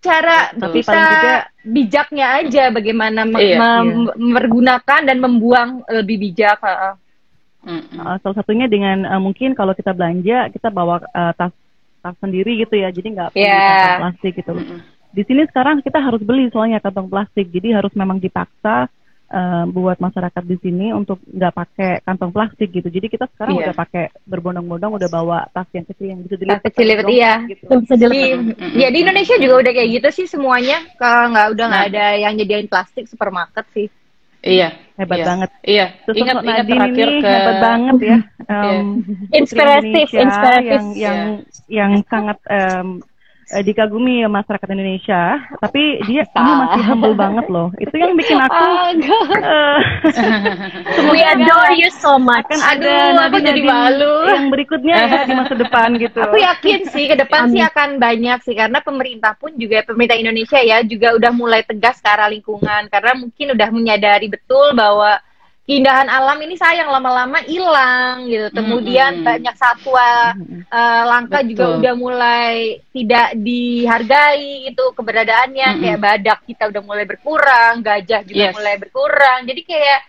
Cara. 0.00 0.50
Tapi 0.52 0.80
kita 0.80 0.96
juga- 0.96 1.44
bijaknya 1.60 2.26
aja 2.40 2.62
bagaimana 2.72 3.20
Iya. 3.36 3.56
mem- 3.60 4.16
mempergunakan 4.16 5.00
dan 5.04 5.16
membuang 5.20 5.84
lebih 5.86 6.16
bijak. 6.18 6.58
heeh. 6.60 6.94
Mm-mm. 7.60 8.00
Uh, 8.00 8.16
salah 8.24 8.36
satunya 8.40 8.64
dengan 8.64 9.04
uh, 9.04 9.20
mungkin 9.20 9.52
kalau 9.52 9.76
kita 9.76 9.92
belanja 9.92 10.48
kita 10.48 10.72
bawa 10.72 11.04
uh, 11.12 11.32
tas 11.36 11.52
tas 12.00 12.16
sendiri 12.16 12.56
gitu 12.56 12.72
ya, 12.72 12.88
jadi 12.88 13.08
nggak 13.12 13.28
perlu 13.36 13.44
Iya. 13.44 13.60
kantong 13.68 14.00
plastik 14.00 14.32
gitu. 14.40 14.50
loh. 14.56 14.64
Mm-mm. 14.64 14.80
Di 15.10 15.22
sini 15.28 15.42
sekarang 15.44 15.84
kita 15.84 15.98
harus 16.00 16.22
beli 16.24 16.48
soalnya 16.48 16.80
kantong 16.80 17.12
plastik, 17.12 17.52
jadi 17.52 17.76
harus 17.76 17.92
memang 17.92 18.16
dipaksa 18.16 18.88
uh, 19.30 19.64
buat 19.66 19.96
masyarakat 19.96 20.42
di 20.44 20.56
sini 20.58 20.86
untuk 20.90 21.18
nggak 21.24 21.54
pakai 21.54 21.90
kantong 22.02 22.30
plastik 22.30 22.70
gitu. 22.70 22.86
Jadi 22.86 23.06
kita 23.08 23.26
sekarang 23.30 23.56
Iya. 23.56 23.62
udah 23.70 23.74
pakai 23.74 24.04
berbondong-bondong, 24.26 24.92
udah 24.98 25.08
bawa 25.08 25.38
tas 25.50 25.66
yang 25.72 25.86
kecil 25.86 26.06
yang 26.10 26.20
bisa 26.20 26.34
Tas 26.34 26.40
dilipat. 26.42 26.62
kecil 26.66 26.86
pakai 26.86 26.92
itu 26.92 27.02
dompet 27.02 27.14
iya. 27.16 27.34
Gitu. 27.46 27.62
Yang 27.66 27.80
bisa 27.80 27.94
Di, 27.96 28.22
ya 28.76 28.88
di 28.90 28.98
Indonesia 29.00 29.36
juga 29.38 29.54
udah 29.62 29.72
kayak 29.72 29.90
gitu 29.96 30.08
sih 30.12 30.26
semuanya. 30.26 30.78
Kalau 30.98 31.24
nggak 31.30 31.46
udah 31.54 31.64
nggak 31.70 31.84
Nah. 31.86 31.90
ada 31.94 32.04
yang 32.16 32.32
nyediain 32.34 32.68
plastik 32.68 33.06
supermarket 33.06 33.66
sih. 33.72 33.86
Iya. 34.40 34.72
Hebat 34.96 35.18
iya. 35.20 35.26
banget. 35.28 35.50
Iya. 35.62 35.86
Terus 36.04 36.16
Ingat 36.16 36.34
ingat 36.40 36.44
Nadine 36.44 36.72
terakhir 36.72 37.08
ini 37.08 37.20
ke 37.20 37.28
hebat 37.28 37.56
banget 37.60 37.96
ya. 38.00 38.18
Um, 38.48 38.86
Iya. 39.30 39.36
Inspiratif, 39.36 40.06
inspiratif. 40.10 40.70
yang 40.70 40.86
yang 40.96 41.18
yang 41.68 41.92
sangat 42.08 42.38
em, 42.48 42.88
eh, 43.50 43.62
dikagumi 43.66 44.22
masyarakat 44.30 44.68
Indonesia, 44.70 45.36
tapi 45.58 45.98
dia 46.06 46.22
ini 46.22 46.52
masih 46.62 46.82
humble 46.86 47.14
banget 47.18 47.46
loh. 47.50 47.68
Itu 47.76 47.94
yang 47.98 48.14
bikin 48.14 48.38
aku 48.38 48.64
eh, 49.42 49.78
We 51.14 51.20
adore 51.26 51.74
you 51.74 51.90
so 51.98 52.16
much. 52.16 52.46
akan 52.46 52.60
Aduh, 52.62 52.88
ada 52.88 53.28
aku 53.28 53.38
jadi 53.42 53.60
malu. 53.62 54.14
yang 54.30 54.48
berikutnya 54.48 54.94
ya 55.06 55.22
di 55.26 55.34
masa 55.40 55.54
depan 55.58 55.98
gitu. 55.98 56.18
Aku 56.22 56.38
yakin 56.38 56.86
sih 56.88 57.04
ke 57.10 57.16
depan 57.18 57.50
sih 57.50 57.62
akan 57.62 57.98
banyak 57.98 58.38
sih 58.46 58.54
karena 58.54 58.78
pemerintah 58.80 59.34
pun 59.36 59.54
juga 59.58 59.82
pemerintah 59.84 60.18
Indonesia 60.18 60.58
ya 60.62 60.80
juga 60.86 61.18
udah 61.18 61.32
mulai 61.34 61.66
tegas 61.66 61.98
ke 61.98 62.08
arah 62.08 62.30
lingkungan 62.30 62.86
karena 62.88 63.12
mungkin 63.18 63.54
udah 63.54 63.68
menyadari 63.70 64.30
betul 64.30 64.72
bahwa 64.72 65.18
keindahan 65.70 66.10
alam 66.10 66.34
ini 66.42 66.58
sayang 66.58 66.90
lama-lama 66.90 67.38
hilang 67.46 68.26
gitu. 68.26 68.50
Kemudian 68.50 69.22
Mm-mm. 69.22 69.28
banyak 69.30 69.54
satwa 69.54 70.34
eh, 70.66 71.02
langka 71.06 71.46
Betul. 71.46 71.48
juga 71.54 71.64
udah 71.78 71.94
mulai 71.94 72.82
tidak 72.90 73.38
dihargai 73.38 74.66
itu 74.66 74.84
keberadaannya 74.98 75.68
Mm-mm. 75.70 75.82
kayak 75.86 76.00
badak 76.02 76.38
kita 76.42 76.74
udah 76.74 76.82
mulai 76.82 77.06
berkurang, 77.06 77.86
gajah 77.86 78.26
juga 78.26 78.50
Yes. 78.50 78.54
mulai 78.58 78.74
berkurang. 78.82 79.46
Jadi 79.46 79.62
kayak 79.62 80.00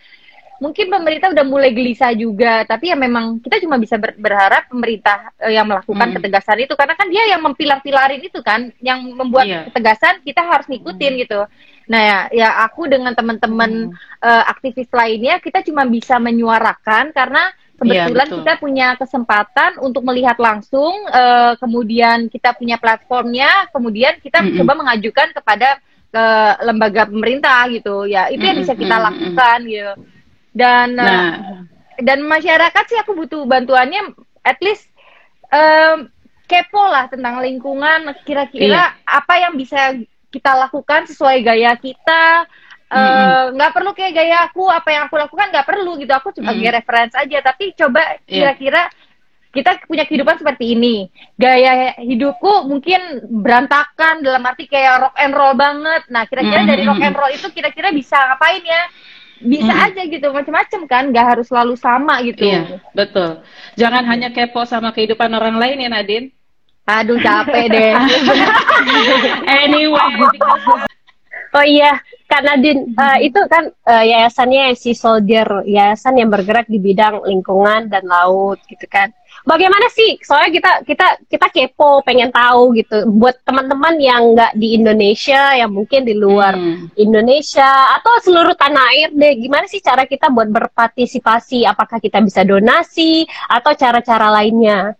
mungkin 0.62 0.93
pemerintah 0.93 1.34
udah 1.34 1.45
mulai 1.45 1.74
gelisah 1.74 2.14
juga, 2.14 2.62
tapi 2.66 2.93
ya 2.93 2.97
memang 2.97 3.41
kita 3.41 3.57
cuma 3.62 3.82
bisa 3.82 3.97
ber- 3.97 4.18
berharap 4.18 4.66
pemerintah 4.66 5.30
eh, 5.41 5.53
yang 5.57 5.70
melakukan 5.70 6.09
Mm. 6.09 6.16
ketegasan 6.18 6.57
itu 6.57 6.74
karena 6.74 6.93
kan 6.97 7.05
dia 7.09 7.24
yang 7.30 7.41
mempilar-pilarin 7.45 8.22
itu 8.22 8.41
kan, 8.41 8.74
yang 8.82 9.01
membuat 9.14 9.45
Iya. 9.45 9.59
ketegasan 9.70 10.26
kita 10.26 10.41
harus 10.41 10.66
ngikutin 10.70 11.14
gitu. 11.22 11.45
Nah 11.89 12.01
ya, 12.01 12.19
ya 12.29 12.49
aku 12.65 12.86
dengan 12.86 13.15
teman-teman 13.15 13.89
Mm. 13.89 13.95
eh, 14.21 14.43
aktivis 14.49 14.89
lainnya 14.93 15.41
kita 15.41 15.65
cuma 15.65 15.88
bisa 15.89 16.19
menyuarakan 16.21 17.09
karena 17.15 17.49
kebetulan 17.82 18.27
betul. 18.29 18.38
kita 18.45 18.53
punya 18.61 18.88
kesempatan 18.93 19.82
untuk 19.82 20.05
melihat 20.05 20.38
langsung, 20.38 20.93
eh, 21.09 21.57
kemudian 21.57 22.29
kita 22.29 22.53
punya 22.53 22.77
platformnya, 22.77 23.65
kemudian 23.73 24.21
kita 24.21 24.45
Mm-mm. 24.45 24.61
coba 24.61 24.73
mengajukan 24.77 25.34
kepada 25.34 25.82
ke 26.11 26.25
lembaga 26.67 27.07
pemerintah 27.07 27.71
gitu 27.71 28.03
ya 28.03 28.27
itu 28.27 28.43
yang 28.43 28.59
bisa 28.59 28.75
kita 28.75 28.99
Mm-mm, 28.99 29.07
lakukan 29.07 29.59
gitu 29.63 29.93
dan 30.51 30.88
eh, 30.99 31.07
Nah, 31.07 31.29
dan 32.03 32.19
masyarakat 32.27 32.84
sih 32.91 32.99
aku 32.99 33.15
butuh 33.15 33.47
bantuannya 33.47 34.11
at 34.43 34.59
least 34.59 34.91
em, 35.47 36.11
kepo 36.51 36.84
lah 36.84 37.07
tentang 37.07 37.39
lingkungan 37.39 38.11
kira-kira 38.27 38.99
apa 39.07 39.34
yang 39.39 39.55
bisa 39.55 39.95
kita 40.32 40.51
lakukan 40.55 41.05
sesuai 41.11 41.38
gaya 41.43 41.75
kita 41.75 42.47
Eh, 42.91 43.43
nggak 43.55 43.71
perlu 43.71 43.95
kayak 43.95 44.13
gaya 44.19 44.38
aku 44.51 44.67
apa 44.67 44.91
yang 44.91 45.07
aku 45.07 45.15
lakukan 45.15 45.47
nggak 45.47 45.63
perlu 45.63 45.95
gitu 45.95 46.11
aku 46.11 46.36
sebagai 46.36 46.59
Mm-mm. 46.59 46.75
reference 46.75 47.15
aja 47.15 47.39
tapi 47.39 47.71
coba 47.71 48.19
Iya. 48.27 48.51
kira-kira 48.51 48.91
kita 49.55 49.79
punya 49.88 50.03
kehidupan 50.03 50.36
seperti 50.43 50.75
ini 50.75 51.07
gaya 51.39 51.95
hidupku 51.95 52.67
mungkin 52.67 52.99
berantakan 53.32 54.19
dalam 54.19 54.43
arti 54.43 54.67
kayak 54.67 55.07
rock 55.07 55.15
and 55.23 55.32
roll 55.32 55.55
banget 55.55 56.03
nah 56.11 56.27
kira-kira 56.27 56.67
dari 56.67 56.84
rock 56.84 56.99
and 56.99 57.15
roll 57.15 57.32
itu 57.32 57.47
kira-kira 57.55 57.95
bisa 57.95 58.19
ngapain 58.27 58.59
ya 58.59 58.84
bisa 59.39 59.71
Mm. 59.71 59.86
aja 59.88 60.01
gitu 60.11 60.27
macam-macam 60.36 60.82
kan 60.91 61.03
nggak 61.15 61.27
harus 61.32 61.47
selalu 61.47 61.79
sama 61.79 62.19
gitu 62.27 62.43
iya, 62.43 62.75
betul. 62.91 63.39
Jangan 63.79 64.03
hanya 64.03 64.36
kepo 64.36 64.67
sama 64.67 64.91
kehidupan 64.91 65.32
orang 65.32 65.55
lain 65.55 65.79
ya 65.79 65.88
Nadine. 65.88 66.27
Aduh 66.99 67.19
capek 67.19 67.65
deh 67.71 67.91
Anyway, 69.63 69.99
Oh 71.51 71.67
iya, 71.67 71.99
Kak 72.31 72.47
Nadine, 72.47 72.95
eh, 72.95 73.27
itu 73.27 73.35
kan 73.51 73.67
eh, 73.67 74.05
yayasannya 74.07 74.71
si 74.71 74.95
Soldier, 74.95 75.67
yayasan 75.67 76.15
yang 76.15 76.31
bergerak 76.31 76.63
di 76.71 76.79
bidang 76.79 77.27
lingkungan 77.27 77.91
dan 77.91 78.07
laut 78.07 78.55
gitu 78.71 78.87
kan. 78.87 79.11
Bagaimana 79.43 79.91
sih? 79.91 80.15
Soalnya 80.23 80.51
kita 80.55 80.71
kita 80.87 81.07
kita 81.27 81.47
kepo, 81.51 81.99
pengen 82.07 82.31
tahu 82.31 82.71
gitu. 82.79 83.03
Buat 83.03 83.43
teman-teman 83.43 83.99
yang 83.99 84.31
nggak 84.31 84.55
di 84.55 84.79
Indonesia, 84.79 85.51
yang 85.59 85.75
mungkin 85.75 86.07
di 86.07 86.15
luar 86.15 86.55
Hmm. 86.55 86.87
Indonesia 86.95 87.67
atau 87.99 88.15
seluruh 88.23 88.55
tanah 88.55 88.83
air 88.95 89.09
deh, 89.11 89.35
gimana 89.35 89.67
sih 89.67 89.83
cara 89.83 90.07
kita 90.07 90.31
buat 90.31 90.47
berpartisipasi? 90.47 91.67
Apakah 91.67 91.99
kita 91.99 92.23
bisa 92.23 92.47
donasi 92.47 93.27
atau 93.51 93.75
cara-cara 93.75 94.31
lainnya? 94.31 94.95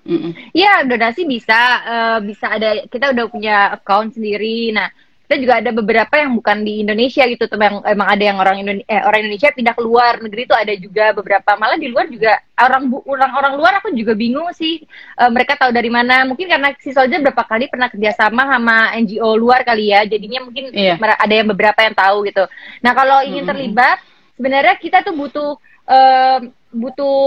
Mm-mm. 0.00 0.32
Ya 0.56 0.80
donasi 0.88 1.28
bisa, 1.28 1.60
eh, 1.84 2.18
bisa 2.24 2.46
ada 2.48 2.88
kita 2.88 3.12
udah 3.12 3.24
punya 3.28 3.56
account 3.76 4.16
sendiri. 4.16 4.72
Nah 4.72 4.88
kita 5.30 5.46
juga 5.46 5.54
ada 5.62 5.70
beberapa 5.70 6.10
yang 6.18 6.34
bukan 6.34 6.66
di 6.66 6.82
Indonesia 6.82 7.22
gitu, 7.22 7.46
yang 7.46 7.86
emang 7.86 8.08
ada 8.10 8.18
yang 8.18 8.38
orang 8.42 8.56
Indonesia, 8.66 8.88
eh, 8.90 8.98
orang 9.06 9.20
Indonesia 9.22 9.54
pindah 9.54 9.74
ke 9.78 9.82
luar 9.86 10.18
negeri 10.18 10.42
itu 10.42 10.56
ada 10.58 10.74
juga 10.74 11.04
beberapa. 11.14 11.50
Malah 11.54 11.78
di 11.78 11.86
luar 11.86 12.10
juga 12.10 12.34
orang 12.58 12.82
orang 13.06 13.32
orang 13.38 13.52
luar 13.54 13.72
aku 13.78 13.94
juga 13.94 14.18
bingung 14.18 14.50
sih. 14.50 14.82
eh, 15.20 15.30
mereka 15.30 15.54
tahu 15.54 15.70
dari 15.70 15.86
mana? 15.92 16.26
Mungkin 16.26 16.50
karena 16.50 16.74
si 16.82 16.90
Soldier 16.90 17.22
berapa 17.22 17.46
kali 17.46 17.70
pernah 17.70 17.86
kerjasama 17.92 18.42
sama 18.50 18.90
NGO 18.98 19.36
luar 19.38 19.62
kali 19.62 19.94
ya. 19.94 20.02
Jadinya 20.02 20.42
mungkin 20.42 20.74
Iya. 20.74 20.98
mer- 20.98 21.20
ada 21.20 21.34
yang 21.36 21.46
beberapa 21.52 21.78
yang 21.78 21.94
tahu 21.94 22.26
gitu. 22.26 22.42
Nah 22.82 22.90
kalau 22.96 23.22
ingin 23.22 23.44
Mm-mm. 23.46 23.50
terlibat, 23.54 23.98
sebenarnya 24.34 24.74
kita 24.82 25.06
tuh 25.06 25.14
butuh 25.14 25.50
eh, 25.86 26.38
butuh 26.74 27.20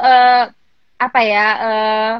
eh, 0.00 0.44
apa 1.00 1.20
ya? 1.24 1.46
eh, 1.56 2.14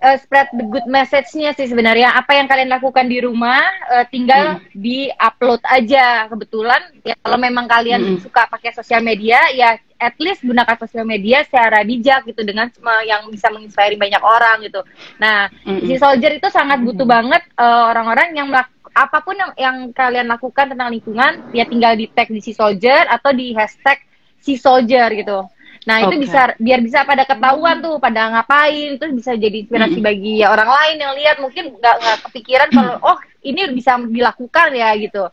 uh, 0.00 0.16
spread 0.18 0.48
the 0.56 0.64
good 0.66 0.86
message-nya 0.88 1.52
sih 1.54 1.68
sebenarnya. 1.68 2.16
Apa 2.16 2.36
yang 2.36 2.48
kalian 2.48 2.72
lakukan 2.72 3.06
di 3.06 3.20
rumah, 3.20 3.60
uh, 3.92 4.04
tinggal 4.08 4.58
hmm. 4.58 4.74
di-upload 4.74 5.60
aja. 5.68 6.26
Kebetulan, 6.26 6.82
ya 7.04 7.14
kalau 7.20 7.38
memang 7.38 7.68
kalian 7.68 8.16
hmm. 8.16 8.18
suka 8.24 8.48
pakai 8.48 8.72
sosial 8.72 9.04
media, 9.04 9.38
ya 9.52 9.76
at 10.00 10.16
least 10.16 10.40
gunakan 10.40 10.76
sosial 10.80 11.04
media 11.04 11.44
secara 11.44 11.84
bijak 11.84 12.24
gitu 12.24 12.40
dengan 12.40 12.72
yang 13.04 13.28
bisa 13.28 13.52
menginspirasi 13.52 14.00
banyak 14.00 14.22
orang 14.24 14.64
gitu. 14.64 14.80
Nah, 15.20 15.52
hmm. 15.68 15.84
si 15.84 16.00
soldier 16.00 16.32
itu 16.40 16.48
sangat 16.48 16.80
butuh 16.80 17.04
hmm. 17.04 17.16
banget 17.20 17.42
uh, 17.60 17.92
orang-orang 17.92 18.32
yang 18.32 18.48
apa 18.90 19.22
pun 19.22 19.38
yang, 19.38 19.52
yang 19.54 19.76
kalian 19.94 20.26
lakukan 20.26 20.72
tentang 20.72 20.90
lingkungan, 20.90 21.52
ya 21.54 21.68
tinggal 21.68 21.94
di 21.94 22.10
tag 22.10 22.26
di 22.32 22.42
si 22.42 22.56
soldier 22.56 23.06
atau 23.06 23.30
di 23.30 23.52
hashtag 23.54 24.00
si 24.40 24.56
soldier 24.56 25.12
gitu. 25.12 25.44
Nah 25.88 25.96
itu 26.04 26.20
bisa 26.20 26.52
biar 26.60 26.84
bisa 26.84 27.08
pada 27.08 27.24
ketahuan 27.24 27.80
tuh 27.80 27.96
pada 27.96 28.28
ngapain 28.28 29.00
itu 29.00 29.06
bisa 29.16 29.32
jadi 29.32 29.64
inspirasi 29.64 29.96
hmm. 29.96 30.06
bagi 30.06 30.44
ya, 30.44 30.52
orang 30.52 30.68
lain 30.68 30.96
yang 31.00 31.12
lihat 31.16 31.36
mungkin 31.40 31.72
nggak 31.72 31.96
nggak 32.04 32.18
kepikiran 32.28 32.68
kalau 32.68 32.94
oh 33.00 33.18
ini 33.40 33.64
bisa 33.72 33.96
dilakukan 33.96 34.76
ya 34.76 34.92
gitu 35.00 35.24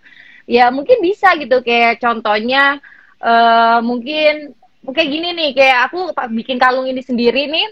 ya 0.47 0.71
mungkin 0.71 1.03
bisa 1.03 1.35
gitu 1.35 1.59
kayak 1.59 1.99
contohnya 1.99 2.79
uh, 3.19 3.83
mungkin 3.83 4.55
kayak 4.87 5.09
gini 5.11 5.35
nih 5.35 5.49
kayak 5.51 5.91
aku 5.91 6.15
bikin 6.31 6.55
kalung 6.55 6.87
ini 6.87 7.03
sendiri 7.03 7.51
nih 7.51 7.67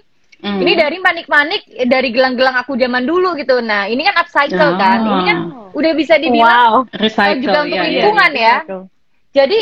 Mm. 0.45 0.61
Ini 0.61 0.73
dari 0.77 0.97
manik-manik 1.01 1.61
dari 1.87 2.13
gelang-gelang 2.13 2.59
aku 2.59 2.75
zaman 2.77 3.07
dulu 3.07 3.33
gitu. 3.39 3.63
Nah, 3.65 3.89
ini 3.89 4.05
kan 4.05 4.19
upcycle 4.19 4.75
oh. 4.75 4.77
kan. 4.77 4.99
Ini 5.01 5.21
kan 5.25 5.37
udah 5.73 5.91
bisa 5.95 6.21
dibilang 6.21 6.85
wow. 6.85 7.01
Recycle, 7.01 7.41
juga 7.41 7.59
untuk 7.65 7.79
yeah, 7.79 7.87
lingkungan 7.87 8.31
yeah, 8.35 8.59
ya. 8.61 8.77
Jadi 9.35 9.59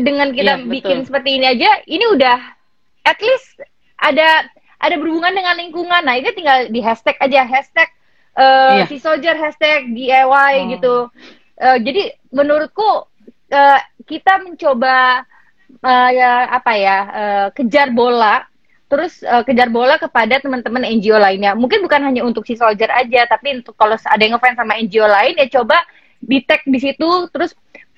dengan 0.00 0.32
kita 0.32 0.60
yeah, 0.60 0.68
bikin 0.68 1.02
betul. 1.02 1.06
seperti 1.08 1.30
ini 1.40 1.46
aja, 1.46 1.70
ini 1.88 2.04
udah 2.12 2.38
at 3.06 3.18
least 3.22 3.62
ada 4.00 4.48
ada 4.76 4.94
berhubungan 5.00 5.32
dengan 5.32 5.56
lingkungan. 5.56 6.02
Nah, 6.04 6.14
ini 6.20 6.30
tinggal 6.36 6.68
di 6.68 6.80
hashtag 6.84 7.16
aja 7.20 7.48
hashtag 7.48 7.88
uh, 8.36 8.84
yeah. 8.84 8.86
si 8.88 9.00
soldier 9.00 9.34
hashtag 9.34 9.92
DIY 9.92 10.26
oh. 10.28 10.66
gitu. 10.76 10.94
Uh, 11.56 11.78
jadi 11.80 12.12
menurutku 12.28 13.08
uh, 13.52 13.80
kita 14.04 14.44
mencoba 14.44 15.24
uh, 15.80 16.10
ya 16.12 16.52
apa 16.52 16.72
ya 16.76 16.98
uh, 17.08 17.46
kejar 17.56 17.90
bola 17.96 18.44
terus 18.86 19.18
uh, 19.26 19.42
kejar 19.42 19.66
bola 19.66 19.98
kepada 19.98 20.38
teman-teman 20.38 20.86
NGO 20.86 21.18
lainnya. 21.18 21.58
Mungkin 21.58 21.82
bukan 21.82 22.06
hanya 22.06 22.22
untuk 22.22 22.46
si 22.46 22.54
soldier 22.54 22.86
aja, 22.94 23.26
tapi 23.26 23.58
untuk 23.58 23.74
kalau 23.74 23.98
ada 23.98 24.22
yang 24.22 24.38
ngefans 24.38 24.58
sama 24.62 24.78
NGO 24.78 25.06
lain 25.10 25.34
ya 25.42 25.46
coba 25.50 25.82
di 26.22 26.38
tag 26.46 26.62
di 26.64 26.78
situ, 26.78 27.26
terus 27.34 27.52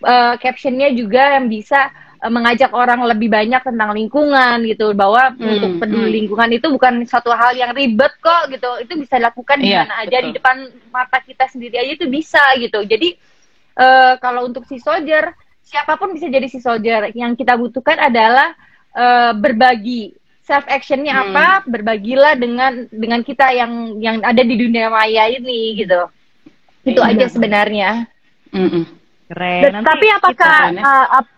uh, 0.05 0.35
captionnya 0.39 0.91
juga 0.95 1.39
yang 1.39 1.47
bisa 1.51 1.91
uh, 2.23 2.31
mengajak 2.31 2.71
orang 2.75 3.03
lebih 3.07 3.31
banyak 3.31 3.63
tentang 3.63 3.91
lingkungan 3.95 4.63
gitu 4.67 4.93
bahwa 4.95 5.35
hmm, 5.35 5.49
untuk 5.59 5.73
peduli 5.83 6.09
hmm. 6.11 6.17
lingkungan 6.23 6.51
itu 6.55 6.67
bukan 6.71 6.95
satu 7.07 7.31
hal 7.35 7.55
yang 7.55 7.73
ribet 7.75 8.13
kok 8.23 8.51
gitu 8.53 8.69
itu 8.83 8.93
bisa 8.99 9.19
dilakukan 9.19 9.59
di 9.59 9.71
iya, 9.73 9.87
mana 9.87 9.95
aja 10.05 10.19
di 10.23 10.31
depan 10.35 10.57
mata 10.91 11.19
kita 11.23 11.47
sendiri 11.51 11.79
aja 11.79 11.93
itu 11.99 12.07
bisa 12.07 12.43
gitu 12.59 12.83
jadi 12.85 13.15
uh, 13.79 14.15
kalau 14.23 14.47
untuk 14.47 14.67
si 14.67 14.79
soldier 14.83 15.35
siapa 15.63 16.01
pun 16.01 16.17
bisa 16.17 16.27
jadi 16.33 16.47
si 16.49 16.59
soldier 16.59 17.13
yang 17.13 17.37
kita 17.37 17.55
butuhkan 17.55 18.01
adalah 18.01 18.57
uh, 18.97 19.33
berbagi 19.37 20.17
self 20.49 20.65
actionnya 20.65 21.13
hmm. 21.13 21.25
apa 21.29 21.47
berbagilah 21.69 22.33
dengan 22.41 22.89
dengan 22.89 23.21
kita 23.21 23.53
yang 23.53 24.01
yang 24.01 24.17
ada 24.25 24.41
di 24.41 24.57
dunia 24.57 24.89
maya 24.89 25.29
ini 25.29 25.77
gitu 25.77 26.09
itu 26.89 27.01
iya. 27.05 27.13
aja 27.13 27.27
sebenarnya 27.29 27.91
mm 28.49 28.69
-mm. 28.69 28.85
Keren. 29.29 29.85
Tapi 29.85 30.07
apakah 30.09 30.73
uh, 30.73 31.38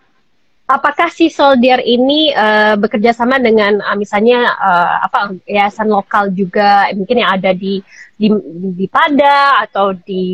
apakah 0.71 1.11
si 1.11 1.27
soldier 1.27 1.83
ini 1.83 2.31
uh, 2.31 2.79
bekerja 2.79 3.11
sama 3.11 3.37
dengan 3.37 3.83
uh, 3.83 3.97
misalnya 3.99 4.55
uh, 4.55 5.03
apa 5.03 5.35
yayasan 5.43 5.91
lokal 5.91 6.31
juga 6.31 6.87
mungkin 6.95 7.19
yang 7.19 7.35
ada 7.35 7.51
di 7.51 7.83
di, 8.21 8.29
di 8.77 8.85
Pada 8.85 9.65
atau 9.65 9.97
di 9.97 10.25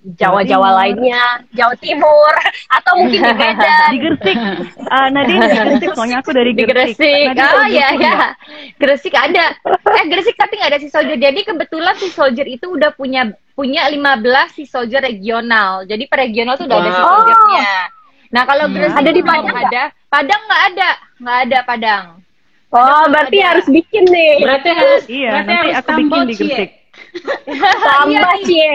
Jawa-Jawa 0.00 0.80
lainnya, 0.80 1.44
Jawa 1.52 1.76
Timur 1.76 2.32
atau 2.80 2.92
mungkin 2.96 3.20
di 3.20 3.36
Medan. 3.36 3.88
di 3.92 3.98
Gresik. 4.00 4.38
Uh, 4.88 5.08
Nadine 5.12 5.44
di 5.44 5.58
Gresik, 5.60 5.90
soalnya 5.92 6.24
aku 6.24 6.32
dari 6.32 6.56
Gresik. 6.56 6.96
Di 6.96 7.36
Gresik. 7.36 7.52
oh 7.52 7.66
iya 7.68 7.88
ya. 8.00 8.16
Gresik 8.80 9.12
ada. 9.12 9.52
Eh 9.68 10.04
Gresik 10.08 10.40
tapi 10.40 10.56
nggak 10.56 10.72
ada 10.72 10.80
si 10.80 10.88
soldier. 10.88 11.20
Jadi 11.20 11.44
kebetulan 11.44 11.94
si 12.00 12.08
soldier 12.08 12.48
itu 12.48 12.72
udah 12.72 12.96
punya 12.96 13.28
punya 13.52 13.92
15 13.92 14.56
si 14.56 14.64
soldier 14.64 15.04
regional. 15.04 15.84
Jadi 15.84 16.08
per 16.08 16.24
regional 16.24 16.56
tuh 16.56 16.64
udah 16.64 16.80
wow. 16.80 16.84
ada 16.88 16.90
si 16.96 17.02
soldiernya. 17.04 17.97
Nah 18.28 18.42
kalau 18.44 18.68
hmm. 18.68 18.74
Gresik 18.76 18.98
ada 19.00 19.10
di 19.10 19.22
Padang 19.24 19.56
ada, 19.56 19.82
Padang 20.08 20.42
nggak 20.44 20.62
ada, 20.72 20.90
nggak 21.20 21.38
ada 21.48 21.58
Padang. 21.64 22.04
Oh, 22.68 22.84
Padang 22.84 23.10
berarti 23.12 23.38
ada. 23.40 23.48
harus 23.54 23.66
bikin 23.72 24.04
nih. 24.04 24.34
Berarti 24.44 24.68
harus, 24.68 25.02
iya, 25.08 25.30
berarti 25.32 25.48
nanti 25.48 25.56
harus 25.56 25.76
aku 25.80 25.90
bikin 25.96 26.20
di 26.28 26.34
Gresik. 26.36 26.70
Tambah 27.48 28.32
sih. 28.44 28.68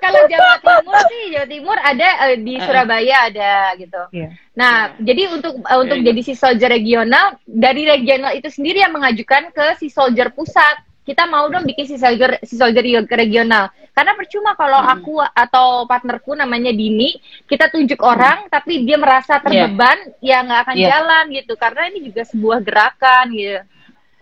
Kalau 0.00 0.22
Jawa 0.30 0.54
Timur 0.62 0.96
sih, 1.10 1.22
Jawa 1.34 1.46
Timur 1.50 1.76
ada 1.76 2.08
uh, 2.24 2.36
di 2.38 2.54
Surabaya 2.62 3.16
ada 3.28 3.52
gitu. 3.76 4.02
Yeah. 4.14 4.30
Nah, 4.56 4.96
yeah. 4.96 5.04
jadi 5.12 5.22
untuk 5.36 5.60
uh, 5.66 5.78
untuk 5.82 5.98
yeah. 6.00 6.06
jadi 6.12 6.20
si 6.24 6.32
soldier 6.38 6.72
regional 6.72 7.36
dari 7.44 7.84
regional 7.84 8.32
itu 8.32 8.48
sendiri 8.48 8.80
yang 8.80 8.94
mengajukan 8.96 9.52
ke 9.52 9.76
si 9.76 9.92
soldier 9.92 10.32
pusat 10.32 10.80
kita 11.06 11.22
mau 11.30 11.46
dong 11.46 11.62
bikin 11.62 11.86
si 11.86 11.96
soldier 11.96 12.42
si 12.42 12.58
soldier 12.58 12.82
regional 13.06 13.70
karena 13.94 14.12
percuma 14.18 14.58
kalau 14.58 14.82
hmm. 14.82 14.92
aku 14.98 15.14
atau 15.22 15.86
partnerku 15.86 16.34
namanya 16.34 16.74
Dini 16.74 17.14
kita 17.46 17.70
tunjuk 17.70 18.02
hmm. 18.02 18.10
orang 18.10 18.38
tapi 18.50 18.82
dia 18.82 18.98
merasa 18.98 19.38
terbeban 19.38 20.18
yeah. 20.18 20.42
ya 20.42 20.44
nggak 20.44 20.60
akan 20.66 20.76
yeah. 20.76 20.88
jalan 20.90 21.24
gitu 21.30 21.52
karena 21.54 21.82
ini 21.94 21.98
juga 22.10 22.22
sebuah 22.26 22.58
gerakan 22.66 23.24
gitu 23.32 23.58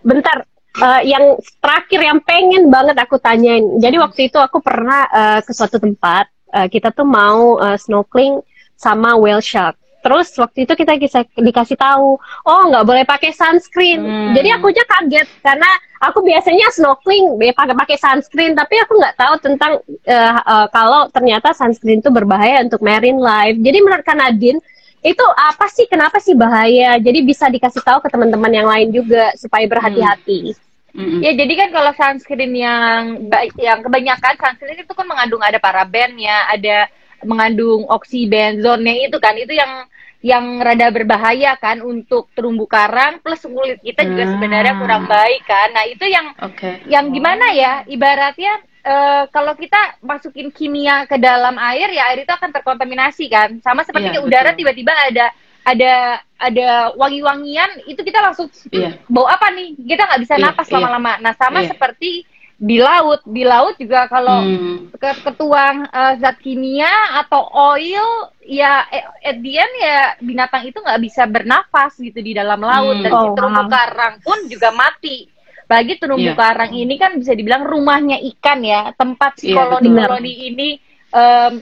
bentar 0.05 0.45
uh, 0.79 1.01
yang 1.01 1.41
terakhir 1.57 1.99
yang 2.05 2.19
pengen 2.21 2.69
banget 2.69 2.95
aku 3.01 3.17
tanyain 3.17 3.65
jadi 3.81 3.97
waktu 3.97 4.29
itu 4.29 4.37
aku 4.37 4.61
pernah 4.61 5.09
uh, 5.09 5.39
ke 5.41 5.51
suatu 5.51 5.81
tempat 5.81 6.29
uh, 6.53 6.69
kita 6.69 6.93
tuh 6.93 7.09
mau 7.09 7.57
uh, 7.57 7.75
snorkeling 7.75 8.45
sama 8.77 9.17
whale 9.17 9.41
shark 9.41 9.73
Terus 10.05 10.29
waktu 10.37 10.69
itu 10.69 10.73
kita 10.77 11.01
bisa 11.01 11.25
dikasih 11.33 11.81
tahu, 11.81 12.21
oh 12.21 12.61
nggak 12.69 12.85
boleh 12.85 13.03
pakai 13.09 13.33
sunscreen. 13.33 14.05
Hmm. 14.05 14.31
Jadi 14.37 14.53
aku 14.53 14.69
aja 14.69 14.85
kaget 14.85 15.25
karena 15.41 15.65
aku 15.97 16.21
biasanya 16.21 16.69
snorkeling 16.69 17.41
pakai 17.57 17.73
pakai 17.73 17.97
sunscreen, 17.97 18.53
tapi 18.53 18.77
aku 18.85 19.01
nggak 19.01 19.17
tahu 19.17 19.33
tentang 19.41 19.81
uh, 20.05 20.33
uh, 20.45 20.67
kalau 20.69 21.09
ternyata 21.09 21.57
sunscreen 21.57 22.05
itu 22.05 22.13
berbahaya 22.13 22.61
untuk 22.61 22.85
marine 22.85 23.17
life. 23.17 23.57
Jadi 23.57 23.77
menurut 23.81 24.05
Kanadin 24.05 24.61
itu 25.01 25.25
apa 25.33 25.65
sih 25.73 25.89
kenapa 25.89 26.21
sih 26.21 26.37
bahaya? 26.37 27.01
Jadi 27.01 27.25
bisa 27.25 27.49
dikasih 27.49 27.81
tahu 27.81 28.05
ke 28.05 28.09
teman-teman 28.13 28.53
yang 28.53 28.69
lain 28.69 28.93
juga 28.93 29.33
supaya 29.41 29.65
berhati-hati. 29.65 30.53
Mm 30.93 31.01
-hmm. 31.01 31.19
Ya 31.25 31.31
jadi 31.33 31.53
kan 31.65 31.69
kalau 31.73 31.91
sunscreen 31.97 32.53
yang 32.53 33.25
yang 33.57 33.81
kebanyakan 33.81 34.37
sunscreen 34.37 34.85
itu 34.85 34.93
kan 34.93 35.09
mengandung 35.09 35.41
ada 35.41 35.57
parabennya, 35.57 36.45
ada 36.53 36.93
mengandung 37.25 37.89
oksibenzonnya 37.89 39.09
itu 39.09 39.17
kan 39.17 39.33
itu 39.33 39.49
yang 39.49 39.89
yang 40.25 40.57
rada 40.57 40.89
berbahaya 40.89 41.53
kan 41.61 41.85
untuk 41.85 42.33
terumbu 42.33 42.65
karang 42.65 43.21
plus 43.21 43.45
kulit 43.45 43.77
kita 43.85 44.01
juga 44.09 44.25
hmm. 44.25 44.33
sebenarnya 44.33 44.73
kurang 44.81 45.05
baik 45.05 45.45
kan. 45.45 45.69
Nah, 45.69 45.85
itu 45.85 46.01
yang 46.09 46.33
okay. 46.41 46.81
yang 46.89 47.13
gimana 47.13 47.53
ya? 47.53 47.85
Ibaratnya 47.85 48.57
uh, 48.81 49.29
kalau 49.29 49.53
kita 49.53 50.01
masukin 50.01 50.49
kimia 50.49 51.05
ke 51.05 51.21
dalam 51.21 51.61
air 51.61 51.93
ya 51.93 52.09
air 52.09 52.25
itu 52.25 52.33
akan 52.33 52.49
terkontaminasi 52.49 53.29
kan. 53.29 53.61
Sama 53.61 53.85
seperti 53.85 54.17
yeah, 54.17 54.25
udara 54.25 54.57
tiba-tiba 54.57 54.97
ada 54.97 55.29
ada 55.61 55.93
ada 56.41 56.69
wangi-wangian 56.97 57.85
itu 57.85 58.01
kita 58.01 58.17
langsung 58.17 58.49
yeah. 58.73 58.97
bau 59.05 59.29
apa 59.29 59.53
nih? 59.53 59.77
Kita 59.77 60.09
nggak 60.09 60.21
bisa 60.25 60.41
yeah, 60.41 60.43
napas 60.49 60.65
iya. 60.65 60.73
lama-lama. 60.73 61.21
Yeah. 61.21 61.21
Nah, 61.21 61.33
sama 61.37 61.61
yeah. 61.61 61.69
seperti 61.69 62.25
di 62.55 62.79
laut 62.79 63.19
di 63.27 63.43
laut 63.43 63.75
juga 63.75 64.07
kalau 64.07 64.39
hmm. 64.39 64.95
ke 64.95 65.11
ketuang 65.27 65.91
uh, 65.91 66.15
zat 66.23 66.39
kimia 66.39 67.19
atau 67.19 67.51
oil 67.51 68.31
ya 68.47 68.87
eh, 68.95 69.03
at 69.27 69.43
the 69.43 69.59
end 69.59 69.75
ya 69.75 69.99
binatang 70.23 70.63
itu 70.63 70.79
nggak 70.79 71.01
bisa 71.03 71.27
bernafas 71.27 71.99
gitu 71.99 72.15
di 72.23 72.31
dalam 72.31 72.63
laut 72.63 72.95
hmm. 72.95 73.03
dan 73.03 73.11
oh, 73.11 73.35
terumbu 73.35 73.63
wow. 73.67 73.67
karang 73.67 74.15
pun 74.23 74.39
juga 74.47 74.71
mati 74.71 75.27
bagi 75.67 75.99
terumbu 75.99 76.31
yeah. 76.31 76.39
karang 76.39 76.71
ini 76.71 76.95
kan 76.95 77.19
bisa 77.19 77.35
dibilang 77.35 77.67
rumahnya 77.67 78.23
ikan 78.23 78.63
ya 78.63 78.95
tempat 78.95 79.35
si 79.35 79.51
yeah, 79.51 79.59
koloni 79.59 79.89
koloni 79.91 80.33
ini 80.47 80.69
um, 81.11 81.59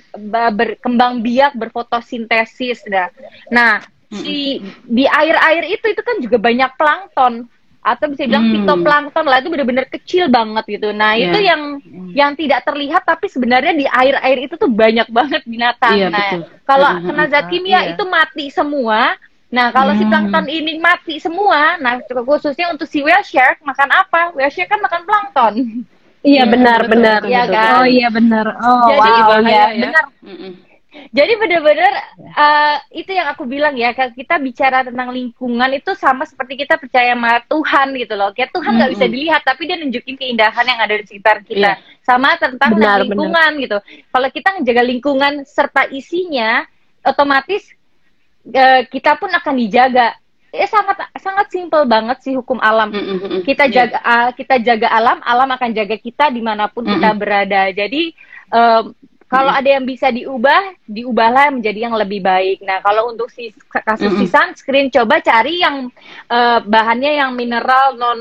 berkembang 0.54 1.26
biak 1.26 1.58
berfotosintesis 1.58 2.86
dah 2.86 3.10
nah 3.50 3.82
hmm. 3.82 4.22
si 4.22 4.62
di 4.86 5.10
air 5.10 5.42
air 5.42 5.74
itu 5.74 5.90
itu 5.90 6.02
kan 6.06 6.22
juga 6.22 6.38
banyak 6.38 6.70
plankton 6.78 7.50
atau 7.84 8.08
bisa 8.08 8.24
bilang 8.24 8.48
hmm. 8.48 8.64
fitoplankton 8.64 9.26
lah 9.28 9.38
itu 9.44 9.52
benar-benar 9.52 9.86
kecil 9.92 10.32
banget 10.32 10.80
gitu. 10.80 10.96
Nah 10.96 11.20
yeah. 11.20 11.28
itu 11.28 11.40
yang 11.44 11.62
hmm. 11.84 12.10
yang 12.16 12.32
tidak 12.40 12.64
terlihat 12.64 13.04
tapi 13.04 13.28
sebenarnya 13.28 13.76
di 13.76 13.84
air-air 13.84 14.48
itu 14.48 14.56
tuh 14.56 14.72
banyak 14.72 15.08
banget 15.12 15.44
binatang. 15.44 16.00
Yeah, 16.00 16.10
nah 16.10 16.48
kalau 16.64 16.90
hmm. 16.96 17.06
kena 17.12 17.26
zat 17.28 17.46
kimia 17.52 17.72
yeah. 17.72 17.84
itu 17.92 18.04
mati 18.08 18.48
semua. 18.48 19.20
Nah 19.54 19.70
kalau 19.70 19.94
hmm. 19.94 20.00
si 20.02 20.04
plankton 20.10 20.48
ini 20.50 20.72
mati 20.82 21.16
semua, 21.22 21.78
nah 21.78 22.02
khususnya 22.02 22.74
untuk 22.74 22.90
si 22.90 23.06
whale 23.06 23.22
shark 23.22 23.62
makan 23.62 23.92
apa? 23.92 24.34
Whale 24.34 24.50
shark 24.50 24.72
kan 24.72 24.82
makan 24.82 25.02
plankton. 25.04 25.54
Iya 26.24 26.48
benar 26.48 26.88
benar. 26.88 27.20
Iya 27.28 27.44
kan? 27.52 27.84
Oh 27.84 27.86
iya 27.86 28.08
benar. 28.08 28.48
Oh 28.64 28.88
Jadi 28.90 29.12
wow, 29.22 29.44
ya, 29.44 29.52
ya. 29.52 29.64
benar. 29.76 30.06
Mm 30.24 30.38
-mm 30.40 30.73
Jadi 30.94 31.34
benar-benar 31.42 31.94
uh, 32.38 32.78
itu 32.94 33.10
yang 33.14 33.26
aku 33.34 33.50
bilang 33.50 33.74
ya, 33.74 33.98
kalau 33.98 34.14
kita 34.14 34.38
bicara 34.38 34.86
tentang 34.86 35.10
lingkungan 35.10 35.70
itu 35.74 35.98
sama 35.98 36.26
seperti 36.26 36.66
kita 36.66 36.78
percaya 36.78 37.18
sama 37.18 37.42
Tuhan 37.50 37.98
gitu 37.98 38.14
loh. 38.14 38.30
Kayak 38.34 38.54
Tuhan 38.54 38.72
nggak 38.78 38.92
bisa 38.94 39.06
dilihat, 39.10 39.42
tapi 39.42 39.66
dia 39.66 39.78
nunjukin 39.82 40.16
keindahan 40.18 40.66
yang 40.66 40.80
ada 40.82 40.94
di 40.98 41.06
sekitar 41.10 41.42
kita. 41.42 41.76
Iya. 41.78 42.02
Sama 42.06 42.38
tentang 42.38 42.78
Benar, 42.78 43.06
lingkungan 43.06 43.52
gitu. 43.64 43.78
Kalau 44.14 44.28
kita 44.30 44.50
ngejaga 44.60 44.84
lingkungan 44.86 45.34
serta 45.50 45.90
isinya, 45.90 46.62
otomatis 47.02 47.66
uh, 48.54 48.86
kita 48.88 49.18
pun 49.18 49.34
akan 49.34 49.56
dijaga. 49.58 50.14
Ya 50.54 50.70
sangat 50.70 51.10
sangat 51.18 51.50
simpel 51.50 51.90
banget 51.90 52.22
sih 52.22 52.38
hukum 52.38 52.62
alam. 52.62 52.94
Mm, 52.94 53.02
mm, 53.02 53.20
mm. 53.26 53.42
Kita 53.42 53.66
Iya. 53.66 53.90
jaga 53.90 53.98
uh, 54.06 54.30
kita 54.38 54.56
jaga 54.62 54.88
alam, 54.94 55.18
alam 55.26 55.50
akan 55.50 55.70
jaga 55.74 55.98
kita 55.98 56.30
di 56.30 56.46
mana 56.46 56.70
pun 56.70 56.86
kita 56.86 57.10
Mm-mm. 57.10 57.18
berada. 57.18 57.74
Jadi 57.74 58.14
um, 58.54 58.94
kalau 59.34 59.50
ada 59.50 59.66
yang 59.66 59.86
bisa 59.90 60.14
diubah, 60.14 60.78
diubahlah 60.86 61.50
menjadi 61.50 61.90
yang 61.90 61.96
lebih 61.98 62.22
baik. 62.22 62.62
Nah, 62.62 62.86
kalau 62.86 63.10
untuk 63.10 63.34
si 63.34 63.50
kasus 63.82 64.14
si 64.14 64.30
Mm-mm. 64.30 64.30
sunscreen, 64.30 64.94
coba 64.94 65.18
cari 65.26 65.66
yang 65.66 65.90
eh, 66.30 66.60
bahannya 66.62 67.12
yang 67.18 67.32
mineral 67.34 67.98
non 67.98 68.20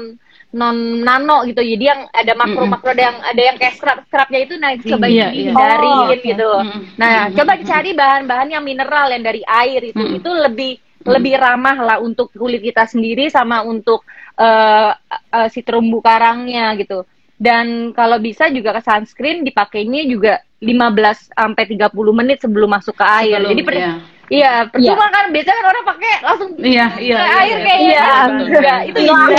non 0.53 0.77
nano 1.05 1.45
gitu. 1.49 1.61
Jadi 1.61 1.85
yang 1.85 2.01
ada 2.13 2.33
makro 2.37 2.65
makro 2.65 2.93
ada 2.97 3.03
yang 3.13 3.19
ada 3.21 3.43
yang 3.53 3.57
kayak 3.61 3.75
scrub 3.77 3.99
scrubnya 4.09 4.41
itu, 4.45 4.55
nah 4.57 4.73
coba 4.81 5.07
Iya, 5.09 5.29
iya. 5.37 5.53
Oh, 5.53 6.09
oke. 6.13 6.21
gitu. 6.25 6.51
Mm-mm. 6.65 6.81
Nah, 6.97 7.29
Mm-mm. 7.29 7.37
coba 7.37 7.53
cari 7.61 7.91
bahan-bahan 7.93 8.49
yang 8.57 8.65
mineral 8.65 9.13
yang 9.13 9.25
dari 9.25 9.43
air 9.45 9.81
itu, 9.93 10.05
Mm-mm. 10.05 10.17
itu 10.21 10.31
lebih 10.33 10.73
lebih 11.03 11.35
ramah 11.35 11.77
lah 11.83 11.99
untuk 11.99 12.31
kulit 12.33 12.63
kita 12.63 12.87
sendiri 12.87 13.27
sama 13.29 13.65
untuk 13.67 14.05
eh, 14.39 14.93
eh, 15.33 15.49
si 15.53 15.61
terumbu 15.65 16.01
karangnya 16.01 16.73
gitu. 16.81 17.05
Dan 17.37 17.91
kalau 17.91 18.23
bisa 18.23 18.47
juga 18.55 18.71
ke 18.79 18.83
sunscreen 18.87 19.43
dipakainya 19.43 20.07
juga 20.07 20.39
15 20.63 21.35
sampai 21.35 21.65
30 21.67 21.91
menit 22.15 22.39
sebelum 22.39 22.71
masuk 22.71 22.95
ke 22.95 23.03
air. 23.05 23.35
Sebelum, 23.37 23.51
Jadi 23.51 23.63
per- 23.67 23.75
iya. 23.75 23.93
iya, 24.31 24.53
percuma 24.65 25.11
kan 25.11 25.25
biasanya 25.29 25.57
kan 25.59 25.67
orang 25.67 25.85
pakai 25.85 26.13
langsung 26.23 26.51
Iya, 26.57 26.87
iya, 26.97 27.17
ke 27.19 27.25
iya, 27.27 27.37
air 27.37 27.51
iya. 27.51 27.57
kayaknya. 27.61 27.91
Iya, 27.91 28.07
betul. 28.07 28.47
Enggak, 28.47 28.79
itu 28.81 28.99
Hilang. 29.03 29.31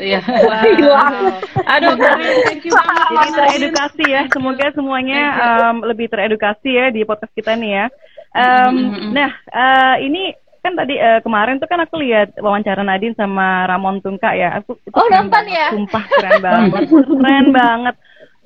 Iya. 0.00 0.20
Hilang. 0.72 1.12
Aduh, 1.76 1.92
keren. 1.94 2.18
thank 2.42 2.64
you 2.64 2.72
banget. 2.72 3.30
Teredukasi 3.36 4.04
ya. 4.08 4.22
Semoga 4.32 4.66
semuanya 4.72 5.20
um, 5.36 5.76
lebih 5.82 6.08
teredukasi 6.08 6.70
ya 6.72 6.86
di 6.88 7.04
podcast 7.04 7.32
kita 7.32 7.52
nih 7.54 7.70
ya. 7.76 7.86
Um, 8.32 8.74
Mm-mm. 8.92 9.10
Nah, 9.12 9.30
uh, 9.48 9.96
ini 9.98 10.32
kan 10.60 10.74
tadi 10.74 10.98
uh, 10.98 11.22
kemarin 11.22 11.56
tuh 11.56 11.70
kan 11.70 11.78
aku 11.78 11.94
lihat 11.96 12.34
wawancara 12.36 12.82
Nadine 12.82 13.14
sama 13.14 13.64
Ramon 13.64 14.02
Tungka 14.02 14.34
ya. 14.34 14.58
Aku 14.58 14.74
Oh, 14.90 15.06
nonton 15.06 15.44
ya? 15.46 15.70
Sumpah 15.70 16.02
keren 16.02 16.42
banget. 16.42 16.82
keren 16.90 17.46
banget. 17.50 17.94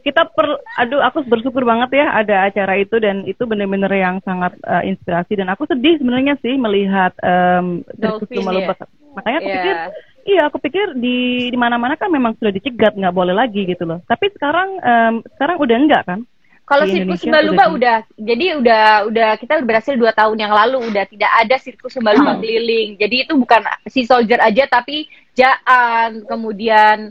Kita 0.01 0.28
per, 0.32 0.64
aduh 0.80 1.01
aku 1.05 1.28
bersyukur 1.28 1.62
banget 1.68 2.01
ya 2.01 2.07
ada 2.16 2.48
acara 2.48 2.80
itu 2.80 2.96
dan 2.96 3.22
itu 3.28 3.44
bener-bener 3.44 3.92
yang 3.92 4.16
sangat 4.24 4.57
uh, 4.64 4.80
inspirasi 4.80 5.36
dan 5.36 5.53
aku 5.53 5.68
sedih 5.68 6.01
sebenarnya 6.01 6.40
sih 6.40 6.57
melihat 6.57 7.12
um, 7.20 7.84
sirkus 8.01 8.26
Dolphin, 8.26 8.36
lumba-lumba. 8.40 8.74
Makanya 9.16 9.38
aku 9.42 9.48
Iya. 9.51 9.57
pikir 9.61 9.76
Iya, 10.20 10.53
aku 10.53 10.61
pikir 10.61 11.01
di 11.01 11.48
di 11.48 11.57
mana-mana 11.57 11.96
kan 11.96 12.12
memang 12.12 12.36
sudah 12.36 12.53
dicegat 12.53 12.92
nggak 12.92 13.16
boleh 13.16 13.32
lagi 13.32 13.64
gitu 13.64 13.88
loh. 13.88 14.05
Tapi 14.05 14.28
sekarang 14.36 14.76
em, 14.78 15.14
sekarang 15.36 15.57
udah 15.57 15.76
enggak 15.80 16.03
kan? 16.05 16.20
Kalau 16.68 16.86
sirkus 16.86 17.26
lumba-lumba 17.26 17.66
udah 17.66 17.74
udah, 17.74 17.98
jadi 18.14 18.46
udah 18.62 18.84
udah 19.11 19.30
kita 19.42 19.59
berhasil 19.66 19.98
dua 19.98 20.14
tahun 20.14 20.38
yang 20.38 20.55
lalu 20.55 20.86
udah 20.86 21.03
tidak 21.11 21.32
ada 21.34 21.57
sirkus 21.59 21.98
lumba-lumba 21.98 22.38
keliling. 22.38 22.94
Jadi 22.94 23.26
itu 23.26 23.32
bukan 23.34 23.66
si 23.90 24.07
soldier 24.07 24.38
aja 24.38 24.70
tapi 24.70 25.11
Jaan, 25.34 26.22
kemudian 26.30 27.11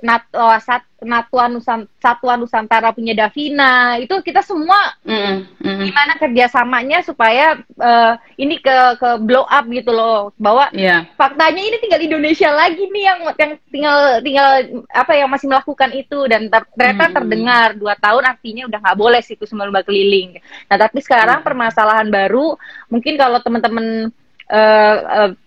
eh 0.00 0.06
Natwa 0.06 0.56
Sat, 0.60 0.82
Natwa 1.00 1.44
Nusan, 1.48 1.84
Satwa 1.96 2.36
Nusantara 2.36 2.92
punya 2.92 3.12
Davina, 3.12 3.96
itu 3.96 4.12
kita 4.20 4.40
semua 4.40 4.96
Mm-mm, 5.04 5.48
mm-mm. 5.60 5.84
gimana 5.84 6.12
kerjasamanya 6.16 7.00
supaya 7.00 7.56
eh, 7.60 8.12
ini 8.36 8.60
ke 8.60 8.76
ke 8.96 9.10
blow 9.20 9.44
up 9.44 9.64
gitu 9.68 9.92
loh, 9.92 10.32
bahwa 10.36 10.68
Iya. 10.72 11.08
faktanya 11.16 11.60
ini 11.60 11.76
tinggal 11.80 12.00
Indonesia 12.00 12.52
lagi 12.52 12.84
nih 12.88 13.04
yang 13.04 13.20
yang 13.36 13.52
tinggal 13.68 13.98
tinggal 14.20 14.48
apa 14.92 15.12
yang 15.16 15.28
masih 15.28 15.48
melakukan 15.48 15.90
itu 15.92 16.18
dan 16.28 16.48
ter- 16.48 16.68
ternyata 16.76 17.04
Hmm. 17.08 17.16
terdengar 17.16 17.68
dua 17.76 17.94
tahun 17.96 18.24
artinya 18.24 18.62
udah 18.68 18.78
nggak 18.80 18.98
boleh 19.00 19.20
situs 19.24 19.52
lumba 19.52 19.84
keliling. 19.84 20.36
Nah 20.68 20.76
tapi 20.76 21.00
sekarang 21.00 21.40
permasalahan 21.40 22.08
baru 22.08 22.56
mungkin 22.88 23.16
kalau 23.16 23.40
teman-teman 23.40 24.08
eh, 24.50 24.96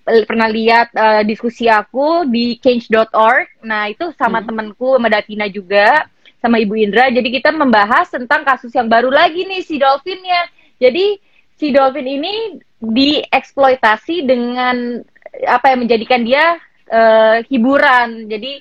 eh, 0.08 0.24
pernah 0.24 0.47
lihat 0.47 0.95
eh, 0.95 1.22
diskusi 1.28 1.68
aku 1.68 2.24
di 2.28 2.56
change.org, 2.58 3.60
nah 3.68 3.91
itu 3.91 4.16
sama 4.16 4.39
temanku 4.39 4.95
sama 4.95 5.12
Davina 5.12 5.45
juga 5.51 6.08
sama 6.43 6.60
Ibu 6.60 6.76
Indra. 6.76 7.08
Jadi 7.08 7.30
kita 7.32 7.56
membahas 7.56 8.12
tentang 8.12 8.43
kasus 8.43 8.72
yang 8.76 8.91
baru 8.91 9.08
lagi 9.08 9.47
nih 9.47 9.64
si 9.64 9.80
dolphinnya. 9.80 10.43
Jadi 10.80 11.20
si 11.56 11.72
dolphin 11.72 12.04
ini 12.04 12.60
dieksploitasi 12.84 14.28
dengan 14.28 14.99
apa 15.47 15.72
yang 15.72 15.88
menjadikan 15.88 16.22
dia 16.28 16.60
eh, 16.91 17.47
hiburan. 17.47 18.28
Jadi 18.28 18.60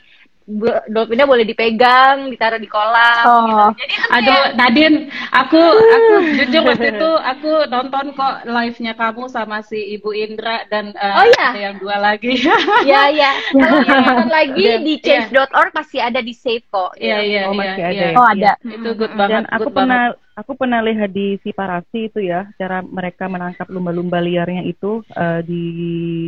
dolphinnya 0.87 1.25
boleh 1.25 1.43
dipegang, 1.43 2.29
ditaruh 2.29 2.57
di 2.57 2.67
kolam. 2.67 3.25
Oh. 3.25 3.43
gitu. 3.45 3.67
Jadi 3.79 3.95
itu 3.95 4.11
Aduh, 4.13 4.43
Nadine, 4.55 4.97
aku 5.31 5.63
aku 5.73 6.13
jujur 6.39 6.63
waktu 6.65 6.87
itu 6.93 7.11
aku 7.15 7.51
nonton 7.67 8.05
kok 8.13 8.35
live-nya 8.45 8.93
kamu 8.93 9.25
sama 9.27 9.61
si 9.61 9.79
Ibu 9.95 10.11
Indra 10.13 10.67
dan 10.67 10.93
eh, 10.93 11.15
Oh, 11.15 11.27
iya? 11.27 11.49
ada 11.53 11.61
yang 11.61 11.77
dua 11.79 11.97
lagi. 11.97 12.35
ya 12.91 13.09
ya. 13.09 13.31
Kalau 13.51 13.81
nonton 13.81 14.29
lagi 14.39 14.63
Iya. 14.63 14.77
di 14.81 14.95
change.org 14.99 15.71
masih 15.73 16.01
ada 16.01 16.19
di 16.19 16.33
save 16.33 16.65
kok. 16.67 16.95
Iya, 16.97 17.19
iya, 17.21 17.41
Oh, 17.47 17.53
iya. 17.53 17.59
masih 17.59 17.83
iya. 17.83 17.89
ada 17.89 18.05
ya? 18.05 18.19
Oh, 18.19 18.27
ada. 18.27 18.53
Itu 18.61 18.89
good 18.95 19.13
Hmm. 19.13 19.21
banget. 19.21 19.43
Dan 19.43 19.45
aku 19.49 19.63
good 19.65 19.75
pernah 19.75 20.03
banget. 20.11 20.31
Aku 20.33 20.57
pernah 20.57 20.81
lihat 20.81 21.13
di 21.13 21.37
si 21.45 21.53
Parasi 21.53 22.09
itu 22.09 22.21
ya, 22.25 22.49
cara 22.57 22.81
mereka 22.81 23.29
menangkap 23.29 23.69
lumba-lumba 23.69 24.19
liarnya 24.19 24.65
itu 24.65 25.05
eh, 25.13 25.41
di 25.45 25.63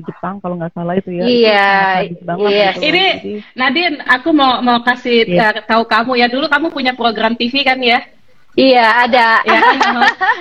Jepang 0.04 0.38
kalau 0.38 0.60
nggak 0.60 0.74
salah 0.76 0.94
itu 0.96 1.10
ya. 1.10 1.24
Iya, 1.24 1.72
banget 2.22 2.50
iya. 2.52 2.68
gitu. 2.72 2.80
Ini 2.84 3.06
Jadi, 3.14 3.32
Nadine, 3.56 3.96
aku 4.04 4.28
mau 4.30 4.60
mau 4.60 4.78
kasih 4.84 5.28
eh, 5.28 5.64
tahu 5.64 5.84
kamu 5.88 6.12
ya 6.20 6.26
dulu 6.28 6.46
kamu 6.48 6.66
punya 6.70 6.92
program 6.92 7.34
TV 7.34 7.64
kan 7.64 7.80
ya? 7.80 8.13
Iya, 8.54 8.86
ada. 9.02 9.42
ya 9.42 9.58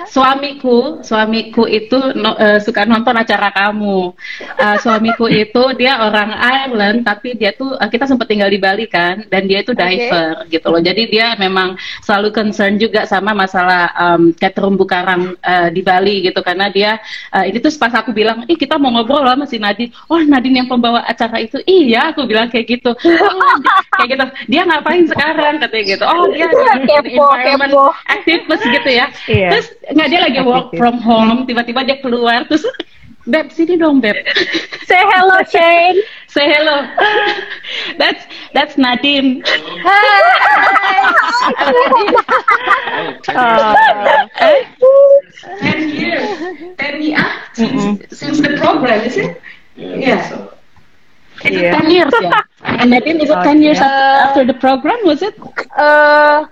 suamiku 0.06 1.02
suamiku 1.02 1.66
itu 1.66 1.98
no- 2.14 2.38
eh, 2.38 2.62
suka 2.62 2.86
nonton 2.86 3.10
acara 3.18 3.50
kamu. 3.50 4.14
Eh, 4.54 4.76
suamiku 4.78 5.26
itu 5.26 5.62
dia 5.74 5.98
orang 5.98 6.30
Ireland 6.30 7.02
tapi 7.02 7.34
dia 7.34 7.50
tuh 7.54 7.74
eh, 7.74 7.88
kita 7.90 8.06
sempat 8.06 8.30
tinggal 8.30 8.46
di 8.54 8.58
Bali 8.62 8.86
kan 8.86 9.26
dan 9.26 9.50
dia 9.50 9.66
itu 9.66 9.74
diver 9.74 10.46
gitu 10.46 10.66
loh. 10.70 10.78
Jadi 10.78 11.10
dia 11.10 11.34
memang 11.34 11.74
selalu 12.06 12.30
concern 12.30 12.78
juga 12.78 13.02
sama 13.08 13.34
masalah 13.34 13.90
em, 13.94 14.30
kayak 14.36 14.54
terumbu 14.62 14.84
karang 14.86 15.34
eh, 15.42 15.68
di 15.74 15.82
Bali 15.82 16.22
gitu. 16.30 16.38
Karena 16.46 16.70
dia 16.70 17.02
eh, 17.34 17.50
ini 17.50 17.58
tuh 17.58 17.74
pas 17.82 17.90
aku 17.98 18.14
bilang 18.14 18.46
ih 18.46 18.54
kita 18.54 18.78
mau 18.78 18.94
ngobrol 18.94 19.26
sama 19.26 19.44
si 19.50 19.58
Nadine. 19.58 19.90
Oh 20.06 20.22
Nadine 20.22 20.62
yang 20.64 20.68
pembawa 20.70 21.02
acara 21.02 21.42
itu? 21.42 21.58
Iya 21.66 22.14
aku 22.14 22.26
bilang 22.30 22.46
kayak 22.46 22.66
gitu. 22.78 22.92
Oh, 23.34 23.56
kayak 23.98 24.08
gitu. 24.14 24.24
Dia 24.52 24.62
ngapain 24.68 25.04
sekarang? 25.10 25.56
katanya 25.58 25.84
gitu. 25.96 26.04
Oh 26.06 26.24
dia 26.30 26.46
Kepo, 26.84 27.24
environment 27.34 27.72
kepo. 27.72 27.84
Aktivis 28.06 28.60
gitu 28.62 28.90
ya 28.90 29.06
Iya. 29.26 29.48
terus 29.52 29.68
nggak 29.90 30.08
dia 30.12 30.20
lagi 30.20 30.40
work 30.44 30.64
Aktivis. 30.70 30.78
from 30.80 30.96
home 31.00 31.46
tiba-tiba 31.48 31.80
dia 31.84 31.96
keluar 32.00 32.44
terus 32.46 32.64
Beb, 33.24 33.48
sini 33.56 33.80
dong, 33.80 34.04
Beb. 34.04 34.20
Say 34.84 35.00
hello, 35.00 35.40
Shane. 35.48 35.96
Say 36.28 36.44
hello. 36.44 36.84
That's 37.96 38.20
that's 38.52 38.76
Nadine. 38.76 39.40
eh, 39.40 39.56
Ten 45.60 45.88
years. 45.88 46.38
Ten 46.76 47.02
years 47.02 47.32
since, 47.54 47.82
since 48.12 48.40
the 48.40 48.56
program, 48.60 49.00
is 49.08 49.16
it? 49.16 49.40
Yeah. 49.76 50.20
Is 50.20 50.32
it 50.32 50.50
Iya. 51.44 51.72
ten 51.80 51.90
years, 51.90 52.12
yeah? 52.22 52.40
And 52.62 52.90
Nadine, 52.92 53.20
is 53.20 53.28
it 53.28 53.42
ten 53.42 53.60
years 53.60 53.78
after, 53.80 54.24
after 54.24 54.44
the 54.46 54.54
program, 54.54 54.96
was 55.04 55.20
it? 55.20 55.34
Eh, 55.76 56.44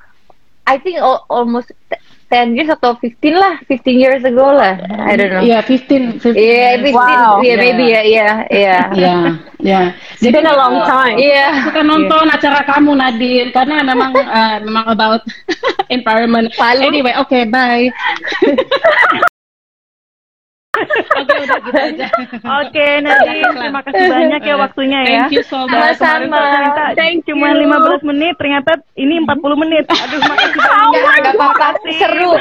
I 0.67 0.79
think 0.79 0.99
al- 0.99 1.27
almost 1.29 1.75
t- 1.91 2.01
10 2.33 2.57
years 2.57 2.73
atau 2.73 2.97
15 2.97 3.37
lah, 3.37 3.61
15 3.69 3.93
years 4.01 4.25
ago 4.25 4.57
lah. 4.57 4.81
I 5.05 5.21
don't 5.21 5.29
know. 5.29 5.45
Yeah, 5.45 5.61
15, 5.61 6.17
15 6.17 6.33
Yeah, 6.33 6.81
years. 6.81 6.97
15, 6.97 6.97
Wow. 6.97 7.45
yeah, 7.45 7.57
maybe 7.61 7.85
ya, 7.93 8.01
iya, 8.01 8.29
iya. 8.49 8.77
Yeah, 8.97 9.23
yeah. 9.61 9.85
It's 10.17 10.25
been 10.33 10.49
a 10.49 10.57
long 10.57 10.81
time. 10.89 11.21
Iya. 11.29 11.69
suka 11.69 11.85
nonton 11.85 12.33
acara 12.33 12.65
kamu 12.65 12.97
Nadine 12.97 13.53
karena 13.53 13.85
memang 13.85 14.17
eh, 14.17 14.57
memang 14.65 14.87
about 14.89 15.21
environment. 15.93 16.49
Palu. 16.57 16.89
Anyway, 16.89 17.13
oke, 17.21 17.37
bye. 17.53 17.93
Oke, 20.73 21.37
udah 21.45 21.59
gitu 21.69 21.77
aja. 21.77 22.07
Oke, 22.65 22.87
Nadine, 23.05 23.45
terima 23.45 23.81
kasih 23.85 24.05
banyak 24.09 24.41
ya 24.41 24.55
waktunya 24.57 25.01
ya. 25.05 25.29
Thank 25.29 25.37
you 25.37 25.45
so 25.45 25.69
much. 25.69 26.01
Sama-sama. 26.01 26.41
Ternyata 26.41 26.83
Thank 26.97 27.29
cuma 27.29 27.53
you. 27.53 27.69
15 27.69 28.09
menit, 28.09 28.35
ternyata 28.41 28.73
ini 28.97 29.21
40 29.21 29.63
menit. 29.69 29.85
Aduh, 29.93 30.21
makasih 30.25 30.61
banyak. 30.65 30.97
Ya, 30.97 31.13
nggak 31.21 31.35
apa-apa. 31.37 31.69
Seru. 31.93 32.33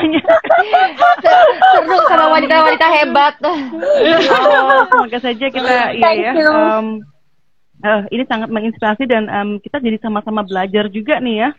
Seru 1.76 1.98
sama 2.08 2.26
wanita-wanita 2.40 2.88
hebat. 3.04 3.36
Oh, 3.44 3.60
semoga 4.88 5.20
saja 5.20 5.46
kita 5.52 5.76
iya 5.92 6.12
ya. 6.16 6.32
em, 6.32 7.04
eh, 7.84 8.02
ini 8.16 8.24
sangat 8.32 8.48
menginspirasi 8.48 9.12
dan 9.12 9.28
em, 9.28 9.50
kita 9.60 9.84
jadi 9.84 10.00
sama-sama 10.00 10.48
belajar 10.48 10.88
juga 10.88 11.20
nih 11.20 11.36
ya. 11.36 11.50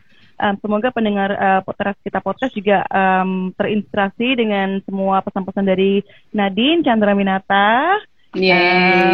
Um, 0.42 0.54
semoga 0.58 0.90
pendengar 0.90 1.30
uh, 1.38 1.60
podcast 1.62 1.98
kita 2.02 2.18
podcast 2.18 2.52
juga 2.52 2.82
um, 2.90 3.54
terinspirasi 3.54 4.28
dengan 4.34 4.82
semua 4.82 5.22
pesan-pesan 5.22 5.64
dari 5.64 6.02
Nadine 6.34 6.82
Chandra 6.82 7.14
Minata. 7.14 8.02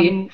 Um, 0.01 0.33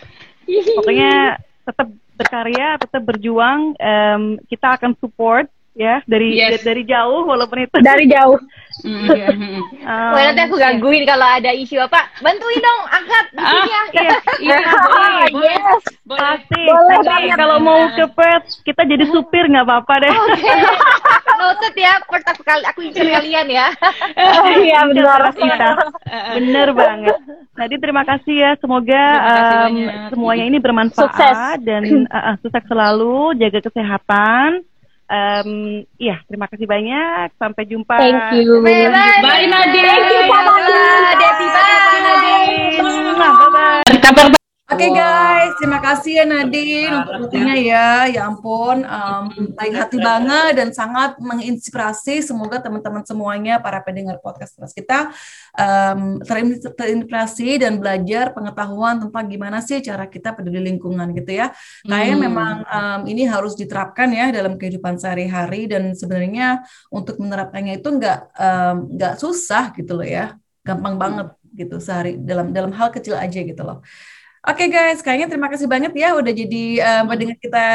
pokoknya 0.78 1.42
tetap 1.66 1.88
berkarya, 2.14 2.78
tetap 2.78 3.02
berjuang. 3.02 3.74
Um, 3.74 4.22
kita 4.46 4.78
akan 4.78 4.94
support 5.02 5.50
ya 5.74 5.98
dari 6.06 6.38
Yes. 6.38 6.62
dari 6.62 6.86
jauh 6.86 7.26
walaupun 7.26 7.66
itu 7.66 7.76
Dari 7.82 8.06
jauh. 8.06 8.38
Mm. 8.82 9.06
um, 9.86 10.10
Wah, 10.14 10.22
nanti 10.30 10.40
aku 10.46 10.58
gangguin 10.58 11.06
kalau 11.06 11.26
ada 11.26 11.50
isu 11.54 11.78
apa. 11.78 12.10
Bantuin 12.22 12.58
dong, 12.58 12.82
angkat 12.90 13.24
di 13.30 13.42
sini 13.42 13.70
iya, 13.70 13.80
iya, 14.42 14.58
boleh, 14.58 15.26
boleh. 15.30 15.46
yes. 15.46 15.82
Pasti. 16.04 16.62
Boleh 16.66 16.98
banget. 17.06 17.36
kalau 17.38 17.58
mau 17.62 17.86
ke 17.94 18.06
Perth, 18.12 18.60
kita 18.66 18.82
jadi 18.86 19.04
supir 19.10 19.46
nggak 19.46 19.66
apa-apa 19.66 19.94
deh. 20.02 20.14
Oke. 20.14 20.52
Noted 21.38 21.74
ya, 21.76 21.98
pertama 22.06 22.42
kali 22.46 22.64
aku 22.66 22.78
incer 22.86 23.06
kalian 23.10 23.46
ya. 23.50 23.66
Iya 24.62 24.80
benar. 24.90 25.20
Kita. 25.34 25.70
Bener 26.38 26.68
banget. 26.72 27.16
Nadi 27.54 27.76
terima 27.78 28.02
kasih 28.06 28.34
ya. 28.34 28.50
Semoga 28.58 29.02
kasih 29.02 29.86
um, 29.86 30.10
semuanya 30.14 30.44
ini 30.50 30.58
bermanfaat 30.62 31.10
Sukses. 31.10 31.36
dan 31.66 31.82
uh, 32.10 32.16
uh, 32.16 32.34
sukses 32.42 32.64
selalu. 32.66 33.34
Jaga 33.38 33.60
kesehatan. 33.60 34.62
Um, 35.04 35.84
iya, 36.00 36.24
terima 36.24 36.48
kasih 36.48 36.64
banyak. 36.64 37.36
Sampai 37.36 37.68
jumpa. 37.68 38.00
Thank 38.00 38.40
you. 38.40 38.64
Bye 38.64 38.88
bye. 38.88 39.20
Bye, 39.20 39.46
Nadine. 39.48 39.84
Thank 39.84 40.08
you, 40.08 40.22
Kak 40.32 40.42
Nadine. 40.48 41.20
Debbie, 41.20 41.50
bye. 41.52 41.74
Bye 43.20 43.50
bye. 43.52 44.43
Oke 44.64 44.88
guys, 44.96 45.52
terima 45.60 45.76
kasih 45.76 46.12
ya 46.18 46.24
Nadine 46.24 46.88
untuk 47.04 47.28
waktunya 47.28 47.54
ya. 47.60 47.88
Ya 48.08 48.20
ampun, 48.24 48.80
um, 48.80 49.52
baik 49.52 49.76
hati 49.76 50.00
banget 50.00 50.56
dan 50.56 50.72
sangat 50.72 51.20
menginspirasi. 51.20 52.24
Semoga 52.24 52.64
teman-teman 52.64 53.04
semuanya 53.04 53.60
para 53.60 53.84
pendengar 53.84 54.24
podcast 54.24 54.56
Trust 54.56 54.72
kita 54.72 55.12
um, 55.52 56.16
terin- 56.24 56.56
terinspirasi 56.64 57.60
dan 57.60 57.76
belajar 57.76 58.32
pengetahuan 58.32 59.04
tentang 59.04 59.28
gimana 59.28 59.60
sih 59.60 59.84
cara 59.84 60.08
kita 60.08 60.32
peduli 60.32 60.64
lingkungan 60.64 61.12
gitu 61.12 61.44
ya. 61.44 61.52
Kayaknya 61.84 62.16
Hmm. 62.16 62.24
memang 62.24 62.54
um, 62.64 63.00
ini 63.04 63.28
harus 63.28 63.52
diterapkan 63.60 64.08
ya 64.16 64.32
dalam 64.32 64.56
kehidupan 64.56 64.96
sehari-hari 64.96 65.68
dan 65.68 65.92
sebenarnya 65.92 66.64
untuk 66.88 67.20
menerapkannya 67.20 67.84
itu 67.84 67.88
nggak 68.00 68.18
um, 68.40 68.96
nggak 68.96 69.20
susah 69.20 69.76
gitu 69.76 69.92
loh 69.92 70.08
ya, 70.08 70.40
gampang 70.64 70.96
banget 70.96 71.36
gitu 71.52 71.78
sehari 71.78 72.16
dalam 72.18 72.50
dalam 72.50 72.72
hal 72.72 72.88
kecil 72.88 73.12
aja 73.14 73.44
gitu 73.44 73.60
loh. 73.60 73.84
Oke 74.44 74.68
guys, 74.68 75.00
kayaknya 75.00 75.32
terima 75.32 75.48
kasih 75.48 75.64
banget 75.64 75.96
ya 75.96 76.12
udah 76.12 76.28
jadi 76.28 76.64
um, 76.84 77.08
pendengar 77.08 77.40
kita 77.40 77.66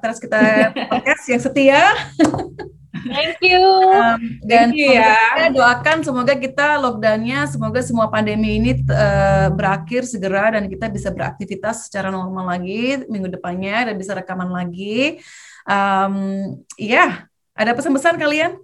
terus 0.00 0.16
kita 0.16 0.40
podcast 0.90 1.24
yang 1.28 1.42
setia. 1.44 1.82
Thank 3.04 3.36
you. 3.44 3.60
Um, 3.92 4.40
dan 4.48 4.72
Thank 4.72 4.80
you 4.80 4.96
ya. 4.96 5.12
kita 5.12 5.46
doakan 5.60 5.98
semoga 6.00 6.32
kita 6.40 6.80
lockdownnya, 6.80 7.44
semoga 7.52 7.84
semua 7.84 8.08
pandemi 8.08 8.56
ini 8.56 8.80
uh, 8.88 9.52
berakhir 9.52 10.08
segera 10.08 10.56
dan 10.56 10.72
kita 10.72 10.88
bisa 10.88 11.12
beraktivitas 11.12 11.92
secara 11.92 12.08
normal 12.08 12.48
lagi 12.48 13.04
minggu 13.12 13.28
depannya 13.28 13.92
dan 13.92 14.00
bisa 14.00 14.16
rekaman 14.16 14.48
lagi. 14.48 15.20
Um, 15.68 16.16
Iya, 16.80 17.28
ada 17.52 17.76
pesan-pesan 17.76 18.16
kalian? 18.16 18.56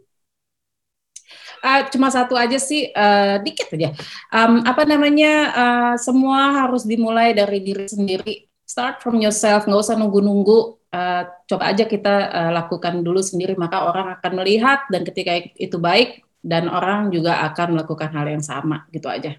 Ah, 1.62 1.86
cuma 1.86 2.10
satu 2.10 2.34
aja 2.34 2.58
sih, 2.58 2.90
eh, 2.90 3.36
dikit 3.46 3.70
aja. 3.78 3.94
Em, 4.34 4.52
apa 4.66 4.82
namanya? 4.82 5.32
eh, 5.54 5.94
semua 6.02 6.66
harus 6.66 6.82
dimulai 6.82 7.30
dari 7.38 7.62
diri 7.62 7.86
sendiri. 7.86 8.50
Start 8.66 8.98
from 8.98 9.22
yourself, 9.22 9.62
nggak 9.70 9.78
usah 9.78 9.94
nunggu-nunggu. 9.94 10.82
Eh, 10.90 11.22
coba 11.46 11.70
aja 11.70 11.86
kita 11.86 12.14
eh, 12.34 12.50
lakukan 12.50 13.06
dulu 13.06 13.22
sendiri, 13.22 13.54
maka 13.54 13.86
orang 13.86 14.18
akan 14.18 14.32
melihat 14.42 14.82
dan 14.90 15.06
ketika 15.06 15.38
itu 15.54 15.78
baik 15.78 16.26
dan 16.42 16.66
orang 16.66 17.14
juga 17.14 17.46
akan 17.46 17.78
melakukan 17.78 18.10
hal 18.10 18.26
yang 18.26 18.42
sama, 18.42 18.82
gitu 18.90 19.06
aja. 19.06 19.38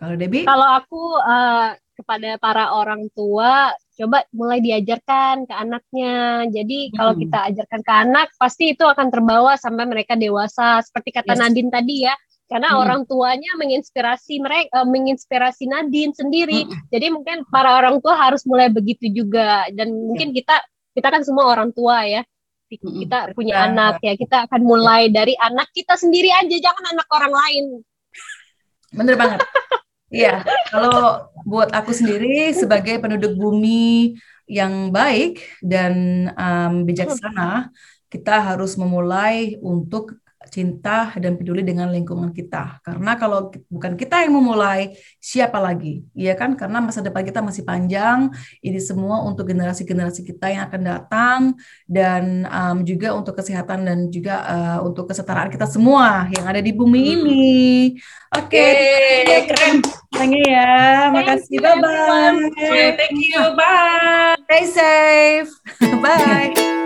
Kalau 0.00 0.16
Debbie? 0.16 0.48
Kalau 0.48 0.68
aku 0.80 1.02
eh, 1.20 1.68
kepada 2.00 2.40
para 2.40 2.72
orang 2.72 3.12
tua, 3.12 3.68
coba 4.00 4.24
mulai 4.32 4.64
diajarkan 4.64 5.44
ke 5.44 5.52
anaknya. 5.52 6.48
Jadi 6.48 6.78
kalau 6.96 7.12
Hmm. 7.12 7.20
kita 7.20 7.38
ajarkan 7.52 7.80
ke 7.84 7.92
anak, 7.92 8.26
pasti 8.40 8.72
itu 8.72 8.84
akan 8.88 9.12
terbawa 9.12 9.60
sampai 9.60 9.84
mereka 9.84 10.16
dewasa. 10.16 10.80
Seperti 10.80 11.12
kata 11.12 11.36
Yes. 11.36 11.40
Nadine 11.44 11.68
tadi 11.68 11.96
ya, 12.08 12.14
karena 12.48 12.72
Hmm. 12.72 12.80
orang 12.80 13.00
tuanya 13.04 13.52
menginspirasi 13.60 14.40
mereka, 14.40 14.88
menginspirasi 14.88 15.68
Nadine 15.68 16.16
sendiri. 16.16 16.64
Hmm. 16.64 16.72
Jadi 16.88 17.06
mungkin 17.12 17.44
para 17.52 17.76
orang 17.76 18.00
tua 18.00 18.16
harus 18.16 18.40
mulai 18.48 18.72
begitu 18.72 19.12
juga. 19.12 19.68
Dan 19.70 19.92
mungkin 19.92 20.32
kita 20.32 20.56
kita 20.90 21.06
kan 21.12 21.22
semua 21.22 21.52
orang 21.52 21.70
tua 21.76 22.02
ya. 22.08 22.24
Hmm. 22.70 23.02
Kita 23.02 23.34
punya 23.36 23.54
Ya. 23.54 23.62
anak 23.68 24.00
ya, 24.00 24.14
kita 24.16 24.48
akan 24.48 24.62
mulai 24.64 25.10
dari 25.12 25.34
anak 25.36 25.68
kita 25.76 25.98
sendiri 26.00 26.30
aja, 26.32 26.56
jangan 26.56 26.96
anak 26.96 27.06
orang 27.12 27.34
lain. 27.34 27.64
Bener 28.90 29.14
banget. 29.14 29.38
Iya, 30.10 30.42
kalau 30.74 31.30
buat 31.46 31.70
aku 31.70 31.94
sendiri 31.94 32.50
sebagai 32.50 32.98
penduduk 32.98 33.38
bumi 33.38 34.18
yang 34.50 34.90
baik 34.90 35.38
dan 35.62 36.26
um, 36.34 36.82
bijaksana, 36.82 37.70
kita 38.10 38.42
harus 38.42 38.74
memulai 38.74 39.54
untuk 39.62 40.18
cinta 40.50 41.14
dan 41.16 41.38
peduli 41.38 41.62
dengan 41.62 41.88
lingkungan 41.88 42.34
kita. 42.34 42.82
Karena 42.82 43.16
kalau 43.16 43.54
bukan 43.70 43.94
kita 43.94 44.26
yang 44.26 44.34
memulai, 44.36 44.92
siapa 45.22 45.56
lagi? 45.62 46.02
Iya 46.12 46.34
kan? 46.34 46.58
Karena 46.58 46.82
masa 46.82 47.00
depan 47.00 47.22
kita 47.22 47.40
masih 47.40 47.62
panjang. 47.62 48.28
Ini 48.60 48.82
semua 48.82 49.22
untuk 49.24 49.46
generasi-generasi 49.48 50.26
kita 50.26 50.50
yang 50.50 50.66
akan 50.68 50.82
datang 50.82 51.40
dan 51.86 52.44
um, 52.50 52.82
juga 52.82 53.14
untuk 53.14 53.38
kesehatan 53.38 53.86
dan 53.86 53.98
juga 54.10 54.42
uh, 54.44 54.78
untuk 54.84 55.08
kesetaraan 55.08 55.48
kita 55.48 55.64
semua 55.70 56.26
yang 56.34 56.44
ada 56.44 56.60
di 56.60 56.74
bumi 56.74 56.98
Hmm. 57.00 57.14
ini. 57.24 57.96
Oke, 58.36 58.60
Yeay, 59.26 59.48
keren. 59.48 59.80
Thank 60.14 60.36
you 60.36 60.44
ya. 60.46 61.08
Makasih. 61.10 61.58
you, 61.58 61.64
Bye-bye. 61.64 62.94
Thank 62.98 63.18
you. 63.18 63.42
Bye. 63.56 64.36
Stay 64.46 64.64
safe. 64.68 65.50
Bye. 66.04 66.79